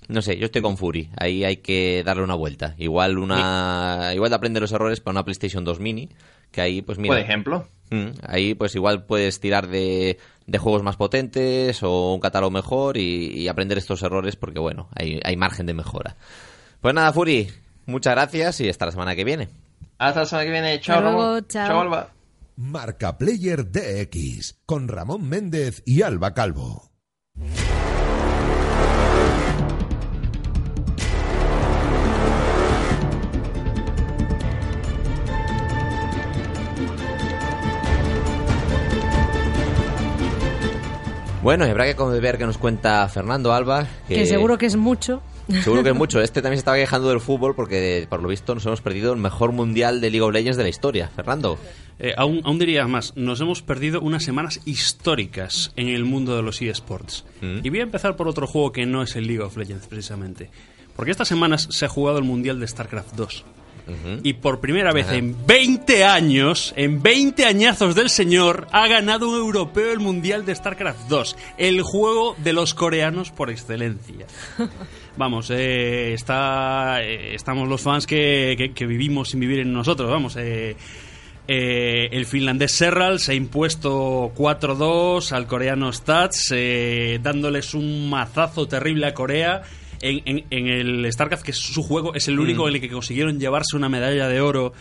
No 0.08 0.22
sé, 0.22 0.38
yo 0.38 0.46
estoy 0.46 0.62
con 0.62 0.78
Fury. 0.78 1.10
Ahí 1.18 1.44
hay 1.44 1.58
que 1.58 2.04
darle 2.06 2.24
una 2.24 2.36
vuelta. 2.36 2.76
Igual 2.78 3.18
una, 3.18 4.12
igual 4.14 4.30
de 4.30 4.36
aprender 4.36 4.62
los 4.62 4.72
errores 4.72 5.00
para 5.02 5.14
una 5.14 5.24
PlayStation 5.26 5.64
2 5.64 5.80
Mini, 5.80 6.10
que 6.52 6.62
ahí, 6.62 6.82
pues 6.82 6.98
mira. 7.00 7.16
Por 7.16 7.22
ejemplo. 7.22 7.68
Mm, 7.92 8.08
Ahí 8.24 8.56
pues 8.56 8.74
igual 8.76 9.06
puedes 9.06 9.40
tirar 9.40 9.68
de, 9.68 10.18
de 10.48 10.58
juegos 10.58 10.82
más 10.82 10.96
potentes 10.96 11.84
o 11.84 12.14
un 12.14 12.20
catálogo 12.20 12.50
mejor 12.52 12.98
y, 12.98 13.28
y 13.28 13.48
aprender 13.48 13.78
estos 13.78 14.02
errores 14.02 14.36
porque 14.36 14.60
bueno, 14.60 14.90
hay, 14.96 15.20
hay 15.24 15.38
margen 15.38 15.68
de 15.68 15.76
mejora. 15.76 16.16
Pues 16.82 16.94
nada, 16.96 17.14
Fury, 17.14 17.48
muchas 17.86 18.16
gracias 18.16 18.62
y 18.62 18.70
hasta 18.70 18.86
la 18.86 18.92
semana 18.92 19.16
que 19.16 19.24
viene. 19.24 19.50
Hasta 19.98 20.22
la 20.22 20.26
semana 20.26 20.46
que 20.46 20.52
viene. 20.52 20.80
Chao, 20.82 21.02
luego, 21.02 21.22
Ramón. 21.24 21.46
chao. 21.48 21.68
Chao, 21.68 21.82
Alba. 21.82 22.10
Marca 22.58 23.18
Player 23.18 23.70
DX 23.70 24.62
con 24.66 24.88
Ramón 24.88 25.28
Méndez 25.28 25.84
y 25.86 26.02
Alba 26.02 26.34
Calvo. 26.34 26.92
Bueno, 41.46 41.68
y 41.68 41.70
habrá 41.70 41.86
que 41.94 42.04
ver 42.22 42.40
qué 42.40 42.46
nos 42.48 42.58
cuenta 42.58 43.08
Fernando 43.08 43.54
Alba. 43.54 43.86
Que 44.08 44.26
seguro 44.26 44.58
que 44.58 44.66
es 44.66 44.76
mucho. 44.76 45.22
Seguro 45.64 45.84
que 45.84 45.90
es 45.90 45.96
mucho. 45.96 46.22
Este 46.22 46.42
también 46.42 46.58
se 46.58 46.62
estaba 46.62 46.78
quejando 46.78 47.10
del 47.10 47.20
fútbol 47.20 47.56
porque, 47.56 48.08
por 48.10 48.22
lo 48.22 48.28
visto, 48.28 48.56
nos 48.56 48.66
hemos 48.66 48.82
perdido 48.82 49.14
el 49.14 49.20
mejor 49.20 49.52
mundial 49.52 50.02
de 50.02 50.10
League 50.10 50.22
of 50.22 50.34
Legends 50.34 50.58
de 50.58 50.64
la 50.64 50.70
historia. 50.70 51.10
Fernando. 51.16 51.58
Eh, 51.98 52.14
aún, 52.18 52.42
aún 52.44 52.60
diría 52.60 52.88
más, 52.88 53.16
nos 53.16 53.40
hemos 53.42 53.62
perdido 53.62 54.02
unas 54.02 54.24
semanas 54.24 54.60
históricas 54.66 55.72
en 55.76 55.88
el 55.88 56.04
mundo 56.04 56.36
de 56.36 56.42
los 56.42 56.62
eSports. 56.62 57.26
Mm. 57.42 57.60
Y 57.64 57.70
voy 57.70 57.80
a 57.80 57.84
empezar 57.84 58.16
por 58.16 58.28
otro 58.28 58.48
juego 58.48 58.72
que 58.72 58.86
no 58.86 59.02
es 59.02 59.16
el 59.16 59.28
League 59.28 59.42
of 59.42 59.56
Legends, 59.56 59.88
precisamente. 59.88 60.50
Porque 60.96 61.12
estas 61.12 61.28
semanas 61.28 61.68
se 61.72 61.86
ha 61.86 61.90
jugado 61.90 62.18
el 62.18 62.24
Mundial 62.24 62.60
de 62.60 62.68
StarCraft 62.68 63.16
2. 63.16 63.46
Y 64.24 64.34
por 64.34 64.62
primera 64.62 64.92
vez 64.92 65.06
Ajá. 65.06 65.16
en 65.16 65.36
20 65.46 66.06
años, 66.06 66.74
en 66.76 67.04
20 67.04 67.46
añazos 67.46 67.94
del 67.94 68.10
señor, 68.10 68.68
ha 68.72 68.88
ganado 68.88 69.30
un 69.30 69.36
europeo 69.36 69.92
el 69.92 70.00
Mundial 70.00 70.44
de 70.44 70.56
StarCraft 70.56 71.08
2, 71.08 71.36
el 71.60 71.84
juego 71.84 72.36
de 72.44 72.54
los 72.54 72.74
coreanos 72.74 73.30
por 73.30 73.52
excelencia. 73.52 74.26
Vamos, 75.18 75.50
eh, 75.50 76.14
está, 76.14 77.02
eh, 77.02 77.36
estamos 77.36 77.70
los 77.70 77.82
fans 77.82 78.06
que, 78.06 78.56
que- 78.58 78.74
que 78.74 78.86
vivimos 78.86 79.30
sin 79.30 79.40
vivir 79.40 79.60
en 79.60 79.72
nosotros, 79.72 80.10
vamos. 80.10 80.36
eh, 80.36 80.76
eh, 81.48 82.10
el 82.12 82.26
finlandés 82.26 82.72
Serral 82.74 83.20
se 83.20 83.32
ha 83.32 83.36
impuesto 83.36 84.32
4-2 84.36 85.32
al 85.32 85.48
coreano 85.48 85.94
Stats, 85.94 86.52
eh, 86.54 87.20
dándoles 87.22 87.74
un 87.76 88.10
mazazo 88.10 88.68
terrible 88.68 89.06
a 89.08 89.14
Corea. 89.14 89.62
En, 90.02 90.22
en- 90.26 90.46
en 90.50 90.68
el 90.68 91.14
StarCraft, 91.14 91.44
que 91.46 91.52
es 91.52 91.58
su 91.58 91.82
juego, 91.82 92.14
es 92.16 92.28
el 92.28 92.38
único 92.40 92.66
Mm. 92.66 92.68
en 92.70 92.76
el 92.76 92.82
que 92.82 92.90
consiguieron 92.90 93.40
llevarse 93.40 93.78
una 93.78 93.88
medalla 93.90 94.28
de 94.28 94.42
oro 94.42 94.74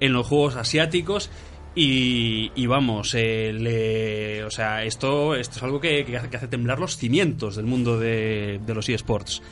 en 0.00 0.12
los 0.14 0.26
Juegos 0.26 0.56
Asiáticos. 0.56 1.30
Y, 1.74 2.50
y 2.54 2.66
vamos, 2.66 3.14
eh, 3.14 3.52
le- 3.52 4.44
o 4.44 4.50
sea, 4.50 4.84
esto, 4.84 5.34
esto 5.34 5.56
es 5.56 5.62
algo 5.62 5.80
que, 5.80 6.04
que 6.04 6.16
hace 6.16 6.46
temblar 6.48 6.78
los 6.78 6.96
cimientos 6.96 7.56
del 7.56 7.66
mundo 7.66 7.98
de, 7.98 8.60
de 8.64 8.74
los 8.74 8.88
eSports. 8.88 9.42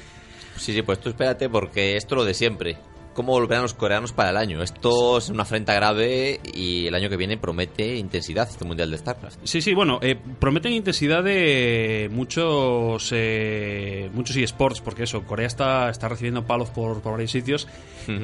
Sí, 0.61 0.75
sí, 0.75 0.83
pues 0.83 1.01
tú 1.01 1.09
espérate 1.09 1.49
porque 1.49 1.97
esto 1.97 2.15
es 2.15 2.19
lo 2.19 2.25
de 2.27 2.35
siempre. 2.35 2.77
¿Cómo 3.15 3.33
volverán 3.33 3.63
los 3.63 3.73
coreanos 3.73 4.13
para 4.13 4.29
el 4.29 4.37
año? 4.37 4.63
Esto 4.63 5.17
es 5.19 5.31
una 5.31 5.43
afrenta 5.43 5.75
grave 5.75 6.39
y 6.55 6.87
el 6.87 6.95
año 6.95 7.09
que 7.09 7.17
viene 7.17 7.39
promete 7.39 7.97
intensidad 7.97 8.47
este 8.47 8.67
mundial 8.67 8.91
de 8.91 8.99
StarCraft. 8.99 9.41
Sí, 9.43 9.63
sí, 9.63 9.73
bueno, 9.73 9.99
eh, 10.03 10.17
prometen 10.39 10.73
intensidad 10.73 11.25
de 11.25 12.09
muchos 12.13 13.11
eh, 13.13 14.11
muchos 14.13 14.37
eSports, 14.37 14.83
porque 14.83 15.05
eso, 15.05 15.23
Corea 15.23 15.47
está, 15.47 15.89
está 15.89 16.09
recibiendo 16.09 16.47
palos 16.47 16.71
por, 16.71 17.01
por 17.01 17.13
varios 17.13 17.31
sitios 17.31 17.67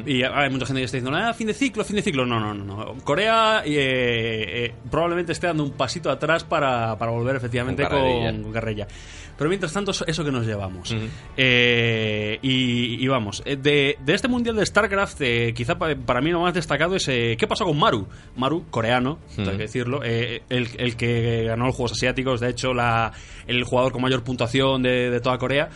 y 0.06 0.22
hay 0.22 0.50
mucha 0.50 0.66
gente 0.66 0.80
que 0.80 0.84
está 0.84 0.96
diciendo, 0.96 1.18
ah, 1.18 1.32
fin 1.34 1.46
de 1.46 1.54
ciclo, 1.54 1.84
fin 1.84 1.96
de 1.96 2.02
ciclo. 2.02 2.26
No, 2.26 2.40
no, 2.40 2.54
no. 2.54 2.64
no. 2.64 2.94
Corea 3.04 3.62
eh, 3.64 4.66
eh, 4.66 4.74
probablemente 4.90 5.32
esté 5.32 5.46
dando 5.46 5.64
un 5.64 5.72
pasito 5.72 6.10
atrás 6.10 6.44
para, 6.44 6.96
para 6.98 7.10
volver 7.10 7.36
efectivamente 7.36 7.86
Con 7.88 8.42
con, 8.42 8.52
carrella. 8.52 8.86
Pero 9.38 9.48
mientras 9.50 9.72
tanto, 9.72 9.90
eso- 9.90 10.24
que 10.24 10.32
nos 10.32 10.46
llevamos. 10.46 10.94
Eh, 11.36 12.38
y, 12.42 13.04
y 13.04 13.08
vamos, 13.08 13.42
eh, 13.44 13.56
de, 13.56 13.96
de 14.04 14.14
este 14.14 14.28
mundial 14.28 14.56
de 14.56 14.64
StarCraft, 14.64 15.20
eh, 15.20 15.52
quizá 15.54 15.76
pa- 15.78 15.94
para 15.94 16.20
mí 16.20 16.30
lo 16.30 16.40
más 16.40 16.54
destacado 16.54 16.96
es 16.96 17.06
eh, 17.08 17.36
qué 17.38 17.46
pasó 17.46 17.64
con 17.64 17.78
Maru. 17.78 18.06
Maru, 18.36 18.64
coreano, 18.70 19.18
Ujú. 19.32 19.42
hay 19.42 19.56
que 19.56 19.62
decirlo, 19.64 20.02
el, 20.02 20.42
el 20.78 20.96
que 20.96 21.44
ganó 21.44 21.66
los 21.66 21.74
Juegos 21.76 21.92
Asiáticos, 21.92 22.40
de 22.40 22.50
hecho, 22.50 22.72
la, 22.72 23.12
el 23.46 23.62
jugador 23.64 23.92
con 23.92 24.02
mayor 24.02 24.24
puntuación 24.24 24.82
de, 24.82 25.10
de 25.10 25.20
toda 25.20 25.38
Corea. 25.38 25.68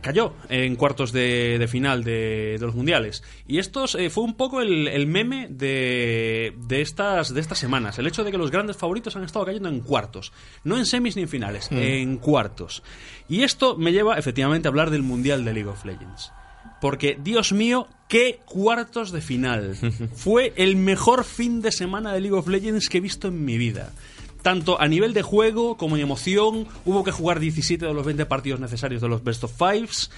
Cayó 0.00 0.34
en 0.48 0.76
cuartos 0.76 1.12
de, 1.12 1.58
de 1.58 1.68
final 1.68 2.04
de, 2.04 2.56
de 2.58 2.64
los 2.66 2.74
mundiales. 2.74 3.22
Y 3.46 3.58
esto 3.58 3.84
eh, 3.98 4.10
fue 4.10 4.24
un 4.24 4.34
poco 4.34 4.60
el, 4.60 4.86
el 4.88 5.06
meme 5.06 5.48
de, 5.50 6.54
de, 6.56 6.80
estas, 6.80 7.34
de 7.34 7.40
estas 7.40 7.58
semanas. 7.58 7.98
El 7.98 8.06
hecho 8.06 8.22
de 8.24 8.30
que 8.30 8.38
los 8.38 8.50
grandes 8.50 8.76
favoritos 8.76 9.16
han 9.16 9.24
estado 9.24 9.44
cayendo 9.44 9.68
en 9.68 9.80
cuartos. 9.80 10.32
No 10.64 10.78
en 10.78 10.86
semis 10.86 11.16
ni 11.16 11.22
en 11.22 11.28
finales, 11.28 11.68
Mm. 11.70 11.76
en 11.78 12.16
cuartos. 12.18 12.82
Y 13.28 13.42
esto 13.42 13.76
me 13.76 13.92
lleva 13.92 14.16
efectivamente 14.18 14.68
a 14.68 14.70
hablar 14.70 14.90
del 14.90 15.02
Mundial 15.02 15.44
de 15.44 15.52
League 15.52 15.68
of 15.68 15.84
Legends. 15.84 16.32
Porque, 16.80 17.18
Dios 17.20 17.52
mío, 17.52 17.88
qué 18.08 18.40
cuartos 18.44 19.10
de 19.10 19.20
final. 19.20 19.74
Fue 20.14 20.52
el 20.56 20.76
mejor 20.76 21.24
fin 21.24 21.60
de 21.60 21.72
semana 21.72 22.12
de 22.12 22.20
League 22.20 22.36
of 22.36 22.46
Legends 22.46 22.88
que 22.88 22.98
he 22.98 23.00
visto 23.00 23.28
en 23.28 23.44
mi 23.44 23.58
vida. 23.58 23.92
Tanto 24.42 24.80
a 24.80 24.86
nivel 24.86 25.14
de 25.14 25.22
juego 25.22 25.76
como 25.76 25.96
en 25.96 26.02
emoción, 26.02 26.66
hubo 26.84 27.04
que 27.04 27.10
jugar 27.10 27.40
17 27.40 27.86
de 27.86 27.94
los 27.94 28.06
20 28.06 28.26
partidos 28.26 28.60
necesarios 28.60 29.02
de 29.02 29.08
los 29.08 29.24
Best 29.24 29.44
of 29.44 29.52
Fives. 29.56 30.10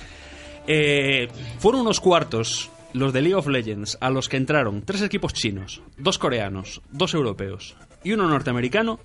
Eh, 0.67 1.29
fueron 1.59 1.83
unos 1.83 2.01
cuartos, 2.01 2.71
los 2.93 3.13
de 3.13 3.23
League 3.23 3.35
of 3.35 3.49
Legends, 3.49 3.97
a 4.01 4.11
los 4.11 4.29
que 4.29 4.37
entraron 4.37 4.83
tres 4.83 5.03
equipos 5.03 5.33
chinos, 5.33 5.83
dos 5.97 6.19
coreanos, 6.19 6.83
dos 6.91 7.15
europeos 7.15 7.77
y 8.05 8.13
uno 8.13 8.29
norteamericano, 8.29 9.01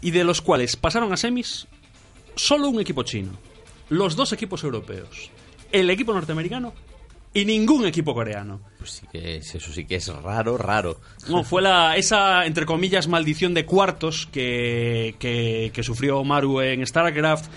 y 0.00 0.10
de 0.10 0.24
los 0.24 0.40
cuales 0.40 0.76
pasaron 0.76 1.12
a 1.12 1.16
semis 1.16 1.66
solo 2.36 2.68
un 2.68 2.80
equipo 2.80 3.02
chino, 3.02 3.32
los 3.88 4.16
dos 4.16 4.32
equipos 4.32 4.62
europeos, 4.62 5.30
el 5.72 5.90
equipo 5.90 6.12
norteamericano 6.12 6.72
y 7.34 7.44
ningún 7.44 7.86
equipo 7.86 8.14
coreano. 8.14 8.60
Pues 8.78 8.90
sí 8.92 9.06
que 9.12 9.36
es- 9.36 9.54
eso 9.54 9.72
sí 9.72 9.84
que 9.84 9.96
es 9.96 10.08
raro, 10.08 10.56
raro. 10.56 11.00
No, 11.28 11.44
fue 11.44 11.62
la, 11.62 11.96
esa, 11.96 12.46
entre 12.46 12.64
comillas, 12.66 13.06
maldición 13.08 13.54
de 13.54 13.64
cuartos 13.66 14.26
que, 14.32 15.14
que, 15.18 15.70
que 15.72 15.82
sufrió 15.82 16.22
Maru 16.24 16.60
en 16.60 16.86
StarCraft, 16.86 17.50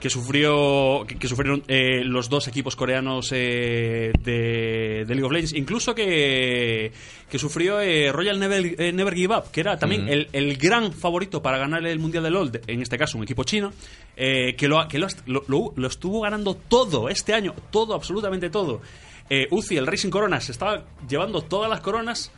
que 0.00 0.10
sufrió 0.10 1.04
que, 1.06 1.16
que 1.16 1.28
sufrieron 1.28 1.62
eh, 1.68 2.02
los 2.04 2.28
dos 2.28 2.46
equipos 2.48 2.76
coreanos 2.76 3.30
eh, 3.32 4.12
de, 4.20 5.04
de 5.06 5.14
League 5.14 5.22
of 5.24 5.32
Legends, 5.32 5.54
incluso 5.54 5.94
que, 5.94 6.92
que 7.30 7.38
sufrió 7.38 7.80
eh, 7.80 8.12
Royal 8.12 8.38
Never, 8.38 8.74
eh, 8.82 8.92
Never 8.92 9.14
Give 9.14 9.34
Up, 9.34 9.44
que 9.50 9.60
era 9.60 9.78
también 9.78 10.02
Ujú. 10.02 10.12
el, 10.12 10.28
el 10.32 10.56
gran 10.58 10.92
favorito 10.92 11.40
para 11.40 11.56
ganar 11.56 11.86
el 11.86 11.98
Mundial 11.98 12.24
de 12.24 12.30
LoL, 12.30 12.52
de- 12.52 12.60
en 12.66 12.82
este 12.82 12.98
caso 12.98 13.16
un 13.16 13.24
equipo 13.24 13.44
chino, 13.44 13.72
eh, 14.16 14.54
que, 14.56 14.68
lo, 14.68 14.86
que 14.88 14.98
lo- 14.98 15.08
lo- 15.26 15.72
lo 15.74 15.86
estuvo 15.88 16.20
ganando 16.20 16.54
todo 16.54 17.08
este 17.08 17.32
año, 17.32 17.54
todo, 17.70 17.94
absolutamente 17.94 18.50
todo. 18.50 18.82
Eh, 19.30 19.46
Uzi, 19.50 19.76
el 19.76 19.86
Racing 19.86 20.10
Coronas, 20.10 20.50
estaba 20.50 20.84
llevando 21.08 21.42
todas 21.42 21.70
las 21.70 21.80
coronas 21.80 22.30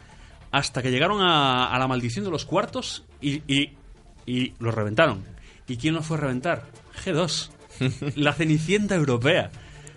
hasta 0.53 0.83
que 0.83 0.91
llegaron 0.91 1.21
a, 1.21 1.67
a 1.67 1.79
la 1.79 1.89
maldición 1.89 2.25
de 2.25 2.31
los 2.31 2.45
cuartos 2.45 3.05
y, 3.21 3.43
y, 3.53 3.73
y 4.25 4.55
los 4.59 4.75
reventaron. 4.75 5.25
¿Y 5.69 5.77
quién 5.77 5.95
los 5.95 6.07
fue 6.07 6.17
a 6.17 6.21
reventar? 6.21 6.65
G2, 7.05 7.51
la 8.17 8.33
Cenicienta 8.33 8.95
Europea. 8.95 9.51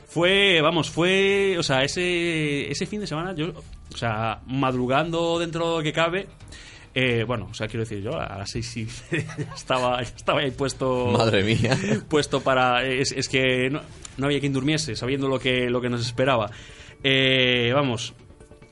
Fue, 0.08 0.60
vamos, 0.62 0.90
fue, 0.90 1.56
o 1.60 1.64
sea, 1.64 1.84
ese, 1.84 2.72
ese 2.72 2.88
fin 2.88 3.00
de 3.00 3.08
semana, 3.08 3.36
yo, 3.36 3.54
o 3.94 3.98
sea, 3.98 4.42
madrugando 4.48 5.38
dentro 5.38 5.70
de 5.70 5.78
lo 5.78 5.84
que 5.84 5.94
cabe, 5.94 6.28
eh, 6.96 7.24
bueno, 7.26 7.48
o 7.52 7.54
sea, 7.54 7.68
quiero 7.68 7.84
decir, 7.84 8.02
yo 8.02 8.20
a 8.20 8.40
las 8.40 8.50
seis 8.50 8.76
y 8.76 8.88
estaba, 9.56 10.02
estaba 10.02 10.40
ahí 10.40 10.50
puesto. 10.50 11.12
Madre 11.16 11.44
mía. 11.44 11.78
Puesto 12.10 12.42
para. 12.42 12.84
Es, 12.84 13.12
es 13.12 13.30
que 13.30 13.70
no, 13.70 13.82
no 14.18 14.26
había 14.26 14.40
quien 14.40 14.54
durmiese, 14.54 14.96
sabiendo 14.96 15.28
lo 15.28 15.40
que, 15.40 15.70
lo 15.70 15.80
que 15.80 15.90
nos 15.90 16.02
esperaba. 16.02 16.50
Eh, 17.04 17.72
vamos. 17.74 18.14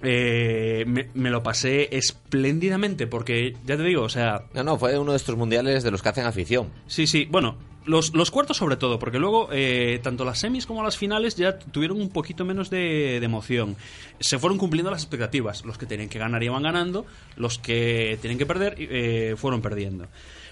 eh, 0.02 0.84
me, 0.88 1.10
me 1.14 1.30
lo 1.30 1.42
pasé 1.44 1.90
espléndidamente 1.96 3.08
porque, 3.08 3.54
ya 3.66 3.78
te 3.78 3.84
digo, 3.84 4.04
o 4.04 4.10
sea... 4.10 4.46
No, 4.54 4.64
no, 4.64 4.78
fue 4.78 4.98
uno 4.98 5.12
de 5.12 5.18
estos 5.18 5.36
mundiales 5.38 5.84
de 5.84 5.92
los 5.92 6.02
que 6.02 6.10
hacen 6.10 6.26
afición. 6.26 6.70
Sí, 6.88 7.08
sí, 7.08 7.26
bueno, 7.30 7.58
los, 7.86 8.14
los 8.14 8.30
cuartos 8.30 8.58
sobre 8.58 8.76
todo, 8.78 9.00
porque 9.00 9.18
luego 9.18 9.50
eh, 9.52 10.00
tanto 10.04 10.24
las 10.26 10.40
semis 10.40 10.66
como 10.66 10.84
las 10.84 10.98
finales 10.98 11.36
ya 11.36 11.58
tuvieron 11.58 12.00
un 12.00 12.10
poquito 12.10 12.46
menos 12.46 12.70
de, 12.70 13.20
de 13.20 13.26
emoción. 13.26 13.76
Se 14.20 14.38
fueron 14.38 14.58
cumpliendo 14.60 14.92
las 14.92 15.02
expectativas. 15.02 15.66
Los 15.66 15.78
que 15.78 15.86
tenían 15.86 16.10
que 16.10 16.20
ganar 16.20 16.44
iban 16.44 16.64
ganando, 16.64 17.06
los 17.36 17.58
que 17.58 18.20
tienen 18.22 18.38
que 18.38 18.46
perder 18.46 18.76
eh, 18.78 19.36
fueron 19.38 19.62
perdiendo. 19.62 20.08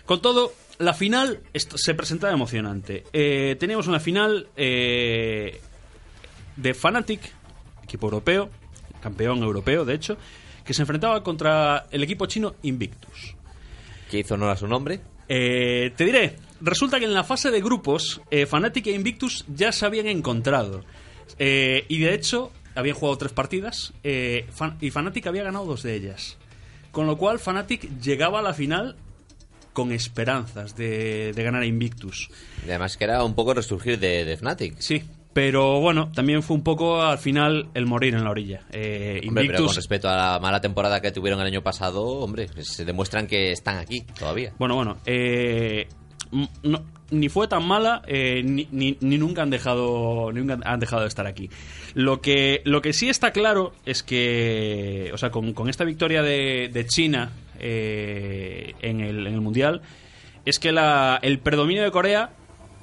Con 0.06 0.22
todo, 0.22 0.54
la 0.80 0.94
final 0.94 1.42
se 1.54 1.94
presentaba 1.94 2.32
emocionante. 2.34 3.04
Eh, 3.12 3.56
teníamos 3.60 3.88
una 3.88 4.00
final 4.00 4.48
eh, 4.56 5.60
de 6.56 6.74
Fnatic, 6.74 7.22
equipo 7.86 8.08
europeo, 8.08 8.50
campeón 9.02 9.42
europeo 9.42 9.86
de 9.86 9.94
hecho, 9.94 10.18
que 10.66 10.74
se 10.74 10.82
enfrentaba 10.82 11.24
contra 11.24 11.88
el 11.92 12.04
equipo 12.04 12.26
chino 12.26 12.56
Invictus. 12.64 13.36
¿Qué 14.12 14.20
hizo 14.20 14.34
honor 14.34 14.50
a 14.50 14.58
su 14.58 14.68
nombre? 14.68 15.00
Eh, 15.30 15.92
te 15.96 16.06
diré, 16.06 16.36
resulta 16.62 17.00
que 17.00 17.06
en 17.06 17.14
la 17.14 17.24
fase 17.24 17.50
de 17.50 17.62
grupos, 17.62 18.22
eh, 18.30 18.46
Fnatic 18.46 18.88
e 18.88 18.92
Invictus 18.92 19.46
ya 19.48 19.72
se 19.72 19.86
habían 19.86 20.08
encontrado. 20.08 20.84
Eh, 21.40 21.86
y 21.88 22.00
de 22.00 22.14
hecho, 22.14 22.52
habían 22.76 22.96
jugado 22.96 23.18
tres 23.18 23.32
partidas 23.32 23.94
eh, 24.04 24.46
Fan- 24.52 24.78
y 24.82 24.92
Fnatic 24.92 25.26
había 25.28 25.44
ganado 25.44 25.66
dos 25.66 25.82
de 25.84 25.96
ellas. 25.96 26.38
Con 26.92 27.08
lo 27.08 27.18
cual, 27.18 27.40
Fnatic 27.40 28.00
llegaba 28.00 28.40
a 28.40 28.42
la 28.44 28.54
final 28.54 28.96
con 29.74 29.92
esperanzas 29.92 30.76
de, 30.78 31.34
de 31.34 31.44
ganar 31.44 31.64
a 31.64 31.66
Invictus. 31.66 32.30
Y 32.66 32.70
además 32.70 32.96
que 32.96 33.04
era 33.04 33.24
un 33.24 33.34
poco 33.36 33.54
resurgir 33.54 34.00
de, 34.00 34.24
de 34.24 34.38
Fnatic. 34.38 34.80
Sí, 34.80 35.04
pero 35.36 35.82
bueno, 35.82 36.14
también 36.14 36.42
fue 36.42 36.56
un 36.56 36.64
poco 36.64 37.02
al 37.02 37.18
final 37.18 37.68
el 37.74 37.86
morir 37.86 38.14
en 38.16 38.24
la 38.24 38.30
orilla. 38.30 38.62
Eh, 38.72 39.20
Hombre, 39.28 39.44
pero 39.48 39.66
con 39.66 39.76
respecto 39.76 40.08
a 40.08 40.16
la 40.16 40.40
mala 40.40 40.62
temporada 40.62 41.02
que 41.02 41.12
tuvieron 41.12 41.42
el 41.42 41.48
año 41.48 41.62
pasado, 41.62 42.04
hombre, 42.06 42.48
se 42.64 42.86
demuestran 42.86 43.28
que 43.28 43.52
están 43.52 43.78
aquí 43.78 44.06
todavía. 44.18 44.54
Bueno, 44.58 44.76
bueno, 44.76 44.96
eh, 45.06 45.90
no- 46.64 46.86
ni 47.12 47.28
fue 47.28 47.50
tan 47.50 47.68
mala, 47.68 48.02
eh, 48.08 48.44
ni, 48.46 48.70
ni- 48.72 48.98
ni 49.02 49.18
nunca 49.18 49.42
han 49.44 49.50
dejado 49.50 50.32
ni 50.32 50.40
nunca 50.40 50.58
han 50.64 50.80
dejado 50.80 51.02
de 51.02 51.10
estar 51.10 51.28
aquí. 51.28 51.50
Lo 51.96 52.22
que, 52.22 52.62
lo 52.64 52.82
que 52.82 52.94
sí 52.94 53.10
está 53.10 53.32
claro 53.32 53.74
es 53.86 54.04
que, 54.04 55.12
o 55.14 55.18
sea, 55.18 55.32
con, 55.32 55.52
con 55.54 55.68
esta 55.70 55.84
victoria 55.84 56.22
de, 56.24 56.70
de 56.72 56.86
China 56.88 57.32
eh, 57.60 58.74
en, 58.82 59.02
el, 59.02 59.28
en 59.28 59.34
el 59.34 59.42
Mundial, 59.42 59.82
es 60.46 60.60
que 60.60 60.72
la, 60.72 61.20
el 61.22 61.40
predominio 61.40 61.84
de 61.84 61.92
Corea, 61.92 62.30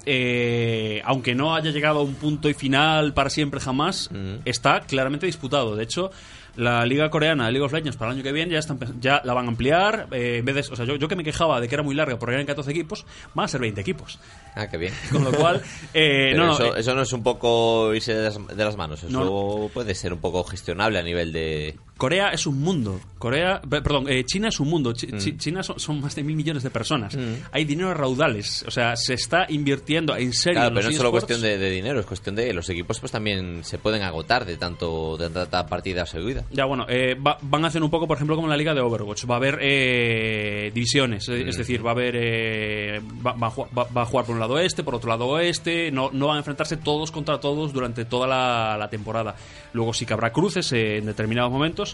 eh, 0.05 1.01
aunque 1.05 1.35
no 1.35 1.55
haya 1.55 1.71
llegado 1.71 2.01
a 2.01 2.03
un 2.03 2.15
punto 2.15 2.49
y 2.49 2.55
final 2.55 3.15
para 3.15 3.31
siempre 3.31 3.61
jamás, 3.61 4.11
está 4.45 4.81
claramente 4.81 5.27
disputado. 5.27 5.77
De 5.77 5.85
hecho, 5.85 6.11
la 6.57 6.85
liga 6.85 7.09
coreana, 7.09 7.51
League 7.51 7.65
of 7.65 7.73
Legends, 7.73 7.97
para 7.97 8.11
el 8.11 8.17
año 8.17 8.23
que 8.25 8.33
viene 8.33 8.53
ya, 8.53 8.59
están, 8.59 8.79
ya 9.01 9.23
la 9.25 9.33
van 9.33 9.47
a 9.47 9.49
ampliar. 9.49 10.09
eh, 10.13 10.37
en 10.39 10.45
vez 10.45 10.55
de, 10.55 10.61
o 10.73 10.77
sea, 10.77 10.85
yo, 10.85 10.97
yo 10.97 11.09
que 11.09 11.17
me 11.17 11.25
quejaba 11.25 11.61
de 11.61 11.69
que 11.69 11.75
era 11.75 11.83
muy 11.83 11.95
larga 11.95 12.19
porque 12.19 12.35
eran 12.35 12.45
14 12.47 12.71
equipos, 12.71 13.07
van 13.35 13.45
a 13.45 13.49
ser 13.49 13.61
20 13.61 13.81
equipos. 13.81 14.19
Ah, 14.55 14.69
qué 14.69 14.77
bien. 14.77 14.93
Con 15.11 15.25
lo 15.25 15.33
cual, 15.33 15.63
eh, 15.95 16.35
no, 16.37 16.53
eso, 16.53 16.77
eh, 16.77 16.81
eso 16.81 16.95
no 16.95 17.03
es 17.03 17.13
un 17.15 17.23
poco 17.23 17.95
irse 17.95 18.15
de 18.15 18.25
las, 18.25 18.47
de 18.47 18.65
las 18.65 18.77
manos. 18.77 19.03
Eso 19.03 19.19
No. 19.65 19.71
puede 19.73 19.95
ser 19.95 20.13
un 20.13 20.21
poco 20.21 20.45
gestionable 20.45 20.99
a 20.99 21.03
nivel 21.03 21.33
de. 21.33 21.77
Corea 22.03 22.31
es 22.31 22.49
un 22.49 22.61
mundo. 22.61 22.99
Corea, 23.17 23.61
pe- 23.63 23.81
perdón, 23.81 24.07
eh, 24.09 24.25
China 24.25 24.49
es 24.49 24.59
un 24.59 24.69
mundo. 24.69 24.93
Chi- 24.93 25.07
Mm. 25.07 25.19
Chi- 25.19 25.37
China 25.37 25.63
son, 25.63 25.79
son 25.79 26.01
más 26.01 26.17
de 26.17 26.25
mil 26.25 26.35
millones 26.35 26.65
de 26.65 26.71
personas. 26.71 27.17
Hay 27.53 27.65
dinero 27.65 27.95
raudales. 27.95 28.65
O 28.67 28.73
sea, 28.73 28.97
se 28.97 29.15
está 29.15 29.47
invirtiendo 29.49 30.17
en 30.17 30.33
serio. 30.33 30.55
Claro, 30.59 30.69
en 30.71 30.75
pero 30.75 30.87
no 30.87 30.91
es 30.91 30.97
solo 30.97 31.11
cuestión 31.13 31.41
de, 31.41 31.59
de 31.59 31.71
dinero, 31.71 32.01
es 32.01 32.07
cuestión 32.07 32.35
de 32.35 32.53
los 32.53 32.69
equipos 32.69 32.99
pues 32.99 33.13
también 33.13 33.63
se 33.63 33.79
pueden 33.79 34.03
agotar 34.03 34.45
de 34.45 34.57
tanto 34.57 35.17
de 35.17 35.31
tanta 35.31 35.65
partida 35.67 36.05
seguida. 36.05 36.45
Ya, 36.51 36.65
bueno, 36.65 36.87
eh, 36.89 37.15
va- 37.15 37.39
van 37.41 37.65
a 37.65 37.69
hacer 37.69 37.85
un 37.85 37.91
poco, 37.91 38.09
por 38.09 38.17
ejemplo, 38.17 38.35
como 38.35 38.49
en 38.49 38.51
la 38.51 38.57
liga 38.57 38.75
de 38.75 38.81
Overwatch. 38.81 39.25
Va 39.31 39.35
a 39.35 39.37
haber 39.37 39.59
eh, 39.63 40.71
divisiones, 40.75 41.29
eh, 41.29 41.45
es 41.49 41.55
Mm. 41.55 41.59
decir, 41.59 41.87
va 41.87 41.91
a 41.91 41.93
haber. 41.93 42.15
eh, 42.17 43.01
va, 43.25 43.33
va 43.35 43.49
va- 43.95 44.03
a 44.03 44.07
jugar 44.07 44.27
por 44.27 44.35
un 44.35 44.41
lado 44.41 44.59
este, 44.59 44.83
por 44.83 44.95
otro 44.97 45.09
lado 45.09 45.27
oeste. 45.29 45.91
No, 45.93 46.11
no 46.13 46.27
van 46.27 46.37
a 46.37 46.39
enfrentarse 46.41 46.77
todos 46.79 47.11
contra 47.13 47.39
todos 47.39 47.73
durante 47.73 48.05
toda 48.05 48.27
la, 48.27 48.77
la 48.77 48.89
temporada. 48.91 49.35
Luego 49.73 49.95
sí 49.95 50.05
que 50.05 50.13
habrá 50.15 50.33
cruces 50.33 50.73
eh, 50.73 50.99
en 50.99 51.07
determinados 51.07 51.51
momentos, 51.53 51.92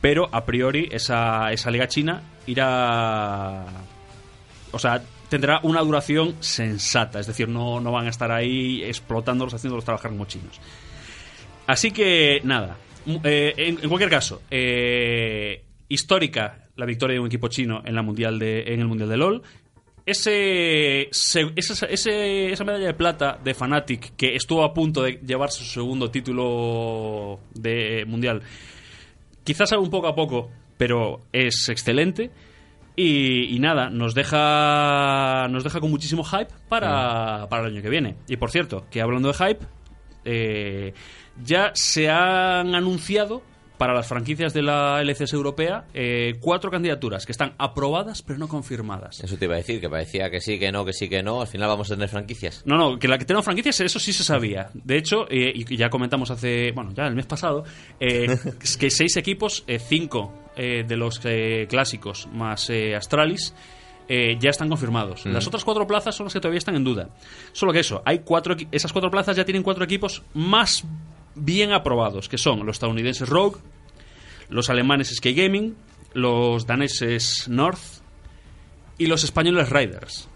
pero 0.00 0.28
a 0.32 0.44
priori 0.44 0.88
esa, 0.90 1.52
esa 1.52 1.70
liga 1.70 1.88
china 1.88 2.22
irá. 2.46 3.64
O 4.72 4.78
sea, 4.78 5.02
tendrá 5.28 5.60
una 5.62 5.80
duración 5.80 6.36
sensata, 6.40 7.18
es 7.20 7.26
decir, 7.26 7.48
no, 7.48 7.80
no 7.80 7.92
van 7.92 8.06
a 8.06 8.10
estar 8.10 8.30
ahí 8.30 8.82
explotándolos, 8.84 9.54
haciéndolos 9.54 9.84
trabajar 9.84 10.10
como 10.10 10.26
chinos. 10.26 10.60
Así 11.66 11.90
que, 11.90 12.40
nada. 12.44 12.76
Eh, 13.24 13.54
en, 13.56 13.76
cualquier 13.88 14.10
caso, 14.10 14.42
eh, 14.50 15.62
histórica 15.88 16.66
la 16.76 16.86
victoria 16.86 17.14
de 17.14 17.20
un 17.20 17.26
equipo 17.26 17.48
chino 17.48 17.82
en, 17.84 17.94
la 17.94 18.02
mundial 18.02 18.38
de, 18.38 18.72
en 18.72 18.80
el 18.80 18.86
Mundial 18.86 19.08
de 19.08 19.16
LOL. 19.16 19.42
Ese, 20.04 21.08
se- 21.10 21.52
esa, 21.56 22.64
medalla 22.64 22.86
de 22.86 22.94
plata 22.94 23.40
de 23.42 23.54
Fnatic 23.54 24.14
que 24.14 24.36
estuvo 24.36 24.62
a 24.62 24.72
punto 24.72 25.02
de 25.02 25.14
llevarse 25.26 25.64
su 25.64 25.70
segundo 25.70 26.10
título 26.10 27.40
de 27.54 28.04
mundial, 28.06 28.40
quizás 29.46 29.72
un 29.72 29.88
poco 29.88 30.08
a 30.08 30.14
poco, 30.14 30.50
pero 30.76 31.20
es 31.32 31.68
excelente. 31.70 32.30
Y, 32.96 33.54
y 33.54 33.58
nada, 33.58 33.90
nos 33.90 34.14
deja, 34.14 35.48
nos 35.48 35.64
deja 35.64 35.80
con 35.80 35.90
muchísimo 35.90 36.24
hype 36.24 36.52
para, 36.68 37.46
para 37.48 37.66
el 37.66 37.74
año 37.74 37.82
que 37.82 37.90
viene. 37.90 38.16
Y 38.26 38.36
por 38.36 38.50
cierto, 38.50 38.86
que 38.90 39.00
hablando 39.00 39.28
de 39.28 39.34
hype, 39.34 39.66
eh, 40.24 40.94
ya 41.42 41.70
se 41.74 42.08
han 42.10 42.74
anunciado 42.74 43.42
para 43.78 43.94
las 43.94 44.06
franquicias 44.06 44.52
de 44.52 44.62
la 44.62 45.00
LCS 45.02 45.32
europea 45.32 45.84
eh, 45.94 46.34
cuatro 46.40 46.70
candidaturas 46.70 47.26
que 47.26 47.32
están 47.32 47.54
aprobadas 47.58 48.22
pero 48.22 48.38
no 48.38 48.48
confirmadas. 48.48 49.22
Eso 49.22 49.36
te 49.36 49.44
iba 49.44 49.54
a 49.54 49.58
decir, 49.58 49.80
que 49.80 49.88
parecía 49.88 50.30
que 50.30 50.40
sí, 50.40 50.58
que 50.58 50.72
no, 50.72 50.84
que 50.84 50.92
sí, 50.92 51.08
que 51.08 51.22
no. 51.22 51.40
Al 51.40 51.46
final 51.46 51.68
vamos 51.68 51.90
a 51.90 51.94
tener 51.94 52.08
franquicias. 52.08 52.62
No, 52.64 52.76
no, 52.76 52.98
que 52.98 53.08
la 53.08 53.18
que 53.18 53.24
tenemos 53.24 53.44
franquicias, 53.44 53.80
eso 53.80 53.98
sí 53.98 54.12
se 54.12 54.24
sabía. 54.24 54.70
De 54.74 54.96
hecho, 54.96 55.26
eh, 55.30 55.52
y 55.54 55.76
ya 55.76 55.88
comentamos 55.88 56.30
hace, 56.30 56.72
bueno, 56.72 56.92
ya 56.94 57.06
el 57.06 57.14
mes 57.14 57.26
pasado, 57.26 57.64
eh, 58.00 58.26
que 58.78 58.90
seis 58.90 59.16
equipos, 59.16 59.64
eh, 59.66 59.78
cinco 59.78 60.32
eh, 60.56 60.84
de 60.86 60.96
los 60.96 61.20
clásicos 61.68 62.28
más 62.32 62.70
Astralis, 62.96 63.54
eh, 64.08 64.36
ya 64.38 64.50
están 64.50 64.68
confirmados. 64.68 65.26
Mm. 65.26 65.30
Las 65.30 65.46
otras 65.46 65.64
cuatro 65.64 65.86
plazas 65.86 66.14
son 66.14 66.26
las 66.26 66.32
que 66.32 66.40
todavía 66.40 66.58
están 66.58 66.76
en 66.76 66.84
duda. 66.84 67.08
Solo 67.52 67.72
que 67.72 67.80
eso, 67.80 68.02
hay 68.04 68.20
cuatro, 68.20 68.54
esas 68.70 68.92
cuatro 68.92 69.10
plazas 69.10 69.36
ya 69.36 69.44
tienen 69.44 69.62
cuatro 69.62 69.84
equipos 69.84 70.22
más 70.32 70.84
bien 71.36 71.72
aprobados, 71.72 72.28
que 72.28 72.38
son 72.38 72.66
los 72.66 72.76
estadounidenses 72.76 73.28
Rogue, 73.28 73.58
los 74.48 74.68
alemanes 74.70 75.14
Sky 75.14 75.34
Gaming, 75.34 75.76
los 76.14 76.66
daneses 76.66 77.46
North 77.48 77.78
y 78.98 79.06
los 79.06 79.22
españoles 79.24 79.70
Riders. 79.70 80.28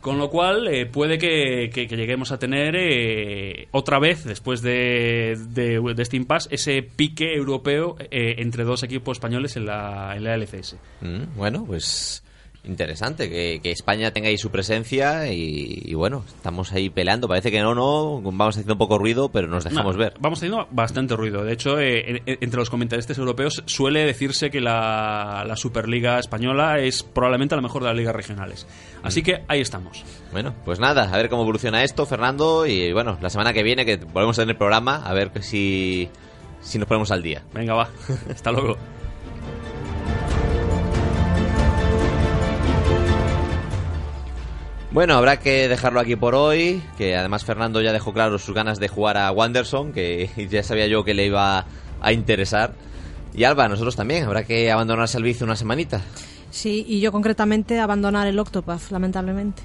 Con 0.00 0.18
lo 0.18 0.30
cual, 0.30 0.68
eh, 0.68 0.86
puede 0.86 1.18
que, 1.18 1.68
que- 1.72 1.88
lleguemos 1.88 2.30
a 2.30 2.38
tener 2.38 2.76
eh, 2.78 3.66
otra 3.72 3.98
vez, 3.98 4.22
después 4.24 4.62
de, 4.62 5.36
de, 5.48 5.80
de 5.80 6.02
este 6.02 6.16
impasse, 6.16 6.48
ese 6.52 6.82
pique 6.82 7.34
europeo 7.34 7.96
eh, 7.98 8.36
entre 8.38 8.62
dos 8.62 8.84
equipos 8.84 9.16
españoles 9.16 9.56
en 9.56 9.66
la, 9.66 10.14
en 10.14 10.22
la 10.22 10.34
LCS. 10.36 10.76
Mm, 11.00 11.36
bueno, 11.36 11.64
pues 11.66 12.22
interesante, 12.66 13.28
que, 13.30 13.60
que 13.62 13.70
España 13.70 14.10
tenga 14.12 14.28
ahí 14.28 14.38
su 14.38 14.50
presencia 14.50 15.32
y, 15.32 15.82
y 15.84 15.94
bueno, 15.94 16.24
estamos 16.26 16.72
ahí 16.72 16.90
peleando. 16.90 17.28
Parece 17.28 17.50
que 17.50 17.60
no, 17.60 17.74
no, 17.74 18.20
vamos 18.22 18.56
haciendo 18.56 18.74
un 18.74 18.78
poco 18.78 18.98
ruido, 18.98 19.28
pero 19.30 19.46
nos 19.48 19.64
dejamos 19.64 19.94
No, 19.96 20.00
ver. 20.00 20.14
Vamos 20.20 20.40
teniendo 20.40 20.66
bastante 20.70 21.16
ruido. 21.16 21.44
De 21.44 21.52
hecho, 21.52 21.78
eh, 21.78 22.10
en- 22.10 22.16
en- 22.26 22.38
entre 22.40 22.58
los 22.58 22.70
comentaristas 22.70 23.16
europeos 23.18 23.62
suele 23.66 24.04
decirse 24.04 24.50
que 24.50 24.60
la, 24.60 25.44
la 25.46 25.56
Superliga 25.56 26.18
española 26.18 26.78
es 26.80 27.02
probablemente 27.02 27.54
la 27.56 27.62
mejor 27.62 27.82
de 27.82 27.88
las 27.88 27.96
ligas 27.96 28.14
regionales. 28.14 28.66
Así 29.02 29.22
que 29.22 29.42
ahí 29.48 29.60
estamos. 29.60 30.04
Bueno, 30.32 30.54
pues 30.64 30.80
nada, 30.80 31.04
a 31.12 31.16
ver 31.16 31.28
cómo 31.28 31.42
evoluciona 31.42 31.84
esto, 31.84 32.06
Fernando, 32.06 32.66
y 32.66 32.92
bueno, 32.92 33.18
la 33.20 33.30
semana 33.30 33.52
que 33.52 33.62
viene 33.62 33.84
que 33.86 33.96
volvemos 33.96 34.38
a 34.38 34.42
tener 34.42 34.58
programa, 34.58 34.96
a 35.06 35.14
ver 35.14 35.30
si, 35.42 36.08
si 36.60 36.78
nos 36.78 36.88
ponemos 36.88 37.10
al 37.12 37.22
día. 37.22 37.42
Venga, 37.54 37.74
va. 37.74 37.88
Hasta 38.30 38.50
luego. 38.52 38.76
Bueno, 44.96 45.12
habrá 45.12 45.38
que 45.38 45.68
dejarlo 45.68 46.00
aquí 46.00 46.16
por 46.16 46.34
hoy, 46.34 46.82
que 46.96 47.14
además 47.14 47.44
Fernando 47.44 47.82
ya 47.82 47.92
dejó 47.92 48.14
claro 48.14 48.38
sus 48.38 48.54
ganas 48.54 48.80
de 48.80 48.88
jugar 48.88 49.18
a 49.18 49.30
Wanderson, 49.30 49.92
que 49.92 50.30
ya 50.50 50.62
sabía 50.62 50.86
yo 50.86 51.04
que 51.04 51.12
le 51.12 51.26
iba 51.26 51.66
a 52.00 52.12
interesar. 52.12 52.72
Y 53.34 53.44
Alba, 53.44 53.68
nosotros 53.68 53.94
también, 53.94 54.24
habrá 54.24 54.44
que 54.44 54.72
abandonarse 54.72 55.18
al 55.18 55.22
vicio 55.22 55.44
una 55.44 55.54
semanita. 55.54 56.00
Sí, 56.50 56.82
y 56.88 57.00
yo 57.00 57.12
concretamente 57.12 57.78
abandonar 57.78 58.26
el 58.26 58.38
Octopath, 58.38 58.90
lamentablemente. 58.90 59.64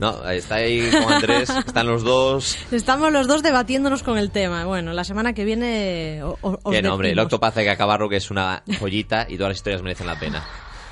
No, 0.00 0.28
está 0.28 0.56
ahí 0.56 0.90
con 0.90 1.12
Andrés, 1.12 1.50
están 1.66 1.86
los 1.86 2.02
dos. 2.02 2.58
Estamos 2.72 3.12
los 3.12 3.28
dos 3.28 3.44
debatiéndonos 3.44 4.02
con 4.02 4.18
el 4.18 4.32
tema. 4.32 4.64
Bueno, 4.64 4.92
la 4.92 5.04
semana 5.04 5.34
que 5.34 5.44
viene 5.44 6.20
os 6.24 6.58
no, 6.82 6.94
hombre, 6.94 7.12
el. 7.12 7.18
Octopath 7.20 7.58
hay 7.58 7.66
que 7.66 7.70
acabarlo, 7.70 8.08
que 8.08 8.16
es 8.16 8.28
una 8.28 8.64
joyita 8.80 9.26
y 9.28 9.36
todas 9.36 9.50
las 9.50 9.58
historias 9.58 9.82
merecen 9.82 10.08
la 10.08 10.18
pena. 10.18 10.44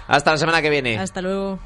Hasta 0.07 0.31
la 0.31 0.39
semana 0.39 0.63
que 0.63 0.71
viene. 0.71 1.01
Hasta 1.01 1.21
luego. 1.21 1.59